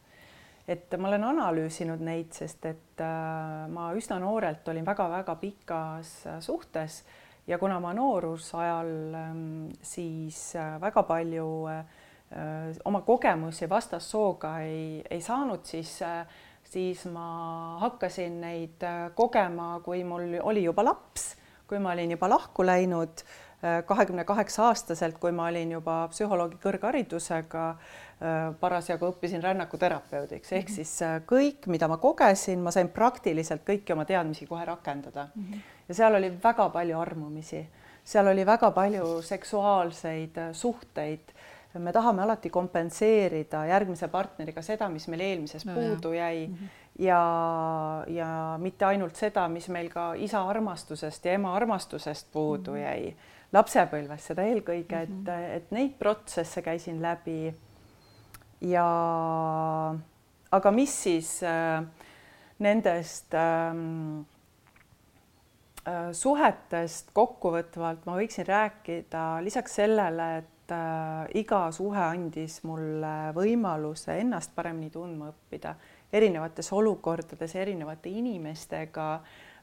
Et 0.68 0.92
ma 1.00 1.08
olen 1.08 1.24
analüüsinud 1.32 2.04
neid, 2.04 2.36
sest 2.36 2.68
et 2.68 2.91
äh, 3.02 3.68
ma 3.72 3.92
üsna 3.98 4.20
noorelt 4.22 4.68
olin 4.72 4.86
väga-väga 4.88 5.36
pikas 5.42 6.14
äh, 6.28 6.40
suhtes 6.42 7.02
ja 7.48 7.58
kuna 7.58 7.80
ma 7.84 7.94
noorusajal 7.98 8.92
ähm, 9.18 9.70
siis 9.82 10.56
äh, 10.56 10.78
väga 10.82 11.04
palju 11.04 11.50
oma 12.88 13.02
kogemusi 13.04 13.68
vastassooga 13.68 14.54
ei, 14.64 15.02
ei 15.12 15.20
saanud, 15.20 15.66
siis, 15.68 15.98
siis 16.64 17.02
ma 17.12 17.26
hakkasin 17.82 18.38
neid 18.40 18.86
kogema, 19.18 19.82
kui 19.84 20.06
mul 20.08 20.38
oli 20.40 20.64
juba 20.64 20.86
laps, 20.88 21.26
kui 21.68 21.82
ma 21.84 21.92
olin 21.92 22.16
juba 22.16 22.30
lahku 22.32 22.64
läinud 22.64 23.26
kahekümne 23.86 24.24
kaheksa 24.26 24.64
aastaselt, 24.68 25.20
kui 25.22 25.32
ma 25.32 25.46
olin 25.52 25.72
juba 25.72 26.08
psühholoogi 26.10 26.58
kõrgharidusega 26.64 27.66
Äh, 28.22 28.52
parasjagu 28.62 29.08
õppisin 29.10 29.42
rännakuterapeudiks, 29.42 30.52
ehk 30.54 30.68
-hmm. 30.68 30.76
siis 30.76 31.02
äh, 31.02 31.16
kõik, 31.26 31.66
mida 31.66 31.88
ma 31.90 31.96
kogesin, 31.98 32.60
ma 32.62 32.70
sain 32.72 32.90
praktiliselt 32.94 33.64
kõiki 33.66 33.96
oma 33.96 34.06
teadmisi 34.06 34.46
kohe 34.46 34.66
rakendada 34.66 35.24
mm. 35.36 35.44
-hmm. 35.44 35.62
ja 35.88 35.96
seal 35.96 36.16
oli 36.16 36.30
väga 36.44 36.68
palju 36.70 37.00
armumisi, 37.00 37.64
seal 38.04 38.28
oli 38.28 38.46
väga 38.46 38.72
palju 38.72 39.22
seksuaalseid 39.22 40.38
äh, 40.38 40.54
suhteid. 40.54 41.34
me 41.74 41.92
tahame 41.92 42.22
alati 42.22 42.50
kompenseerida 42.50 43.66
järgmise 43.66 44.08
partneriga 44.08 44.62
seda, 44.62 44.90
mis 44.90 45.08
meil 45.08 45.22
eelmises 45.22 45.66
no, 45.66 45.74
puudu 45.74 46.14
jäi 46.14 46.48
mm. 46.48 46.56
-hmm 46.56 46.70
ja, 47.00 48.04
ja 48.08 48.58
mitte 48.62 48.86
ainult 48.86 49.16
seda, 49.16 49.48
mis 49.48 49.70
meil 49.70 49.90
ka 49.90 50.14
isa 50.14 50.44
armastusest 50.44 51.26
ja 51.26 51.34
ema 51.34 51.56
armastusest 51.56 52.28
puudu 52.32 52.72
mm 52.72 52.78
-hmm. 52.78 52.84
jäi, 52.84 53.16
lapsepõlves 53.54 54.30
seda 54.32 54.46
eelkõige 54.48 54.96
mm, 54.96 55.02
-hmm. 55.02 55.04
et, 55.04 55.34
mhm. 55.34 55.58
et 55.58 55.72
neid 55.72 55.98
protsesse 56.00 56.62
käisin 56.62 57.02
läbi 57.02 57.54
ja 58.62 58.88
aga 60.52 60.72
mis 60.72 60.94
siis 61.04 61.44
äh, 61.44 61.84
nendest 62.60 63.34
ähm, 63.34 64.22
äh, 65.88 66.12
suhetest 66.14 67.12
kokkuvõtvalt 67.14 68.06
ma 68.06 68.18
võiksin 68.20 68.48
rääkida 68.48 69.42
lisaks 69.44 69.80
sellele, 69.82 70.28
et 70.44 70.76
äh, 70.76 71.32
iga 71.42 71.64
suhe 71.72 72.04
andis 72.04 72.62
mulle 72.68 73.32
võimaluse 73.38 74.20
ennast 74.22 74.56
paremini 74.56 74.92
tundma 74.94 75.32
õppida 75.32 75.76
erinevates 76.12 76.72
olukordades, 76.76 77.56
erinevate 77.56 78.12
inimestega, 78.12 79.08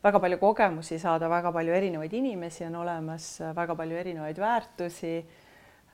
väga 0.05 0.21
palju 0.21 0.39
kogemusi 0.39 0.99
saada, 0.99 1.29
väga 1.29 1.53
palju 1.53 1.75
erinevaid 1.75 2.13
inimesi 2.13 2.65
on 2.69 2.81
olemas, 2.85 3.39
väga 3.57 3.75
palju 3.75 3.97
erinevaid 3.97 4.39
väärtusi 4.39 5.15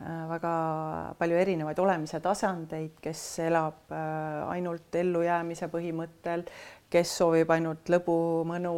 Äh, 0.03 0.27
väga 0.27 1.15
palju 1.19 1.37
erinevaid 1.39 1.79
olemise 1.79 2.19
tasandeid, 2.21 2.97
kes 3.03 3.21
elab 3.45 3.93
äh, 3.95 4.41
ainult 4.51 4.97
ellujäämise 4.99 5.69
põhimõttel, 5.71 6.43
kes 6.91 7.13
soovib 7.21 7.53
ainult 7.55 7.93
lõbu, 7.95 8.17
mõnu, 8.51 8.73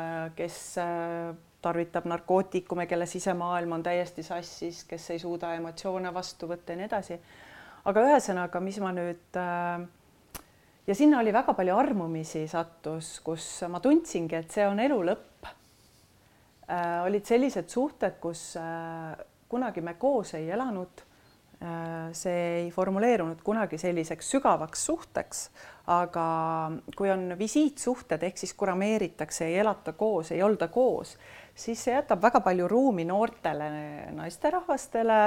äh, 0.00 0.14
kes 0.38 0.56
tarvitab 1.64 2.08
narkootikume, 2.08 2.86
kelle 2.88 3.04
sisemaailm 3.08 3.76
on 3.76 3.84
täiesti 3.84 4.24
sassis, 4.24 4.82
kes 4.88 5.10
ei 5.12 5.20
suuda 5.20 5.52
emotsioone 5.58 6.12
vastu 6.16 6.48
võtta 6.48 6.72
ja 6.72 6.80
nii 6.80 6.88
edasi. 6.88 7.20
aga 7.84 8.06
ühesõnaga, 8.08 8.60
mis 8.64 8.80
ma 8.80 8.92
nüüd 8.96 9.40
ja 10.86 10.94
sinna 10.94 11.20
oli 11.20 11.32
väga 11.32 11.54
palju 11.54 11.76
armumisi 11.76 12.46
sattus, 12.48 13.18
kus 13.24 13.46
ma 13.68 13.80
tundsingi, 13.80 14.36
et 14.36 14.50
see 14.50 14.66
on 14.68 14.80
elu 14.80 15.00
lõpp. 15.10 15.52
olid 17.04 17.24
sellised 17.28 17.68
suhted, 17.68 18.16
kus 18.20 18.54
kunagi 19.48 19.80
me 19.84 19.94
koos 19.94 20.34
ei 20.34 20.48
elanud. 20.50 21.04
Äh, 21.64 22.10
see 22.12 22.64
ei 22.64 22.70
formuleerunud 22.74 23.38
kunagi 23.46 23.78
selliseks 23.78 24.32
sügavaks 24.34 24.80
suhteks, 24.88 25.44
aga 25.94 26.24
kui 26.98 27.12
on 27.12 27.36
visiitsuhted 27.38 28.26
ehk 28.26 28.40
siis 28.42 28.52
kurameeritakse, 28.58 29.46
ei 29.46 29.60
elata 29.62 29.94
koos, 29.96 30.32
ei 30.34 30.42
olda 30.42 30.66
koos, 30.68 31.14
siis 31.54 31.84
see 31.86 31.94
jätab 31.94 32.20
väga 32.26 32.42
palju 32.44 32.66
ruumi 32.68 33.06
noortele 33.06 33.70
naisterahvastele 34.18 35.20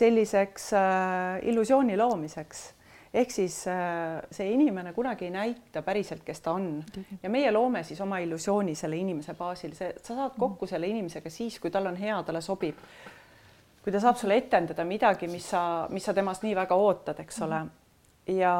selliseks 0.00 0.72
äh, 0.76 1.38
illusiooni 1.52 1.96
loomiseks 1.96 2.66
ehk 3.18 3.32
siis 3.32 3.56
äh, 3.66 4.20
see 4.30 4.50
inimene 4.54 4.92
kunagi 4.96 5.26
ei 5.26 5.34
näita 5.34 5.82
päriselt, 5.82 6.22
kes 6.26 6.40
ta 6.44 6.54
on. 6.56 6.82
Ja 7.22 7.30
meie 7.32 7.50
loome 7.52 7.82
siis 7.86 8.00
oma 8.04 8.20
illusiooni 8.22 8.74
selle 8.78 8.98
inimese 9.00 9.34
baasil, 9.38 9.74
see, 9.78 9.92
sa 10.02 10.14
saad 10.14 10.36
kokku 10.38 10.68
selle 10.70 10.90
inimesega 10.90 11.30
siis, 11.32 11.58
kui 11.60 11.72
tal 11.74 11.90
on 11.90 11.96
hea, 11.98 12.18
talle 12.26 12.42
sobib. 12.44 12.82
Kui 13.82 13.94
ta 13.94 14.02
saab 14.02 14.18
sulle 14.20 14.36
etendada 14.38 14.84
midagi, 14.84 15.30
mis 15.30 15.48
sa, 15.54 15.62
mis 15.90 16.04
sa 16.04 16.14
temast 16.14 16.44
nii 16.44 16.54
väga 16.58 16.76
ootad, 16.76 17.24
eks 17.24 17.42
ole. 17.46 17.62
ja, 18.28 18.54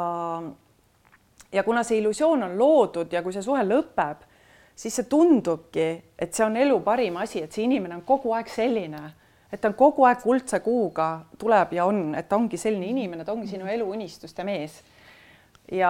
ja 1.52 1.62
kuna 1.62 1.84
see 1.84 2.00
illusioon 2.00 2.42
on 2.42 2.58
loodud 2.58 3.12
ja 3.12 3.22
kui 3.22 3.34
see 3.36 3.44
suhe 3.44 3.62
lõpeb, 3.66 4.24
siis 4.78 4.94
see 4.94 5.08
tundubki, 5.10 5.88
et 6.18 6.34
see 6.34 6.46
on 6.46 6.56
elu 6.56 6.80
parim 6.86 7.18
asi, 7.20 7.42
et 7.44 7.52
see 7.52 7.66
inimene 7.66 7.98
on 7.98 8.04
kogu 8.08 8.32
aeg 8.36 8.48
selline, 8.50 9.02
et 9.52 9.60
ta 9.60 9.70
on 9.70 9.76
kogu 9.78 10.04
aeg 10.08 10.20
kuldse 10.22 10.60
kuuga 10.64 11.08
tuleb 11.40 11.74
ja 11.78 11.88
on, 11.88 12.12
et 12.18 12.28
ta 12.28 12.36
ongi 12.36 12.60
selline 12.60 12.88
inimene, 12.92 13.24
ta 13.24 13.32
ongi 13.32 13.48
sinu 13.50 13.68
elu 13.70 13.88
unistuste 13.96 14.44
mees. 14.44 14.82
ja, 15.72 15.88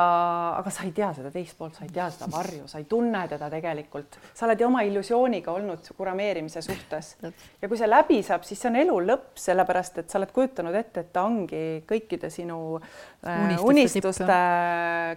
aga 0.58 0.70
sa 0.74 0.82
ei 0.82 0.90
tea 0.90 1.12
seda 1.14 1.30
teist 1.30 1.54
poolt, 1.58 1.76
sa 1.78 1.84
ei 1.86 1.92
tea 1.94 2.08
seda 2.10 2.26
varju, 2.32 2.64
sa 2.66 2.80
ei 2.80 2.86
tunne 2.90 3.20
teda 3.30 3.46
tegelikult, 3.50 4.16
sa 4.34 4.46
oled 4.46 4.58
ju 4.58 4.66
oma 4.66 4.82
illusiooniga 4.86 5.52
olnud 5.54 5.86
kurameerimise 5.96 6.62
suhtes. 6.62 7.12
ja 7.22 7.68
kui 7.68 7.78
see 7.78 7.90
läbi 7.90 8.18
saab, 8.26 8.46
siis 8.46 8.62
see 8.62 8.72
on 8.72 8.80
elu 8.80 8.98
lõpp, 9.10 9.30
sellepärast 9.38 10.02
et 10.02 10.10
sa 10.10 10.18
oled 10.18 10.34
kujutanud 10.34 10.74
ette, 10.78 11.06
et 11.06 11.12
ta 11.14 11.22
ongi 11.26 11.62
kõikide 11.86 12.30
sinu 12.34 12.58
äh, 12.78 13.44
unistuste, 13.46 13.70
unistuste 13.70 14.42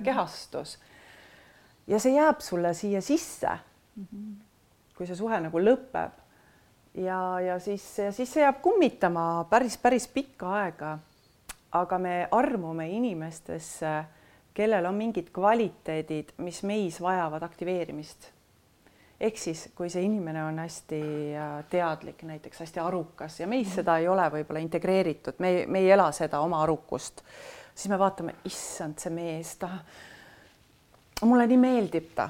kehastus. 0.06 0.78
ja 1.90 2.02
see 2.02 2.18
jääb 2.18 2.42
sulle 2.42 2.74
siia 2.78 3.02
sisse. 3.02 3.60
-hmm. 3.98 4.34
kui 4.98 5.08
see 5.10 5.18
suhe 5.18 5.40
nagu 5.42 5.62
lõpeb 5.62 6.22
ja, 6.96 7.40
ja 7.40 7.60
siis, 7.60 7.86
siis 8.12 8.34
see 8.34 8.44
jääb 8.44 8.62
kummitama 8.62 9.46
päris, 9.50 9.78
päris 9.78 10.08
pikka 10.08 10.54
aega. 10.64 10.98
aga 11.72 11.98
me 11.98 12.28
armume 12.32 12.90
inimestesse 12.90 14.04
kellel 14.54 14.86
on 14.86 14.96
mingid 14.96 15.32
kvaliteedid, 15.34 16.36
mis 16.38 16.64
meis 16.64 17.02
vajavad 17.02 17.44
aktiveerimist. 17.44 18.30
ehk 19.22 19.38
siis, 19.38 19.70
kui 19.76 19.90
see 19.90 20.02
inimene 20.02 20.42
on 20.44 20.60
hästi 20.60 21.02
äh, 21.38 21.50
teadlik, 21.70 22.24
näiteks 22.26 22.60
hästi 22.60 22.80
arukas 22.82 23.40
ja 23.40 23.48
meis 23.48 23.70
seda 23.76 24.00
ei 24.02 24.08
ole 24.08 24.26
võib-olla 24.34 24.60
integreeritud, 24.64 25.38
me 25.40 25.66
me 25.68 25.80
ei 25.80 25.92
ela 25.92 26.08
seda 26.12 26.40
oma 26.42 26.64
arukust, 26.64 27.22
siis 27.76 27.90
me 27.90 28.00
vaatame, 28.02 28.36
issand, 28.46 28.98
see 28.98 29.14
mees, 29.14 29.56
ta, 29.62 29.70
mulle 31.22 31.46
nii 31.48 31.62
meeldib 31.62 32.10
ta. 32.16 32.30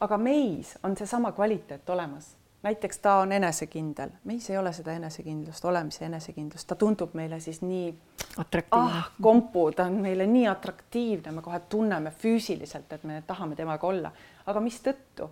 aga 0.00 0.18
meis 0.18 0.78
on 0.82 0.96
seesama 0.96 1.32
kvaliteet 1.32 1.90
olemas 1.90 2.32
näiteks 2.64 2.98
ta 2.98 3.14
on 3.20 3.32
enesekindel, 3.32 4.10
meis 4.24 4.50
ei 4.50 4.58
ole 4.58 4.72
seda 4.72 4.92
enesekindlust, 4.96 5.64
olemise 5.64 6.04
enesekindlust, 6.08 6.66
ta 6.68 6.76
tundub 6.80 7.12
meile 7.14 7.40
siis 7.40 7.60
nii 7.62 7.90
ah,, 8.70 9.10
kompu, 9.22 9.66
ta 9.76 9.84
on 9.84 10.00
meile 10.04 10.26
nii 10.26 10.46
atraktiivne, 10.48 11.32
me 11.32 11.42
kohe 11.44 11.60
tunneme 11.68 12.10
füüsiliselt, 12.10 12.92
et 12.92 13.04
me 13.04 13.22
tahame 13.26 13.56
temaga 13.56 13.86
olla, 13.86 14.12
aga 14.46 14.64
mistõttu 14.64 15.28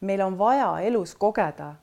meil 0.00 0.22
on 0.22 0.38
vaja 0.38 0.70
elus 0.86 1.14
kogeda 1.18 1.74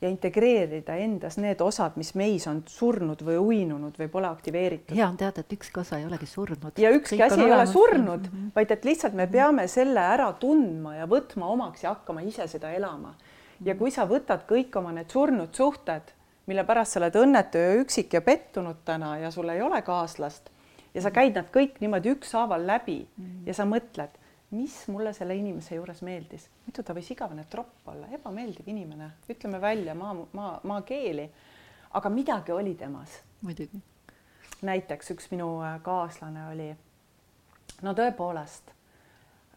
ja 0.00 0.08
integreerida 0.08 0.96
endas 0.96 1.36
need 1.40 1.60
osad, 1.60 1.96
mis 2.00 2.14
meis 2.16 2.46
on 2.48 2.62
surnud 2.68 3.20
või 3.24 3.36
uinunud 3.40 3.98
või 4.00 4.08
pole 4.12 4.30
aktiveeritud. 4.30 4.94
hea 4.96 5.08
on 5.08 5.18
teada, 5.20 5.44
et 5.44 5.52
ükski 5.52 5.82
osa 5.82 5.98
ei 6.00 6.06
olegi 6.08 6.26
surnud. 6.26 6.78
ja 6.80 6.92
ükski 6.96 7.20
asi 7.22 7.40
ei 7.40 7.52
ole 7.52 7.66
surnud 7.66 8.30
mm, 8.30 8.36
-hmm. 8.36 8.52
vaid 8.54 8.70
et 8.70 8.84
lihtsalt 8.84 9.14
me 9.14 9.26
peame 9.26 9.66
selle 9.68 10.00
ära 10.00 10.32
tundma 10.32 10.94
ja 10.96 11.06
võtma 11.06 11.50
omaks 11.52 11.84
ja 11.84 11.94
hakkama 11.94 12.20
ise 12.20 12.46
seda 12.48 12.72
elama. 12.72 13.14
ja 13.64 13.74
kui 13.74 13.90
sa 13.90 14.06
võtad 14.08 14.46
kõik 14.48 14.76
oma 14.76 14.92
need 14.92 15.10
surnud 15.10 15.54
suhted, 15.54 16.14
mille 16.46 16.64
pärast 16.64 16.92
sa 16.92 17.00
oled 17.00 17.14
õnnetu 17.14 17.58
ja 17.58 17.74
üksik 17.82 18.12
ja 18.12 18.20
pettunud 18.20 18.76
täna 18.84 19.18
ja 19.18 19.30
sul 19.30 19.48
ei 19.48 19.62
ole 19.62 19.82
kaaslast 19.82 20.50
ja 20.94 21.02
sa 21.02 21.10
käid 21.10 21.36
nad 21.36 21.52
kõik 21.52 21.76
niimoodi 21.80 22.16
ükshaaval 22.16 22.66
läbi 22.66 23.06
mm 23.16 23.24
-hmm. 23.24 23.46
ja 23.46 23.54
sa 23.54 23.64
mõtled 23.64 24.16
mis 24.50 24.88
mulle 24.88 25.12
selle 25.12 25.34
inimese 25.38 25.74
juures 25.74 26.02
meeldis, 26.02 26.48
muidu 26.64 26.82
ta 26.82 26.94
võis 26.96 27.10
igavene 27.14 27.44
tropp 27.50 27.86
olla, 27.92 28.08
ebameeldiv 28.16 28.66
inimene, 28.70 29.10
ütleme 29.30 29.60
välja 29.62 29.94
maa, 29.94 30.14
maa, 30.32 30.58
maakeeli. 30.66 31.30
aga 31.94 32.10
midagi 32.10 32.52
oli 32.52 32.74
temas. 32.74 33.20
muidugi. 33.40 33.80
näiteks 34.62 35.10
üks 35.10 35.30
minu 35.30 35.62
äh, 35.62 35.78
kaaslane 35.82 36.48
oli, 36.48 36.68
no 37.82 37.94
tõepoolest, 37.94 38.72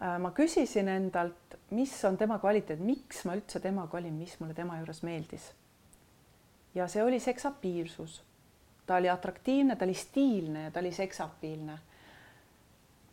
äh, 0.02 0.20
ma 0.20 0.32
küsisin 0.32 0.88
endalt, 0.88 1.58
mis 1.72 1.96
on 2.06 2.18
tema 2.18 2.38
kvaliteet, 2.40 2.80
miks 2.80 3.26
ma 3.26 3.36
üldse 3.36 3.60
temaga 3.60 3.98
olin, 3.98 4.14
mis 4.14 4.38
mulle 4.40 4.54
tema 4.54 4.78
juures 4.78 5.02
meeldis. 5.04 5.52
ja 6.76 6.88
see 6.88 7.04
oli 7.04 7.20
seksapiilsus. 7.20 8.22
ta 8.86 8.96
oli 8.96 9.10
atraktiivne, 9.10 9.76
ta 9.76 9.86
oli 9.86 9.94
stiilne 9.94 10.64
ja 10.64 10.72
ta 10.72 10.80
oli 10.80 10.92
seksapiilne 10.92 11.80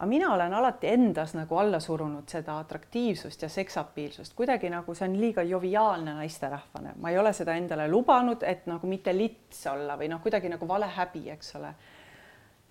aga 0.01 0.09
mina 0.09 0.32
olen 0.32 0.55
alati 0.57 0.88
endas 0.88 1.34
nagu 1.36 1.59
alla 1.61 1.76
surunud 1.80 2.28
seda 2.28 2.55
atraktiivsust 2.62 3.42
ja 3.42 3.48
seksapiilsust, 3.53 4.32
kuidagi 4.36 4.70
nagu 4.72 4.94
see 4.96 5.09
on 5.11 5.16
liiga 5.20 5.42
joviaalne 5.44 6.14
naisterahvane, 6.16 6.94
ma 6.96 7.11
ei 7.12 7.18
ole 7.20 7.34
seda 7.36 7.53
endale 7.61 7.84
lubanud, 7.88 8.40
et 8.48 8.64
nagu 8.70 8.88
mitte 8.88 9.12
lits 9.12 9.66
olla 9.68 9.98
või 10.01 10.09
noh, 10.09 10.22
kuidagi 10.24 10.48
nagu 10.48 10.68
vale 10.68 10.88
häbi, 10.96 11.26
eks 11.34 11.53
ole. 11.61 11.74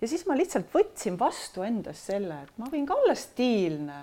ja 0.00 0.10
siis 0.10 0.26
ma 0.26 0.34
lihtsalt 0.34 0.74
võtsin 0.74 1.18
vastu 1.20 1.62
endas 1.62 2.02
selle, 2.10 2.42
et 2.42 2.58
ma 2.58 2.66
võin 2.72 2.88
ka 2.88 2.98
olla 2.98 3.14
stiilne 3.14 4.00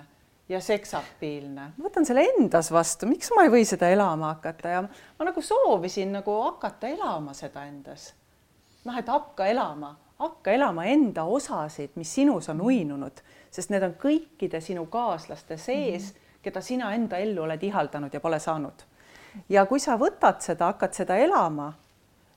ja 0.48 0.64
seksapiilne, 0.64 1.70
ma 1.76 1.88
võtan 1.90 2.08
selle 2.08 2.24
endas 2.32 2.72
vastu, 2.72 3.12
miks 3.12 3.28
ma 3.36 3.44
ei 3.44 3.52
või 3.52 3.68
seda 3.68 3.92
elama 3.92 4.32
hakata? 4.38 4.72
Ja 4.72 4.82
ma 4.88 5.28
nagu 5.28 5.44
soovisin 5.44 6.16
nagu 6.16 6.40
hakata 6.46 6.88
elama 6.96 7.36
seda 7.36 7.68
endas. 7.68 8.14
noh, 8.88 8.96
et 8.96 9.12
hakka 9.12 9.52
elama 9.52 9.98
hakka 10.18 10.50
elama 10.50 10.84
enda 10.90 11.24
osasid, 11.24 11.90
mis 11.94 12.14
sinus 12.14 12.48
on 12.48 12.60
uinunud, 12.60 13.20
sest 13.50 13.70
need 13.70 13.84
on 13.86 13.94
kõikide 14.00 14.60
sinu 14.60 14.86
kaaslaste 14.90 15.56
sees 15.56 16.12
mm, 16.12 16.16
-hmm. 16.16 16.42
keda 16.42 16.60
sina 16.60 16.94
enda 16.94 17.18
ellu 17.18 17.42
oled 17.42 17.62
ihaldanud 17.62 18.14
ja 18.14 18.20
pole 18.20 18.38
saanud. 18.38 18.82
ja 19.48 19.66
kui 19.66 19.78
sa 19.80 19.96
võtad 19.96 20.40
seda, 20.40 20.66
hakkad 20.66 20.92
seda 20.92 21.16
elama, 21.16 21.72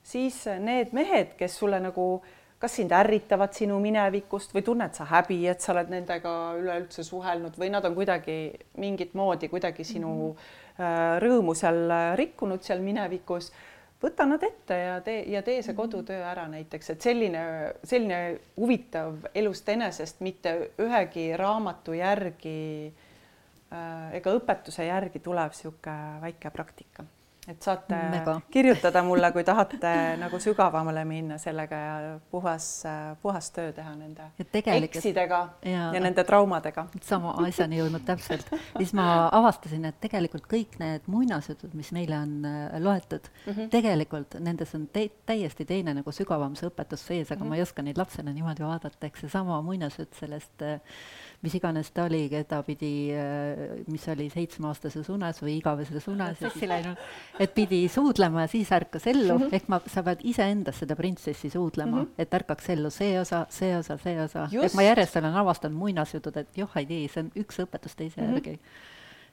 siis 0.03 0.45
need 0.59 0.93
mehed, 0.93 1.33
kes 1.37 1.57
sulle 1.57 1.79
nagu 1.79 2.21
kas 2.59 2.75
sind 2.75 2.91
ärritavad 2.91 3.53
sinu 3.53 3.79
minevikust 3.79 4.53
või 4.53 4.61
tunned 4.61 4.93
sa 4.93 5.05
häbi, 5.09 5.47
et 5.47 5.61
sa 5.61 5.71
oled 5.73 5.89
nendega 5.89 6.53
üleüldse 6.59 7.03
suhelnud 7.03 7.57
või 7.57 7.71
nad 7.73 7.85
on 7.85 7.95
kuidagi 7.95 8.53
mingit 8.77 9.13
moodi 9.13 9.49
kuidagi 9.49 9.83
sinu 9.83 10.07
mm 10.07 10.35
-hmm. 10.35 11.19
rõõmu 11.23 11.55
seal 11.55 11.93
rikkunud 12.15 12.61
seal 12.61 12.79
minevikus 12.79 13.51
võta 14.01 14.25
nad 14.25 14.43
ette 14.43 14.77
ja 14.77 14.97
tee 15.05 15.23
ja 15.31 15.43
tee 15.45 15.61
see 15.61 15.73
mhm. 15.73 15.79
kodutöö 15.81 16.25
ära 16.25 16.47
näiteks, 16.51 16.93
et 16.95 17.07
selline, 17.07 17.45
selline 17.83 18.21
huvitav 18.57 19.29
elust 19.35 19.69
enesest, 19.69 20.21
mitte 20.25 20.55
ühegi 20.81 21.31
raamatu 21.37 21.95
järgi 21.97 22.59
äh, 22.89 24.13
ega 24.19 24.35
õpetuse 24.37 24.87
järgi 24.89 25.23
tulev 25.23 25.53
niisugune 25.53 26.21
väike 26.25 26.53
praktika 26.53 27.05
et 27.51 27.61
saate 27.61 27.97
Mega. 28.11 28.35
kirjutada 28.51 29.03
mulle, 29.05 29.31
kui 29.35 29.43
tahate 29.47 29.93
nagu 30.23 30.39
sügavamale 30.39 31.03
minna 31.07 31.37
sellega 31.41 31.81
ja 31.81 31.95
puhas, 32.31 32.67
puhas 33.21 33.51
töö 33.55 33.71
teha 33.75 33.93
nende 33.95 34.31
eksidega 34.39 35.41
ja, 35.65 35.89
ja 35.95 36.03
nende 36.03 36.23
traumadega. 36.27 36.87
sama 37.11 37.33
asjani 37.45 37.81
jõudnud 37.81 38.05
täpselt, 38.07 38.49
siis 38.77 38.93
ma 38.97 39.07
avastasin, 39.31 39.85
et 39.89 39.99
tegelikult 40.03 40.47
kõik 40.51 40.77
need 40.81 41.07
muinasjutud, 41.11 41.73
mis 41.77 41.91
meile 41.95 42.17
on 42.19 42.37
äh, 42.47 42.77
loetud 42.81 43.27
mm, 43.27 43.53
-hmm. 43.53 43.71
tegelikult 43.73 44.39
nendes 44.39 44.75
on 44.75 44.87
te 44.93 45.07
täiesti 45.25 45.65
teine 45.65 45.93
nagu 45.97 46.11
sügavam 46.15 46.55
see 46.55 46.69
õpetus 46.69 47.05
sees, 47.07 47.31
aga 47.31 47.39
mm 47.39 47.45
-hmm. 47.45 47.49
ma 47.49 47.55
ei 47.55 47.61
oska 47.61 47.81
neid 47.81 47.97
lapsena 47.97 48.33
niimoodi 48.33 48.63
vaadata, 48.63 49.07
eks 49.07 49.25
seesama 49.25 49.61
muinasjutt 49.61 50.13
sellest 50.13 50.61
äh, 50.61 50.79
mis 51.41 51.55
iganes 51.57 51.89
ta 51.93 52.05
oli, 52.05 52.25
keda 52.29 52.61
pidi, 52.65 52.91
äh, 53.17 53.81
mis 53.89 54.05
oli 54.13 54.27
seitsmeaastases 54.33 55.09
unes 55.13 55.41
või 55.41 55.57
igaveses 55.57 56.05
unes 56.11 56.37
sassi 56.41 56.69
läinud, 56.69 57.01
et 57.41 57.55
pidi 57.57 57.81
suudlema 57.91 58.45
ja 58.45 58.51
siis 58.51 58.71
ärkas 58.77 59.07
ellu 59.09 59.37
mm, 59.37 59.47
-hmm. 59.47 59.57
ehk 59.57 59.67
ma, 59.71 59.81
sa 59.89 60.03
pead 60.05 60.21
iseendas 60.33 60.81
seda 60.83 60.95
printsessi 60.95 61.49
suudlema 61.49 61.97
mm, 61.97 62.05
-hmm. 62.05 62.21
et 62.21 62.39
ärkaks 62.41 62.69
ellu 62.75 62.89
see 62.93 63.19
osa, 63.19 63.45
see 63.49 63.75
osa, 63.77 63.97
see 63.97 64.21
osa, 64.21 64.47
et 64.63 64.77
ma 64.77 64.85
järjest 64.85 65.17
olen 65.17 65.35
avastanud 65.43 65.77
muinasjutud, 65.77 66.37
et 66.37 66.57
joh, 66.57 66.77
ei 66.77 66.85
tea, 66.85 67.07
see 67.09 67.25
on 67.25 67.31
üks 67.35 67.61
õpetus 67.65 67.97
teise 67.97 68.21
mm 68.21 68.27
-hmm. 68.27 68.33
järgi 68.33 68.59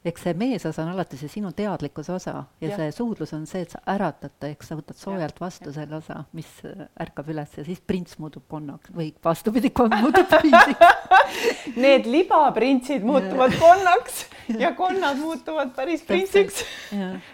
eks 0.04 0.22
see 0.22 0.34
meesosa 0.38 0.82
on 0.84 0.92
alati 0.92 1.18
see 1.18 1.30
sinu 1.32 1.50
teadlikkuse 1.56 2.12
osa 2.14 2.34
ja, 2.60 2.68
ja 2.68 2.76
see 2.78 2.92
suudlus 2.94 3.32
on 3.34 3.46
see, 3.50 3.64
et 3.66 3.74
sa 3.74 3.80
äratad 3.94 4.34
ta, 4.38 4.50
ehk 4.52 4.62
sa 4.62 4.78
võtad 4.78 4.98
soojalt 4.98 5.40
vastu 5.42 5.72
ja. 5.72 5.74
selle 5.80 5.98
osa, 5.98 6.22
mis 6.38 6.48
äh, 6.68 6.86
ärkab 7.02 7.30
üles 7.34 7.56
ja 7.58 7.66
siis 7.66 7.80
prints 7.80 8.18
muutub 8.22 8.46
konnaks 8.48 8.94
või 8.94 9.10
vastupidi, 9.24 9.72
konn 9.74 9.98
muutub 9.98 10.30
printsiks 10.30 10.86
Need 11.82 12.06
libaprintsid 12.08 13.04
muutuvad 13.06 13.54
konnaks 13.58 14.24
ja 14.58 14.72
konnad 14.72 15.18
muutuvad 15.18 15.74
päris 15.76 16.02
printsiks. 16.02 16.64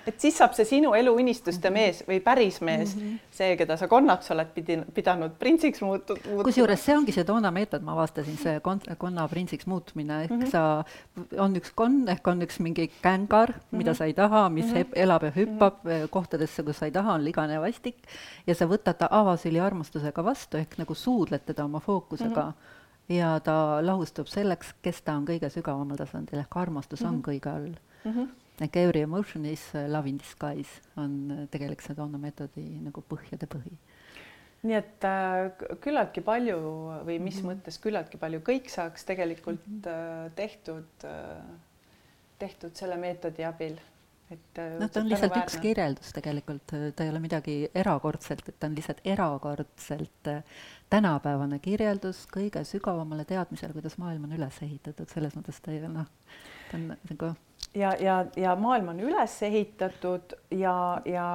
et 0.06 0.20
siis 0.20 0.36
saab 0.36 0.54
see 0.56 0.66
sinu 0.66 0.94
elu 0.94 1.14
unistuste 1.14 1.70
mm 1.70 1.74
-hmm. 1.74 1.78
mees 1.78 2.04
või 2.08 2.20
päris 2.20 2.60
mees 2.60 2.96
mm, 2.96 3.02
-hmm. 3.02 3.18
see, 3.30 3.56
keda 3.56 3.76
sa 3.76 3.88
konnaks 3.88 4.30
oled 4.30 4.50
pidi, 4.54 4.78
pidanud 4.94 5.36
printsiks 5.38 5.82
muutu-. 5.82 6.18
kusjuures 6.42 6.84
see 6.84 6.96
ongi 6.96 7.12
see 7.12 7.24
toona 7.24 7.50
meetod, 7.50 7.82
ma 7.82 7.92
avastasin, 7.92 8.36
see 8.38 8.60
kon-, 8.60 8.96
konna 8.98 9.28
printsiks 9.28 9.66
muutumine, 9.66 10.22
ehk 10.24 10.30
mm 10.30 10.42
-hmm. 10.42 10.50
sa, 10.50 10.84
on 11.38 11.56
üks 11.56 11.72
konn 11.74 12.08
ehk 12.08 12.26
on 12.26 12.42
üks 12.42 12.58
mingi 12.64 12.88
kängar 13.02 13.52
mm, 13.52 13.60
-hmm. 13.60 13.78
mida 13.78 13.90
mhm. 13.90 13.98
sa 13.98 14.04
ei 14.04 14.14
taha, 14.14 14.48
mis 14.48 14.66
mm 14.66 14.74
-hmm. 14.74 14.92
elab 15.04 15.22
ja 15.22 15.30
hüppab 15.30 15.74
mm 15.82 15.90
-hmm. 15.90 16.08
kohtadesse, 16.08 16.62
kus 16.62 16.78
sa 16.78 16.86
ei 16.86 16.92
taha, 16.92 17.14
on 17.14 17.24
ligane 17.24 17.60
vastik, 17.60 17.96
ja 18.46 18.54
sa 18.54 18.66
võtad 18.66 18.98
ta 18.98 19.08
avasüli 19.10 19.60
armastusega 19.60 20.24
vastu 20.24 20.56
ehk 20.56 20.78
nagu 20.78 20.94
suudled 20.94 21.44
teda 21.46 21.64
oma 21.64 21.80
fookusega 21.80 22.44
mm. 22.44 22.50
-hmm 22.50 22.82
ja 23.08 23.40
ta 23.40 23.86
lahustub 23.86 24.26
selleks, 24.26 24.74
kes 24.82 25.02
ta 25.02 25.12
on 25.12 25.26
kõige 25.26 25.50
sügavamal 25.50 25.96
tasandil 25.96 26.38
ehk 26.38 26.56
armastus 26.56 27.00
mm 27.00 27.06
-hmm. 27.06 27.12
on 27.12 27.18
mhm. 27.18 27.30
kõige 27.30 27.48
all 27.48 27.74
mm. 28.04 28.12
-hmm. 28.12 28.28
ehk 28.60 28.76
every 28.76 29.00
emotion 29.00 29.44
is 29.44 29.72
love 29.88 30.08
in 30.08 30.18
disguise 30.18 30.80
on 30.96 31.46
tegelikult 31.50 31.86
see 31.86 31.94
toona 31.94 32.18
meetodi 32.18 32.80
nagu 32.80 33.04
põhjade 33.08 33.46
põhi 33.46 33.76
nii 34.64 34.76
et 34.78 35.04
äh, 35.04 35.50
küllaltki 35.84 36.22
palju 36.24 36.58
või 37.04 37.18
mis 37.20 37.36
mm 37.36 37.40
-hmm. 37.40 37.50
mõttes 37.52 37.78
küllaltki 37.80 38.20
palju, 38.20 38.40
kõik 38.40 38.70
saaks 38.72 39.04
tegelikult 39.04 39.88
äh, 39.90 40.30
tehtud 40.36 41.04
äh, 41.04 41.44
tehtud 42.38 42.76
selle 42.78 42.96
meetodi 43.00 43.44
abil. 43.46 43.76
Et 44.32 44.58
äh, 44.58 44.76
noh, 44.80 44.88
ta 44.88 45.02
on 45.02 45.10
lihtsalt 45.10 45.36
üks 45.42 45.58
kirjeldus 45.60 46.14
tegelikult, 46.16 46.72
ta 46.96 47.04
ei 47.04 47.12
ole 47.12 47.20
midagi 47.20 47.56
erakordselt, 47.76 48.46
et 48.48 48.56
ta 48.58 48.70
on 48.70 48.76
lihtsalt 48.78 49.02
erakordselt 49.04 50.30
äh, 50.32 50.62
tänapäevane 50.92 51.60
kirjeldus 51.64 52.24
kõige 52.32 52.64
sügavamale 52.68 53.26
teadmisele, 53.28 53.76
kuidas 53.76 53.98
maailm 54.00 54.24
on 54.28 54.36
üles 54.38 54.60
ehitatud, 54.64 55.10
selles 55.12 55.36
mõttes 55.36 55.60
ta 55.60 55.74
ei 55.74 55.82
noh, 55.84 56.08
ta 56.70 56.80
on 56.80 56.88
nagu 56.94 57.34
ja, 57.74 57.92
ja, 58.00 58.26
ja 58.36 58.54
maailm 58.56 58.92
on 58.94 59.00
üles 59.04 59.34
ehitatud 59.46 60.34
ja, 60.54 60.76
ja 61.08 61.26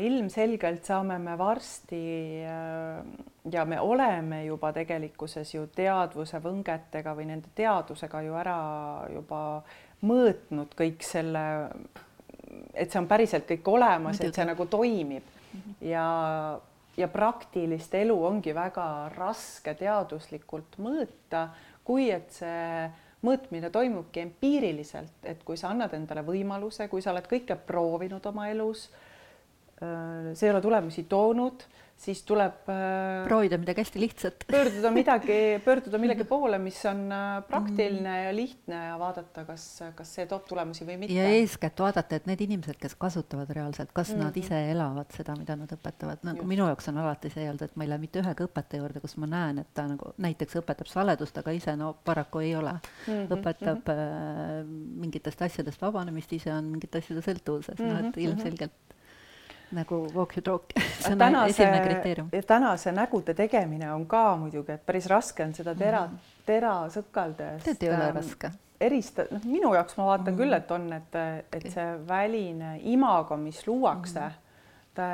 ilmselgelt 0.00 0.84
saame 0.86 1.18
me 1.22 1.38
varsti 1.38 2.02
äh, 2.44 3.00
ja 3.52 3.64
me 3.68 3.80
oleme 3.80 4.44
juba 4.44 4.72
tegelikkuses 4.76 5.54
ju 5.54 5.66
teadvuse 5.74 6.40
võngetega 6.44 7.14
või 7.16 7.28
nende 7.30 7.52
teadusega 7.54 8.22
ju 8.26 8.36
ära 8.40 8.58
juba 9.12 9.40
mõõtnud 10.04 10.74
kõik 10.78 11.04
selle 11.06 11.44
et 12.74 12.90
see 12.90 13.00
on 13.00 13.08
päriselt 13.10 13.46
kõik 13.48 13.68
olemas, 13.70 14.20
et 14.20 14.34
see 14.34 14.46
nagu 14.46 14.66
toimib 14.70 15.24
mhm. 15.24 15.76
ja, 15.90 16.06
ja 16.98 17.08
praktilist 17.12 17.94
elu 17.98 18.16
ongi 18.30 18.54
väga 18.56 18.88
raske 19.14 19.74
teaduslikult 19.78 20.78
mõõta, 20.82 21.48
kui 21.86 22.10
et 22.14 22.30
see 22.34 22.90
mõõtmine 23.24 23.70
toimubki 23.72 24.20
empiiriliselt, 24.20 25.22
et 25.24 25.40
kui 25.46 25.56
sa 25.56 25.70
annad 25.72 25.94
endale 25.96 26.24
võimaluse, 26.26 26.90
kui 26.92 27.02
sa 27.02 27.14
oled 27.14 27.28
kõike 27.28 27.56
proovinud 27.56 28.26
oma 28.28 28.50
elus, 28.52 28.90
see 29.80 30.46
ei 30.46 30.52
ole 30.52 30.60
tulemusi 30.62 31.06
toonud 31.08 31.64
siis 32.04 32.22
tuleb 32.28 32.68
äh, 32.70 33.24
proovida 33.26 33.58
midagi 33.60 33.82
hästi 33.84 34.00
lihtsat 34.02 34.44
pöörduda 34.54 34.90
midagi, 34.94 35.38
pöörduda 35.64 35.98
millegi 36.02 36.26
poole, 36.32 36.58
mis 36.62 36.78
on 36.90 37.04
äh, 37.12 37.38
praktiline 37.48 38.10
mm. 38.10 38.24
ja 38.26 38.34
lihtne 38.36 38.80
ja 38.88 38.98
vaadata, 39.00 39.44
kas, 39.48 39.66
kas 39.96 40.14
see 40.18 40.26
toob 40.30 40.46
tulemusi 40.48 40.86
või 40.88 40.98
mitte. 41.02 41.16
ja 41.16 41.26
eeskätt 41.38 41.80
vaadata, 41.80 42.20
et 42.20 42.28
need 42.30 42.44
inimesed, 42.46 42.78
kes 42.80 42.96
kasutavad 43.00 43.50
reaalselt, 43.56 43.92
kas 43.92 44.12
mm 44.12 44.20
-hmm. 44.20 44.24
nad 44.28 44.40
ise 44.40 44.60
elavad 44.70 45.16
seda, 45.16 45.36
mida 45.40 45.56
nad 45.60 45.72
õpetavad, 45.76 46.22
nagu 46.22 46.42
Just. 46.42 46.50
minu 46.54 46.68
jaoks 46.70 46.88
on 46.92 47.00
alati 47.04 47.32
see 47.34 47.48
olnud, 47.48 47.62
et 47.68 47.76
ma 47.76 47.86
ei 47.86 47.92
lähe 47.92 48.04
mitte 48.06 48.22
ühegi 48.22 48.48
õpetaja 48.48 48.82
juurde, 48.82 49.04
kus 49.04 49.16
ma 49.16 49.30
näen, 49.30 49.62
et 49.64 49.72
ta 49.74 49.86
nagu 49.88 50.12
näiteks 50.18 50.60
õpetab 50.62 50.90
saledust, 50.90 51.38
aga 51.38 51.56
ise 51.56 51.76
no 51.76 51.94
paraku 52.04 52.44
ei 52.44 52.56
ole 52.56 52.72
mm. 52.72 53.12
-hmm. 53.12 53.38
õpetab 53.38 53.80
mm 53.80 53.94
-hmm. 53.94 55.00
mingitest 55.04 55.42
asjadest 55.42 55.82
vabanemist, 55.82 56.32
ise 56.32 56.52
on 56.52 56.64
mingite 56.64 56.98
asjade 56.98 57.20
sõltuvuses 57.20 57.78
mm, 57.78 57.84
-hmm. 57.84 57.92
noh 57.92 57.98
et 57.98 58.16
mhm, 58.16 58.24
ilmselgelt 58.26 58.94
nagu 59.74 60.00
walk 60.14 60.36
your 60.36 60.44
talk 60.44 60.74
see 61.04 61.12
on 61.12 61.18
tänase, 61.18 61.50
esimene 61.50 61.80
kriteerium. 61.84 62.30
tänase 62.46 62.92
nägude 62.92 63.34
tegemine 63.34 63.92
on 63.92 64.06
ka 64.06 64.36
muidugi, 64.36 64.72
et 64.72 64.86
päris 64.86 65.08
raske 65.10 65.44
on 65.44 65.54
seda 65.54 65.74
tera 65.74 66.06
mm, 66.06 66.14
-hmm. 66.14 66.44
tera 66.46 66.74
sõkaldest. 66.88 67.64
tegelikult 67.64 67.82
ei 67.82 67.88
ole 67.88 68.06
ähm, 68.06 68.16
raske. 68.16 68.50
erista-, 68.80 69.26
noh, 69.30 69.44
minu 69.44 69.74
jaoks 69.74 69.96
ma 69.96 70.06
vaatan 70.06 70.34
mm 70.34 70.38
-hmm. 70.38 70.42
küll, 70.42 70.52
et 70.52 70.70
on, 70.70 70.92
et, 70.92 71.18
et 71.52 71.72
see 71.72 71.98
väline 72.08 72.78
imago, 72.82 73.36
mis 73.36 73.66
luuakse 73.66 74.20
mm, 74.20 74.26
-hmm. 74.26 74.94
ta 74.94 75.08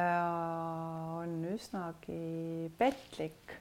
on 1.21 1.45
üsnagi 1.55 2.71
petlik 2.79 3.61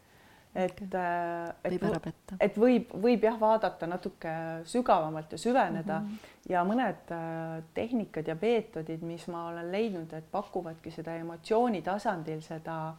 et 0.55 0.81
okay., 0.81 1.51
et, 1.63 1.75
võib 1.75 1.83
ära 1.91 1.99
petta. 2.01 2.37
et 2.41 2.57
võib, 2.57 2.93
võib 3.03 3.23
jah, 3.23 3.37
vaadata 3.39 3.87
natuke 3.89 4.31
sügavamalt 4.69 5.31
ja 5.31 5.37
süveneda 5.37 5.99
mm 5.99 6.07
-hmm. 6.07 6.49
ja 6.49 6.63
mõned 6.65 7.13
äh, 7.13 7.63
tehnikad 7.73 8.27
ja 8.27 8.35
meetodid, 8.41 9.01
mis 9.01 9.27
ma 9.27 9.47
olen 9.47 9.71
leidnud, 9.71 10.13
et 10.13 10.31
pakuvadki 10.31 10.91
seda 10.91 11.15
emotsiooni 11.15 11.81
tasandil 11.81 12.41
seda 12.41 12.95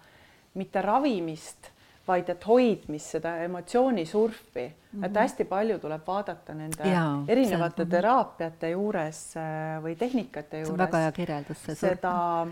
mitte 0.54 0.82
ravimist, 0.82 1.70
vaid 2.06 2.28
et 2.28 2.46
hoidmist, 2.46 3.06
seda 3.06 3.36
emotsioonisurfi 3.44 4.66
mm, 4.66 5.00
-hmm. 5.00 5.04
et 5.04 5.12
mhm. 5.12 5.20
hästi 5.20 5.44
palju 5.44 5.78
tuleb 5.78 6.06
vaadata 6.06 6.54
nende 6.54 6.88
Jaa, 6.88 7.24
erinevate 7.28 7.82
see, 7.82 7.90
teraapiate 7.90 8.70
juures 8.70 9.36
äh, 9.36 9.82
või 9.82 9.96
tehnikate 9.96 10.60
juures. 10.60 10.78
väga 10.78 10.98
hea 10.98 11.12
kirjeldus, 11.12 11.64
see 11.64 11.74
surf. 11.74 11.90
seda, 11.90 12.46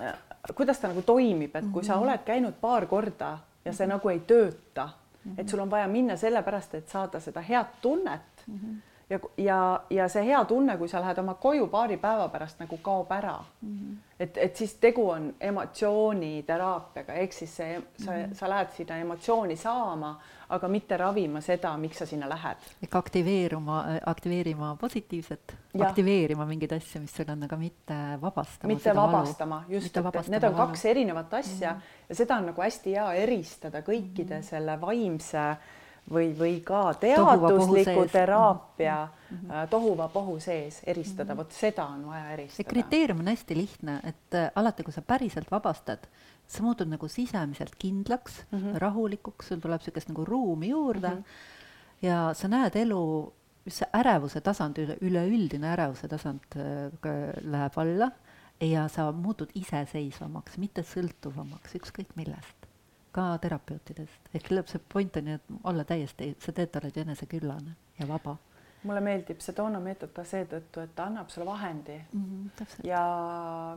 äh, 0.00 0.14
kuidas 0.54 0.78
ta 0.78 0.88
nagu 0.88 1.02
toimib, 1.02 1.56
et 1.56 1.64
kui 1.64 1.70
mm 1.70 1.74
-hmm. 1.80 1.86
sa 1.86 1.94
mhm. 1.94 2.02
oled 2.02 2.24
käinud 2.24 2.54
paar 2.60 2.86
korda 2.86 3.38
ja 3.64 3.72
see 3.72 3.86
nagu 3.86 4.08
ei 4.08 4.20
tööta 4.20 4.86
mm. 4.86 5.30
-hmm. 5.32 5.40
et 5.40 5.48
sul 5.48 5.60
on 5.60 5.70
vaja 5.70 5.88
minna 5.88 6.16
sellepärast, 6.16 6.74
et 6.74 6.88
saada 6.88 7.20
seda 7.20 7.40
head 7.40 7.66
tunnet 7.82 8.44
mm. 8.46 8.54
-hmm. 8.54 8.76
Ja, 9.10 9.18
ja, 9.36 9.80
ja 9.90 10.08
see 10.08 10.24
hea 10.26 10.44
tunne, 10.44 10.76
kui 10.78 10.88
sa 10.88 11.00
lähed 11.00 11.18
oma 11.18 11.34
koju 11.34 11.66
paari 11.72 11.96
päeva 11.96 12.28
pärast 12.28 12.60
nagu 12.60 12.78
kaob 12.82 13.12
ära 13.12 13.38
mm. 13.60 13.74
-hmm. 13.74 13.96
et, 14.18 14.36
et 14.36 14.56
siis 14.56 14.74
tegu 14.74 15.10
on 15.10 15.34
emotsiooniteraapiaga, 15.40 17.12
ehk 17.12 17.32
siis 17.32 17.56
see, 17.56 17.82
sa 17.98 18.10
mm, 18.10 18.24
-hmm. 18.24 18.34
sa 18.34 18.48
lähed 18.48 18.70
sinna 18.76 18.96
emotsiooni 18.96 19.56
saama 19.56 20.18
aga 20.48 20.68
mitte 20.68 20.96
ravima 20.96 21.40
seda, 21.44 21.74
miks 21.80 22.00
sa 22.00 22.06
sinna 22.08 22.28
lähed. 22.28 22.68
ehk 22.82 22.94
aktiveeruma, 22.96 23.78
aktiveerima 24.06 24.74
positiivset, 24.80 25.54
aktiveerima 25.84 26.46
mingeid 26.48 26.72
asju, 26.78 27.02
mis 27.04 27.16
sul 27.16 27.28
on, 27.32 27.42
aga 27.44 27.56
mitte 27.60 27.98
vabastama. 28.22 28.72
mitte 28.72 28.94
vabastama, 28.96 29.62
just, 29.68 29.96
et 29.96 30.28
need 30.28 30.44
on 30.44 30.54
valu. 30.54 30.66
kaks 30.66 30.84
erinevat 30.84 31.34
asja 31.34 31.72
mm 31.72 31.78
-hmm. 31.78 32.08
ja 32.08 32.14
seda 32.14 32.36
on 32.36 32.46
nagu 32.46 32.62
hästi 32.62 32.94
hea 32.96 33.12
eristada 33.12 33.80
kõikide 33.80 34.34
mm 34.34 34.40
-hmm. 34.40 34.50
selle 34.50 34.80
vaimse 34.80 35.56
või, 36.10 36.32
või 36.38 36.60
ka 36.64 36.94
teadusliku 37.00 38.06
teraapia 38.12 39.08
mm 39.08 39.36
-hmm. 39.36 39.68
tohuvapohu 39.70 40.40
sees 40.40 40.80
eristada 40.86 41.34
mm, 41.34 41.40
-hmm. 41.40 41.44
vot 41.44 41.52
seda 41.52 41.86
on 41.86 42.06
vaja 42.06 42.30
eristada. 42.30 42.56
see 42.56 42.64
kriteerium 42.64 43.20
on 43.20 43.28
hästi 43.28 43.56
lihtne, 43.56 44.00
et 44.04 44.34
äh, 44.34 44.50
alati, 44.54 44.82
kui 44.82 44.92
sa 44.92 45.02
päriselt 45.02 45.50
vabastad, 45.50 46.08
sa 46.46 46.62
muutud 46.62 46.88
nagu 46.88 47.08
sisemiselt 47.08 47.76
kindlaks 47.78 48.44
mm, 48.50 48.58
-hmm. 48.58 48.78
rahulikuks, 48.78 49.48
sul 49.48 49.60
tuleb 49.60 49.80
niisugust 49.80 50.08
nagu 50.08 50.24
ruumi 50.24 50.68
juurde 50.68 51.08
mm 51.08 51.16
-hmm. 51.16 52.06
ja 52.06 52.30
sa 52.34 52.48
näed 52.48 52.76
elu, 52.76 53.32
mis 53.64 53.78
see 53.78 53.88
ärevuse 53.92 54.40
tasand, 54.40 54.78
üle, 54.78 54.96
üleüldine 55.00 55.72
ärevuse 55.72 56.08
tasand 56.08 56.40
äh, 56.56 56.92
läheb 57.42 57.78
alla 57.78 58.10
ja 58.60 58.88
sa 58.88 59.12
muutud 59.12 59.50
iseseisvamaks, 59.54 60.58
mitte 60.58 60.82
sõltuvamaks 60.82 61.76
ükskõik 61.78 62.16
millest, 62.16 62.57
ka 63.12 63.38
terapeutidest. 63.42 64.28
ehk 64.34 64.50
lõpp, 64.50 64.68
see 64.68 64.80
point 64.92 65.16
on 65.16 65.32
ju, 65.32 65.34
et 65.40 65.56
olla 65.64 65.84
täiesti, 65.84 66.34
sa 66.40 66.52
teed, 66.52 66.76
oled 66.82 66.96
ju 66.96 67.06
eneseküllane 67.06 67.76
ja 67.98 68.08
vaba 68.08 68.36
mulle 68.86 69.00
meeldib 69.02 69.40
see 69.42 69.54
Donna 69.56 69.80
meetod 69.82 70.12
ka 70.14 70.24
seetõttu, 70.26 70.82
et 70.84 70.94
ta 70.96 71.08
annab 71.08 71.30
sulle 71.32 71.46
vahendi 71.48 71.96
mm. 71.98 72.24
-hmm, 72.24 72.74
ja 72.86 73.02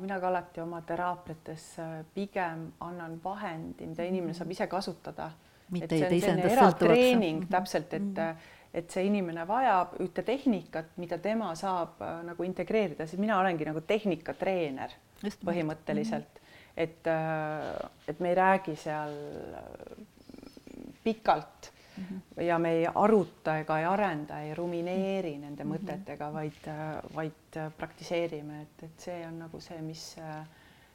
mina 0.02 0.20
ka 0.20 0.28
alati 0.28 0.62
oma 0.62 0.82
teraapiates 0.82 1.68
äh, 1.80 1.94
pigem 2.14 2.68
annan 2.80 3.20
vahendi, 3.24 3.88
mida 3.88 4.06
inimene 4.06 4.34
saab 4.38 4.52
ise 4.52 4.68
kasutada. 4.68 5.32
mitte 5.72 5.96
ei 5.96 6.02
tee 6.02 6.18
iseendast 6.18 6.56
sõltuvaks. 6.56 6.80
treening 6.80 7.44
-hmm. 7.44 7.52
täpselt, 7.52 7.94
et 7.94 8.02
mm, 8.02 8.16
-hmm. 8.16 8.36
et 8.74 8.92
see 8.92 9.06
inimene 9.06 9.48
vajab 9.48 9.94
ühte 10.00 10.24
tehnikat, 10.24 10.86
mida 10.98 11.18
tema 11.18 11.56
saab 11.56 12.02
äh, 12.02 12.24
nagu 12.24 12.44
integreerida, 12.44 13.08
siis 13.08 13.20
mina 13.20 13.40
olengi 13.40 13.66
nagu 13.66 13.82
tehnikatreener 13.82 14.92
põhimõtteliselt. 15.46 16.41
Et, 16.78 17.08
et 18.08 18.20
me 18.20 18.30
ei 18.30 18.36
räägi 18.36 18.76
seal 18.76 19.14
pikalt 21.04 21.72
mm. 21.98 22.04
-hmm. 22.04 22.42
ja 22.44 22.60
me 22.60 22.72
ei 22.72 22.88
aruta 22.96 23.58
ega 23.60 23.80
ei 23.80 23.86
arenda, 23.86 24.40
ei 24.40 24.56
rumineeri 24.56 25.38
nende 25.38 25.64
mm 25.64 25.72
-hmm. 25.72 25.78
mõtetega, 25.78 26.34
vaid, 26.34 26.72
vaid 27.16 27.62
praktiseerime, 27.78 28.62
et, 28.62 28.84
et 28.84 29.00
see 29.00 29.28
on 29.28 29.40
nagu 29.40 29.60
see, 29.60 29.82
mis, 29.82 30.16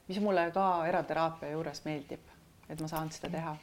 mis 0.09 0.21
mulle 0.21 0.51
ka 0.51 0.87
erateraapia 0.87 1.51
juures 1.51 1.85
meeldib, 1.85 2.21
et 2.69 2.81
ma 2.81 2.89
saan 2.89 3.11
seda 3.11 3.31
teha 3.31 3.57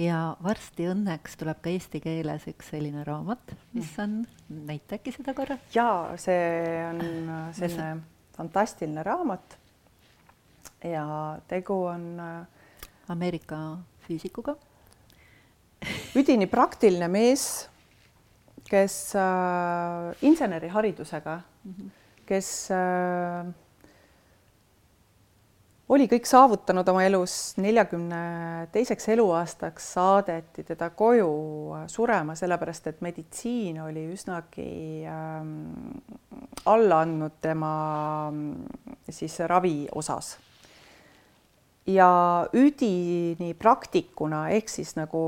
ja 0.00 0.36
varsti 0.42 0.88
õnneks 0.90 1.36
tuleb 1.40 1.60
ka 1.62 1.72
eesti 1.72 2.00
keeles 2.00 2.46
üks 2.50 2.70
selline 2.72 3.04
raamat, 3.04 3.54
mis 3.74 3.90
mm. 3.96 4.02
on, 4.04 4.64
näita 4.70 4.98
äkki 4.98 5.12
seda 5.12 5.34
korra. 5.36 5.58
ja 5.74 6.12
see 6.16 6.86
on 6.88 7.02
selline 7.56 7.90
fantastiline 8.36 9.04
raamat. 9.06 9.58
Ja 10.84 11.38
tegu 11.48 11.84
on. 11.84 12.20
Ameerika 13.10 13.56
füüsikuga 14.06 14.54
üdini 16.18 16.46
praktiline 16.50 17.08
mees, 17.10 17.46
kes 18.70 19.16
äh, 19.18 20.12
inseneriharidusega 20.26 21.40
mm, 21.40 21.72
-hmm. 21.72 21.88
kes 22.26 22.70
äh, 22.70 23.48
oli 25.90 26.06
kõik 26.06 26.28
saavutanud 26.28 26.88
oma 26.88 27.02
elus, 27.02 27.56
neljakümne 27.56 28.68
teiseks 28.72 29.08
eluaastaks 29.08 29.92
saadeti 29.92 30.62
teda 30.64 30.90
koju 30.90 31.32
surema, 31.86 32.34
sellepärast 32.34 32.86
et 32.86 33.00
meditsiin 33.00 33.80
oli 33.82 34.06
üsnagi 34.12 35.02
ähm, 35.10 35.98
alla 36.64 37.00
andnud 37.00 37.40
tema 37.42 37.74
siis 39.10 39.38
ravi 39.50 39.88
osas 39.94 40.36
ja 41.88 42.10
üdini 42.56 43.54
praktikuna 43.58 44.48
ehk 44.54 44.68
siis 44.68 44.94
nagu 44.98 45.22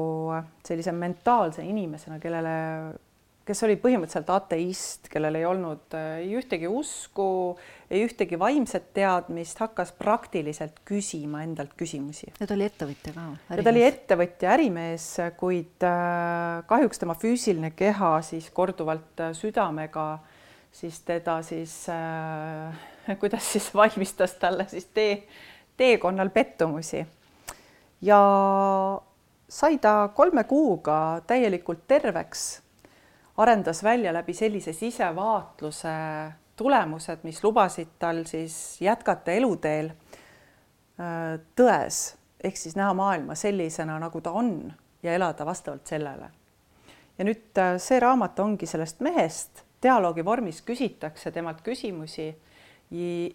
sellise 0.66 0.92
mentaalse 0.92 1.64
inimesena, 1.64 2.18
kellele, 2.22 2.56
kes 3.48 3.64
oli 3.66 3.78
põhimõtteliselt 3.80 4.32
ateist, 4.34 5.08
kellel 5.12 5.40
ei 5.40 5.46
olnud 5.48 5.96
äh, 5.98 6.20
ei 6.22 6.34
ühtegi 6.38 6.68
usku, 6.70 7.56
ei 7.90 8.04
ühtegi 8.06 8.38
vaimset 8.38 8.92
teadmist, 8.96 9.62
hakkas 9.64 9.94
praktiliselt 9.96 10.82
küsima 10.88 11.42
endalt 11.46 11.72
küsimusi. 11.78 12.30
ja 12.38 12.46
ta 12.46 12.56
oli 12.58 12.68
ettevõtja 12.68 13.16
ka. 13.16 13.26
ja 13.48 13.62
ta 13.62 13.74
oli 13.74 13.86
ettevõtja, 13.88 14.52
ärimees, 14.58 15.08
kuid 15.40 15.88
äh, 15.88 16.60
kahjuks 16.68 17.02
tema 17.02 17.16
füüsiline 17.18 17.72
keha 17.76 18.18
siis 18.28 18.52
korduvalt 18.54 19.24
äh, 19.24 19.34
südamega 19.36 20.10
siis 20.72 21.00
teda 21.00 21.42
siis 21.42 21.86
äh,, 21.88 23.16
kuidas 23.20 23.52
siis 23.52 23.74
valmistas 23.74 24.34
talle 24.40 24.66
siis 24.68 24.86
tee, 24.94 25.22
teekonnal 25.82 26.30
pettumusi. 26.30 27.06
ja 28.02 28.20
sai 29.48 29.78
ta 29.78 30.10
kolme 30.14 30.44
kuuga 30.44 31.20
täielikult 31.26 31.86
terveks, 31.88 32.62
arendas 33.36 33.82
välja 33.84 34.12
läbi 34.12 34.34
sellise 34.34 34.72
sisevaatluse 34.72 35.96
tulemused, 36.56 37.22
mis 37.22 37.42
lubasid 37.44 37.96
tal 37.98 38.24
siis 38.28 38.80
jätkata 38.80 39.32
eluteel 39.32 39.90
äh, 39.90 41.40
tões 41.58 42.02
ehk 42.42 42.56
siis 42.56 42.76
näha 42.76 42.94
maailma 42.94 43.34
sellisena, 43.38 43.98
nagu 44.02 44.20
ta 44.20 44.32
on 44.34 44.72
ja 45.02 45.14
elada 45.14 45.46
vastavalt 45.46 45.86
sellele. 45.86 46.30
ja 47.18 47.24
nüüd 47.24 47.58
äh, 47.58 47.76
see 47.78 48.00
raamat 48.00 48.38
ongi 48.40 48.66
sellest 48.66 49.00
mehest, 49.00 49.64
dialoogi 49.82 50.24
vormis 50.24 50.62
küsitakse 50.62 51.30
temalt 51.30 51.60
küsimusi 51.62 52.30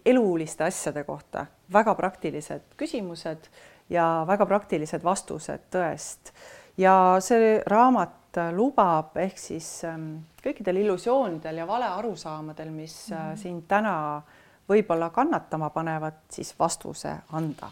eluliste 0.06 0.64
asjade 0.64 1.04
kohta, 1.04 1.46
väga 1.72 1.94
praktilised 1.98 2.76
küsimused 2.78 3.48
ja 3.90 4.24
väga 4.28 4.46
praktilised 4.46 5.04
vastused 5.04 5.66
tõest. 5.72 6.32
ja 6.76 7.16
see 7.20 7.58
raamat 7.66 8.38
lubab 8.54 9.16
ehk 9.18 9.38
siis 9.40 9.84
ähm, 9.84 10.20
kõikidel 10.44 10.84
illusioonidel 10.84 11.56
ja 11.56 11.66
valearusaamadel, 11.66 12.70
mis 12.70 13.10
mm 13.10 13.16
-hmm. 13.16 13.36
sind 13.36 13.64
täna 13.68 14.22
võib-olla 14.68 15.10
kannatama 15.10 15.70
panevad, 15.70 16.22
siis 16.30 16.54
vastuse 16.58 17.16
anda 17.32 17.70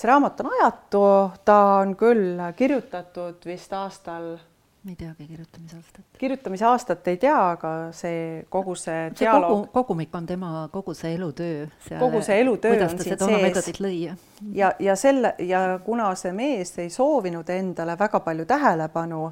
see 0.00 0.08
raamat 0.08 0.40
on 0.40 0.52
ajatu, 0.52 1.02
ta 1.44 1.56
on 1.82 1.96
küll 1.96 2.38
kirjutatud 2.56 3.44
vist 3.44 3.72
aastal 3.72 4.38
ma 4.84 4.90
ei 4.90 4.96
teagi 4.96 5.26
kirjutamise 5.26 5.76
aastat. 5.76 6.04
kirjutamise 6.18 6.64
aastat 6.64 7.08
ei 7.08 7.16
tea, 7.20 7.36
aga 7.50 7.72
see 7.92 8.44
kogu 8.48 8.74
see, 8.74 9.10
dialoog 9.18 9.50
kogu,. 9.50 9.66
kogumik 9.72 10.14
on 10.14 10.26
tema 10.26 10.68
kogu 10.72 10.94
see 10.94 11.14
elutöö. 11.14 11.66
kogu 11.98 12.22
see 12.24 12.40
elutöö 12.40 12.84
on 12.84 12.98
siin 12.98 13.18
sees. 13.18 13.70
ja, 14.54 14.72
ja 14.78 14.96
selle 14.96 15.34
ja 15.38 15.80
kuna 15.84 16.14
see 16.14 16.32
mees 16.32 16.78
ei 16.78 16.90
soovinud 16.90 17.48
endale 17.48 17.98
väga 17.98 18.20
palju 18.20 18.44
tähelepanu 18.44 19.30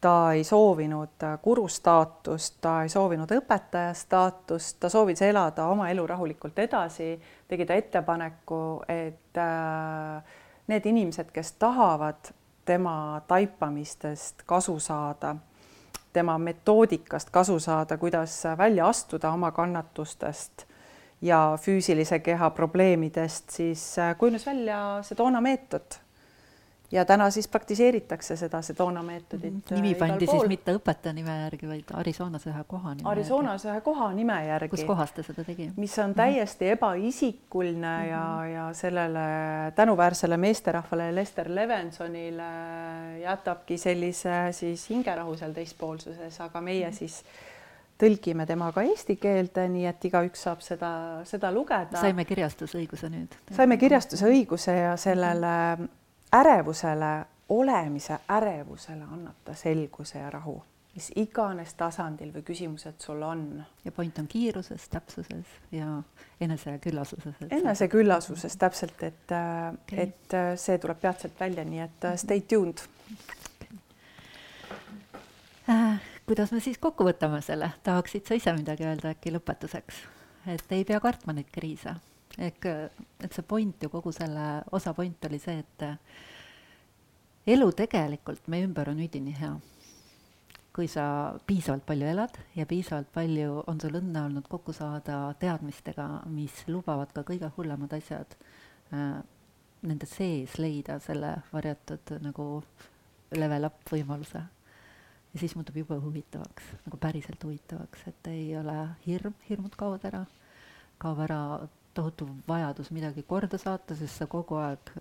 ta 0.00 0.32
ei 0.32 0.44
soovinud 0.44 1.24
guru 1.42 1.68
staatust, 1.68 2.56
ta 2.60 2.82
ei 2.82 2.88
soovinud 2.88 3.30
õpetaja 3.32 3.92
staatust, 3.96 4.76
ta 4.80 4.88
soovis 4.88 5.22
elada 5.22 5.66
oma 5.66 5.88
elu 5.90 6.06
rahulikult 6.06 6.58
edasi, 6.58 7.14
tegi 7.48 7.66
ta 7.66 7.74
ettepaneku, 7.74 8.60
et 8.88 9.40
äh, 9.40 10.36
need 10.68 10.86
inimesed, 10.86 11.32
kes 11.32 11.52
tahavad 11.60 12.32
tema 12.66 13.22
taipamistest 13.28 14.42
kasu 14.46 14.78
saada, 14.80 15.36
tema 16.12 16.38
metoodikast 16.38 17.30
kasu 17.30 17.58
saada, 17.60 17.98
kuidas 17.98 18.42
välja 18.58 18.88
astuda 18.88 19.30
oma 19.30 19.50
kannatustest 19.52 20.66
ja 21.22 21.58
füüsilise 21.60 22.18
keha 22.18 22.50
probleemidest, 22.50 23.50
siis 23.50 23.96
kujunes 24.18 24.46
välja 24.46 24.98
Sedona 25.02 25.40
meetod 25.40 26.00
ja 26.92 27.04
täna 27.04 27.30
siis 27.30 27.48
praktiseeritakse 27.48 28.36
seda 28.36 28.62
Sedona 28.62 29.02
meetodit 29.02 29.54
mm. 29.54 29.60
-hmm. 29.70 29.74
nimi 29.74 29.94
pandi 29.94 30.26
siis 30.26 30.48
mitte 30.48 30.74
õpetaja 30.76 31.12
nime 31.14 31.40
järgi, 31.40 31.68
vaid 31.68 31.90
Arizonas 31.94 32.46
ühe 32.46 32.64
koha 32.66 32.94
nime 32.94 33.10
Arizonas 33.10 33.64
järgi. 33.64 33.76
ühe 33.76 33.84
koha 33.84 34.12
nime 34.12 34.46
järgi. 34.46 34.68
kus 34.68 34.84
kohas 34.84 35.12
ta 35.12 35.22
seda 35.22 35.44
tegi? 35.44 35.70
mis 35.76 35.98
on 35.98 36.14
täiesti 36.14 36.64
mm 36.64 36.68
-hmm. 36.68 36.72
ebaisikuline 36.72 37.96
mm 37.96 38.04
-hmm. 38.04 38.10
ja, 38.10 38.46
ja 38.46 38.74
sellele 38.74 39.26
tänuväärsele 39.74 40.36
meesterahvale 40.36 41.14
Lester 41.14 41.54
Levensonile 41.54 42.50
jätabki 43.22 43.78
sellise 43.78 44.48
siis 44.50 44.90
hingerahu 44.90 45.36
seal 45.36 45.52
teispoolsuses, 45.52 46.40
aga 46.40 46.60
meie 46.60 46.86
mm 46.86 46.92
-hmm. 46.92 46.98
siis 46.98 47.24
tõlgime 47.98 48.46
tema 48.46 48.72
ka 48.72 48.82
eesti 48.82 49.16
keelde, 49.16 49.68
nii 49.68 49.86
et 49.86 50.04
igaüks 50.04 50.42
saab 50.42 50.60
seda, 50.60 51.20
seda 51.24 51.52
lugeda. 51.52 52.00
saime 52.00 52.24
kirjastusõiguse 52.24 53.08
nüüd. 53.08 53.34
saime 53.56 53.76
kirjastusõiguse 53.76 54.72
ja 54.72 54.96
sellele 54.96 55.76
mm 55.78 55.84
-hmm 55.84 56.05
ärevusele, 56.32 57.26
olemise 57.48 58.18
ärevusele 58.28 59.04
annab 59.04 59.34
ta 59.44 59.54
selguse 59.54 60.18
ja 60.18 60.30
rahu, 60.30 60.56
mis 60.94 61.10
iganes 61.16 61.74
tasandil 61.78 62.32
või 62.34 62.42
küsimused 62.42 62.98
sul 63.04 63.22
on. 63.22 63.64
ja 63.84 63.92
point 63.92 64.18
on 64.18 64.26
kiiruses, 64.26 64.88
täpsuses 64.88 65.52
ja 65.72 66.02
eneseküllasuses. 66.40 67.34
eneseküllasuses 67.50 68.56
täpselt, 68.56 69.02
et 69.02 69.36
okay., 69.72 69.98
et 70.08 70.34
äh, 70.34 70.52
see 70.56 70.78
tuleb 70.78 71.00
peatselt 71.00 71.40
välja, 71.40 71.64
nii 71.64 71.80
et 71.80 72.04
äh, 72.04 72.16
stay 72.16 72.40
tuned 72.40 72.82
äh,. 75.68 76.00
kuidas 76.26 76.52
me 76.52 76.60
siis 76.60 76.78
kokku 76.78 77.06
võtame 77.06 77.40
selle, 77.42 77.70
tahaksid 77.82 78.26
sa 78.26 78.34
ise 78.34 78.52
midagi 78.58 78.88
öelda 78.88 79.14
äkki 79.14 79.30
lõpetuseks, 79.36 80.02
et 80.56 80.72
ei 80.74 80.84
pea 80.84 81.00
kartma 81.00 81.36
neid 81.36 81.52
kriise 81.54 81.94
ehk 82.38 82.66
et 82.66 83.32
see 83.32 83.42
point 83.48 83.82
ju 83.82 83.88
kogu 83.88 84.12
selle 84.12 84.62
osa 84.76 84.92
point 84.94 85.24
oli 85.24 85.38
see, 85.40 85.58
et 85.58 85.86
elu 87.46 87.70
tegelikult 87.78 88.48
meie 88.52 88.66
ümber 88.66 88.90
on 88.92 89.00
üdini 89.00 89.34
hea. 89.38 89.54
kui 90.76 90.90
sa 90.92 91.32
piisavalt 91.48 91.86
palju 91.88 92.04
elad 92.04 92.34
ja 92.52 92.66
piisavalt 92.68 93.08
palju 93.12 93.62
on 93.66 93.78
sul 93.80 93.94
õnne 93.96 94.26
olnud 94.26 94.48
kokku 94.48 94.74
saada 94.76 95.30
teadmistega, 95.40 96.04
mis 96.28 96.52
lubavad 96.68 97.14
ka 97.16 97.22
kõige 97.24 97.48
hullemad 97.56 97.94
asjad 97.96 98.36
äh, 98.92 99.22
nende 99.86 100.08
sees 100.10 100.58
leida 100.60 100.98
selle 101.00 101.32
varjatud 101.52 102.12
nagu 102.20 102.46
level 103.36 103.68
up 103.70 103.80
võimaluse. 103.92 104.42
ja 105.32 105.40
siis 105.40 105.54
muutub 105.56 105.76
jube 105.76 105.96
huvitavaks, 106.00 106.68
nagu 106.84 107.00
päriselt 107.00 107.42
huvitavaks, 107.44 108.06
et 108.08 108.30
ei 108.32 108.56
ole 108.56 108.76
hirm, 109.06 109.34
hirmud 109.48 109.74
kaovad 109.76 110.04
ära, 110.08 110.22
kaob 110.98 111.24
ära 111.24 111.40
tohutu 111.96 112.28
vajadus 112.48 112.90
midagi 112.94 113.24
korda 113.26 113.58
saata, 113.58 113.96
sest 113.96 114.22
sa 114.22 114.28
kogu 114.30 114.58
aeg 114.60 114.92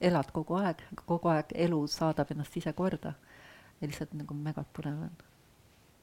elad 0.00 0.32
kogu 0.34 0.58
aeg, 0.60 0.82
kogu 1.06 1.30
aeg 1.32 1.54
elu 1.66 1.80
saadab 1.90 2.32
ennast 2.34 2.56
ise 2.60 2.72
korda. 2.76 3.14
ja 3.80 3.88
lihtsalt 3.88 4.12
nagu 4.14 4.34
megapõnev 4.34 5.06
on. 5.08 5.16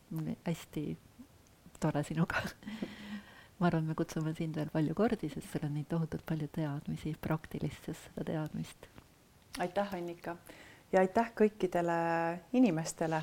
mul 0.09 0.33
hästi 0.45 0.85
tore 1.79 2.03
sinuga 2.03 2.41
ma 3.59 3.67
arvan, 3.67 3.85
me 3.85 3.95
kutsume 3.95 4.33
sind 4.35 4.55
veel 4.55 4.71
palju 4.73 4.95
kordi, 4.95 5.29
sest 5.29 5.51
sul 5.51 5.67
on 5.67 5.75
nii 5.75 5.85
tohutult 5.89 6.25
palju 6.25 6.47
teadmisi, 6.55 7.15
praktilist, 7.21 7.85
sest 7.85 8.07
seda 8.07 8.25
teadmist. 8.31 8.89
aitäh, 9.59 9.93
Annika 9.95 10.37
ja 10.93 11.03
aitäh 11.03 11.31
kõikidele 11.37 11.99
inimestele, 12.53 13.21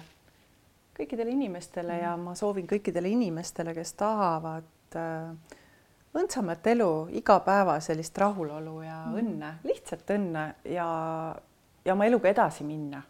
kõikidele 0.97 1.33
inimestele 1.33 1.97
mm. 1.97 2.03
ja 2.05 2.17
ma 2.21 2.35
soovin 2.39 2.69
kõikidele 2.71 3.11
inimestele, 3.13 3.75
kes 3.75 3.95
tahavad 3.99 4.99
äh, 5.01 5.57
õndsamat 6.17 6.67
elu, 6.73 6.91
iga 7.19 7.41
päeva 7.45 7.79
sellist 7.85 8.19
rahulolu 8.19 8.81
ja 8.83 9.03
mm 9.07 9.13
-hmm. 9.13 9.19
õnne, 9.21 9.51
lihtsalt 9.65 10.11
õnne 10.11 10.47
ja, 10.65 10.89
ja 11.85 11.93
oma 11.93 12.07
eluga 12.07 12.29
edasi 12.29 12.65
minna 12.65 13.03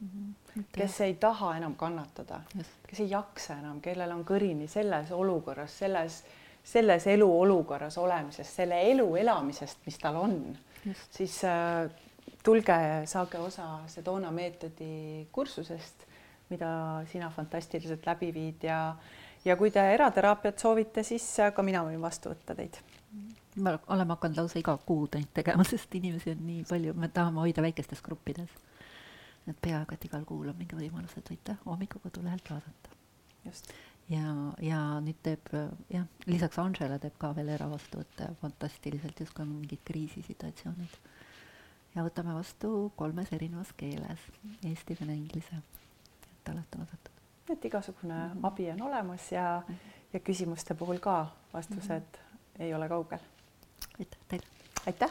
mm. 0.00 0.08
-hmm. 0.08 0.64
kes 0.72 1.00
ei 1.00 1.14
taha 1.14 1.56
enam 1.56 1.74
kannatada, 1.76 2.40
kes 2.86 3.00
ei 3.00 3.10
jaksa 3.10 3.58
enam, 3.58 3.80
kellel 3.80 4.12
on 4.12 4.24
kõrini 4.24 4.68
selles 4.68 5.10
olukorras, 5.12 5.78
selles, 5.78 6.24
selles 6.64 7.06
eluolukorras 7.06 7.98
olemisest, 7.98 8.54
selle 8.54 8.82
elu 8.90 9.16
elamisest, 9.16 9.78
mis 9.86 9.98
tal 9.98 10.16
on, 10.16 10.56
siis 11.10 11.44
äh, 11.44 11.90
tulge, 12.42 13.06
saage 13.06 13.38
osa 13.38 13.80
Sedona 13.86 14.30
meetodi 14.30 15.26
kursusest, 15.32 16.06
mida 16.50 17.02
sina 17.12 17.30
fantastiliselt 17.30 18.06
läbi 18.06 18.32
viid 18.34 18.64
ja 18.66 18.94
ja 19.44 19.56
kui 19.56 19.70
te 19.70 19.82
erateraapiat 19.94 20.58
soovite, 20.58 21.04
siis 21.06 21.26
ka 21.54 21.64
mina 21.66 21.82
võin 21.86 22.00
vastu 22.02 22.32
võtta 22.32 22.56
teid. 22.58 22.78
me 23.56 23.76
oleme 23.92 24.14
hakanud 24.14 24.38
lausa 24.40 24.58
iga 24.58 24.76
kuu 24.86 25.08
neid 25.14 25.32
tegema, 25.34 25.64
sest 25.72 25.94
inimesi 25.94 26.32
on 26.32 26.44
nii 26.46 26.64
palju, 26.68 26.94
me 26.94 27.08
tahame 27.08 27.42
hoida 27.44 27.62
väikestes 27.62 28.02
gruppides. 28.02 28.50
et 29.46 29.56
peaaegu 29.60 29.94
et 29.94 30.04
igal 30.04 30.24
kuul 30.24 30.48
on 30.48 30.58
mingi 30.58 30.76
võimalus, 30.78 31.16
et 31.18 31.30
võite 31.34 31.56
hommikukodulehelt 31.64 32.50
vaadata. 32.50 32.98
just. 33.44 33.72
ja, 34.08 34.34
ja 34.60 34.82
nüüd 35.00 35.18
teeb 35.22 35.54
jah, 35.90 36.06
lisaks 36.26 36.58
Angela 36.58 36.98
teeb 36.98 37.18
ka 37.18 37.34
veel 37.36 37.48
eravastuvõtte 37.56 38.30
fantastiliselt, 38.40 39.20
justkui 39.20 39.42
on 39.46 39.56
mingid 39.56 39.82
kriisisituatsioonid. 39.84 40.98
ja 41.94 42.06
võtame 42.06 42.34
vastu 42.38 42.92
kolmes 42.96 43.32
erinevas 43.32 43.74
keeles, 43.76 44.28
eesti, 44.62 44.96
vene, 45.00 45.18
inglise. 45.18 45.64
et 46.22 46.54
olete 46.54 46.78
oodatud 46.78 47.11
et 47.50 47.64
igasugune 47.64 48.14
mm 48.14 48.30
-hmm. 48.32 48.46
abi 48.46 48.70
on 48.70 48.82
olemas 48.82 49.32
ja, 49.32 49.62
mhm. 49.68 49.76
ja 50.12 50.20
küsimuste 50.20 50.74
puhul 50.74 50.98
ka 50.98 51.26
vastused 51.54 52.00
mm 52.00 52.18
-hmm. 52.18 52.62
ei 52.62 52.74
ole 52.74 52.88
kaugel. 52.88 53.18
aitäh 53.98 54.18
teile. 54.28 54.46
aitäh. 54.86 55.10